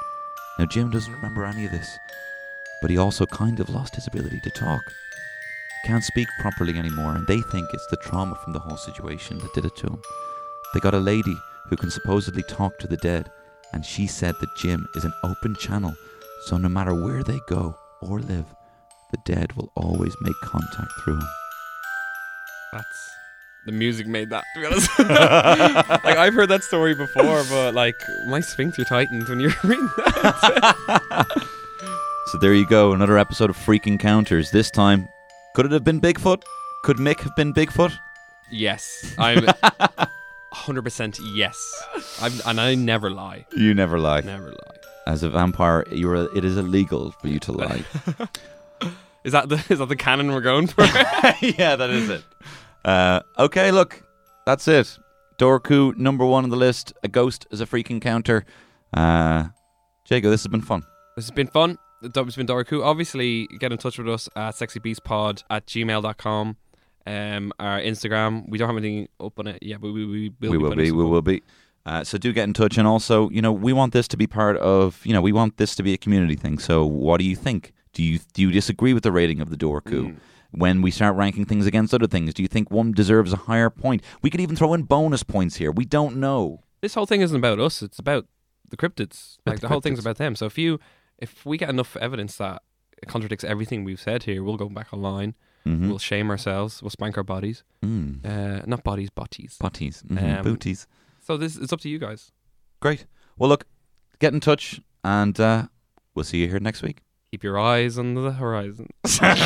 Now 0.59 0.66
Jim 0.66 0.91
doesn't 0.91 1.12
remember 1.12 1.45
any 1.45 1.64
of 1.64 1.72
this, 1.72 1.99
but 2.81 2.91
he 2.91 2.99
also 2.99 3.26
kind 3.26 3.61
of 3.61 3.70
lost 3.70 3.97
his 3.97 4.07
ability 4.07 4.41
to 4.41 4.51
talk. 4.51 4.93
Can't 5.87 6.05
speak 6.05 6.28
properly 6.41 6.78
anymore, 6.78 7.14
and 7.14 7.26
they 7.26 7.41
think 7.41 7.68
it's 7.72 7.87
the 7.87 7.97
trauma 7.97 8.35
from 8.37 8.53
the 8.53 8.59
whole 8.59 8.76
situation 8.76 9.39
that 9.39 9.55
did 9.55 9.64
it 9.64 9.76
to 9.76 9.87
him. 9.87 10.03
They 10.74 10.81
got 10.81 10.95
a 10.95 10.99
lady 10.99 11.37
who 11.68 11.76
can 11.76 11.91
supposedly 11.91 12.43
talk 12.43 12.78
to 12.78 12.87
the 12.87 12.97
dead, 12.99 13.31
and 13.72 13.85
she 13.85 14.07
said 14.07 14.35
that 14.41 14.57
Jim 14.57 14.87
is 14.95 15.05
an 15.05 15.12
open 15.24 15.55
channel, 15.57 15.95
so 16.47 16.57
no 16.59 16.68
matter 16.68 16.95
where 16.95 17.22
they 17.22 17.41
go 17.49 17.76
or 18.03 18.20
live, 18.20 18.47
the 19.11 19.18
dead 19.24 19.53
will 19.55 19.72
always 19.74 20.14
make 20.20 20.37
contact 20.43 20.93
through 21.03 21.16
him. 21.16 21.28
That's 22.72 23.11
the 23.66 23.72
music 23.72 24.07
made 24.07 24.31
that. 24.31 24.45
To 24.55 24.61
be 24.61 24.66
honest, 24.66 24.99
like 26.05 26.16
I've 26.18 26.35
heard 26.35 26.49
that 26.51 26.62
story 26.62 26.95
before, 26.95 27.43
but 27.49 27.74
like 27.74 27.95
my 28.28 28.41
sphincter 28.41 28.85
tightened 28.85 29.28
when 29.28 29.41
you're 29.41 29.53
reading 29.64 29.89
that. 29.97 31.26
So 32.26 32.39
there 32.39 32.55
you 32.55 32.64
go, 32.64 32.93
another 32.93 33.18
episode 33.18 33.51
of 33.51 33.57
Freak 33.57 33.89
Encounters. 33.89 34.53
This 34.53 34.70
time, 34.70 35.09
could 35.55 35.66
it 35.66 35.72
have 35.72 35.84
been 35.84 36.01
Bigfoot? 36.01 36.42
Could 36.84 36.96
Mick 36.98 37.20
have 37.20 37.36
been 37.36 37.53
Bigfoot? 37.53 37.92
yes, 38.51 39.14
I'm. 39.18 39.46
Hundred 40.53 40.82
percent 40.82 41.18
yes, 41.32 41.57
I'm, 42.20 42.32
and 42.44 42.61
I 42.61 42.74
never 42.74 43.09
lie. 43.09 43.46
You 43.57 43.72
never 43.72 44.01
lie. 44.01 44.20
Never 44.20 44.51
lie. 44.51 44.76
As 45.07 45.22
a 45.22 45.30
vampire, 45.30 45.84
you're 45.92 46.16
a, 46.16 46.24
it 46.36 46.44
is 46.44 46.57
illegal 46.57 47.12
for 47.12 47.28
you 47.28 47.38
to 47.40 47.53
lie. 47.53 47.84
Is 49.22 49.32
that 49.32 49.51
the 49.51 49.62
is 49.68 49.78
that 49.80 49.88
the 49.88 49.96
canon 49.96 50.32
we're 50.32 50.40
going 50.40 50.66
for? 50.66 50.82
yeah, 51.42 51.76
that 51.76 51.90
is 51.90 52.09
it. 52.09 52.24
Uh, 52.82 53.20
okay, 53.38 53.70
look, 53.70 54.03
that's 54.46 54.66
it. 54.66 54.98
Dobhar-chú, 55.38 55.94
number 55.98 56.24
one 56.24 56.44
on 56.44 56.48
the 56.51 56.57
list. 56.57 56.94
A 57.03 57.09
ghost 57.09 57.46
is 57.51 57.61
a 57.61 57.66
freak 57.66 57.90
encounter. 57.90 58.46
Uh, 58.94 59.48
Jago, 60.09 60.30
this 60.30 60.42
has 60.42 60.48
been 60.48 60.62
fun. 60.62 60.84
This 61.16 61.26
has 61.26 61.30
been 61.32 61.48
fun. 61.48 61.76
Been 62.01 62.11
Doraku. 62.46 62.82
Obviously, 62.82 63.46
get 63.59 63.72
in 63.72 63.78
touch 63.78 63.98
with 63.98 64.09
us 64.09 64.28
at 64.34 64.55
sexybeastpod 64.55 65.44
at 65.51 65.66
gmail.com. 65.66 66.57
Um, 67.07 67.53
our 67.59 67.80
Instagram. 67.80 68.48
We 68.48 68.59
don't 68.59 68.68
have 68.68 68.76
anything 68.76 69.09
up 69.18 69.38
on 69.38 69.46
it 69.48 69.62
yet, 69.62 69.80
but 69.80 69.92
we, 69.92 70.07
we, 70.07 70.28
will 70.40 70.51
we 70.51 70.57
be 70.57 70.57
will 70.57 70.74
be. 70.74 70.90
We 70.92 71.05
will 71.05 71.22
be. 71.22 71.42
Uh, 71.86 72.05
so 72.05 72.18
do 72.18 72.32
get 72.32 72.44
in 72.44 72.53
touch, 72.53 72.76
and 72.78 72.86
also, 72.86 73.30
you 73.30 73.40
know, 73.40 73.53
we 73.53 73.72
want 73.72 73.92
this 73.92 74.07
to 74.09 74.16
be 74.16 74.26
part 74.26 74.57
of. 74.59 75.05
You 75.05 75.12
know, 75.12 75.20
we 75.22 75.32
want 75.32 75.57
this 75.57 75.74
to 75.76 75.82
be 75.82 75.92
a 75.92 75.98
community 75.98 76.36
thing. 76.36 76.59
So, 76.59 76.84
what 76.84 77.18
do 77.18 77.24
you 77.24 77.36
think? 77.36 77.72
Do 77.92 78.03
you 78.03 78.18
do 78.32 78.42
you 78.42 78.51
disagree 78.51 78.92
with 78.92 79.03
the 79.03 79.12
rating 79.12 79.40
of 79.40 79.51
the 79.51 79.57
Dobhar-chú? 79.57 80.16
When 80.53 80.82
we 80.82 80.90
start 80.90 81.16
ranking 81.16 81.44
things 81.44 81.66
against 81.66 81.94
other 81.94 82.07
things, 82.07 82.34
do 82.34 82.42
you 82.42 82.48
think 82.48 82.70
one 82.70 82.92
deserves 82.92 83.32
a 83.32 83.36
higher 83.36 83.70
point? 83.70 84.03
We 84.20 84.30
could 84.30 84.40
even 84.40 84.57
throw 84.57 84.74
in 84.74 84.82
bonus 84.82 85.22
points 85.22 85.57
here. 85.57 85.70
We 85.70 85.84
don't 85.84 86.16
know. 86.16 86.64
This 86.80 86.94
whole 86.94 87.07
thing 87.07 87.20
isn't 87.20 87.36
about 87.36 87.61
us. 87.61 87.82
It's 87.82 87.98
about 88.01 88.26
the 88.70 88.76
cryptids. 88.76 89.38
Like 89.46 89.57
the 89.57 89.62
the 89.62 89.68
whole 89.68 89.80
thing's 89.80 90.01
about 90.01 90.16
them. 90.16 90.34
So 90.34 90.46
if 90.46 90.59
you 90.59 90.80
if 91.20 91.44
we 91.46 91.56
get 91.58 91.68
enough 91.70 91.96
evidence 91.96 92.36
that 92.36 92.62
it 93.02 93.08
contradicts 93.08 93.44
everything 93.44 93.84
we've 93.84 94.00
said 94.00 94.24
here, 94.24 94.42
we'll 94.42 94.56
go 94.56 94.68
back 94.68 94.92
online. 94.92 95.34
Mm-hmm. 95.66 95.88
We'll 95.88 95.98
shame 95.98 96.30
ourselves. 96.30 96.82
We'll 96.82 96.90
spank 96.90 97.16
our 97.18 97.24
bodies. 97.24 97.62
mm. 97.84 98.24
Uh, 98.24 98.62
not 98.66 98.82
bodies, 98.82 99.10
botties. 99.10 99.58
Butties, 99.58 100.02
mhm, 100.08 100.38
Um, 100.38 100.44
booties. 100.44 100.86
So 101.22 101.36
this 101.36 101.56
it's 101.56 101.72
up 101.72 101.80
to 101.80 101.88
you 101.88 101.98
guys. 101.98 102.32
Great. 102.80 103.06
Well, 103.36 103.48
look, 103.50 103.66
get 104.18 104.32
in 104.32 104.40
touch, 104.40 104.80
and 105.04 105.38
uh, 105.38 105.66
we'll 106.14 106.24
see 106.24 106.38
you 106.38 106.48
here 106.48 106.60
next 106.60 106.82
week. 106.82 107.02
Keep 107.30 107.44
your 107.44 107.58
eyes 107.60 107.98
on 107.98 108.14
the 108.14 108.32
horizon. 108.32 108.88
Thank 109.04 109.38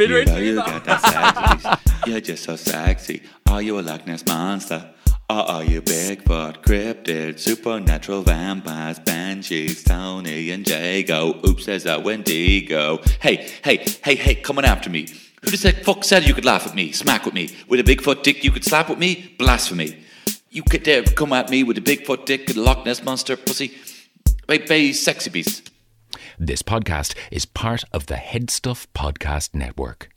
you. 0.00 0.16
You 0.16 0.54
got 0.56 0.84
that 0.84 1.60
sexy. 1.60 2.10
You're 2.10 2.20
just 2.20 2.44
so 2.44 2.56
sexy. 2.56 3.22
Are 3.50 3.60
you 3.60 3.78
a 3.78 3.82
Loch 3.82 4.06
Ness 4.06 4.24
monster? 4.26 4.94
Are 5.30 5.62
you 5.62 5.80
Bigfoot, 5.80 6.60
cryptid, 6.64 7.38
supernatural 7.38 8.22
vampires, 8.22 8.98
banshees, 8.98 9.84
Tony 9.84 10.50
and 10.50 10.68
Jago? 10.68 11.38
Oops, 11.46 11.64
there's 11.66 11.86
a 11.86 12.00
Wendigo. 12.00 12.98
Hey, 13.20 13.48
hey, 13.62 13.86
hey, 14.02 14.16
hey, 14.16 14.34
coming 14.34 14.64
after 14.64 14.90
me. 14.90 15.06
Who 15.42 15.52
the 15.52 15.72
fuck 15.84 16.02
said 16.02 16.26
you 16.26 16.34
could 16.34 16.44
laugh 16.44 16.66
at 16.66 16.74
me, 16.74 16.90
smack 16.90 17.26
with 17.26 17.34
me? 17.34 17.50
With 17.68 17.78
a 17.78 17.84
Bigfoot 17.84 18.24
dick 18.24 18.42
you 18.42 18.50
could 18.50 18.64
slap 18.64 18.88
with 18.88 18.98
me? 18.98 19.36
Blasphemy. 19.38 20.02
You 20.50 20.64
could 20.64 20.82
dare 20.82 21.04
come 21.04 21.32
at 21.32 21.48
me 21.48 21.62
with 21.62 21.78
a 21.78 21.80
Bigfoot 21.80 22.26
dick 22.26 22.48
and 22.50 22.56
Loch 22.56 22.84
Ness 22.84 23.04
monster 23.04 23.36
pussy? 23.36 23.78
Bay, 24.48 24.58
bay, 24.58 24.92
sexy 24.92 25.30
beast. 25.30 25.70
This 26.40 26.62
podcast 26.62 27.14
is 27.30 27.46
part 27.46 27.84
of 27.92 28.06
the 28.06 28.16
Headstuff 28.16 28.88
Podcast 28.96 29.54
Network. 29.54 30.10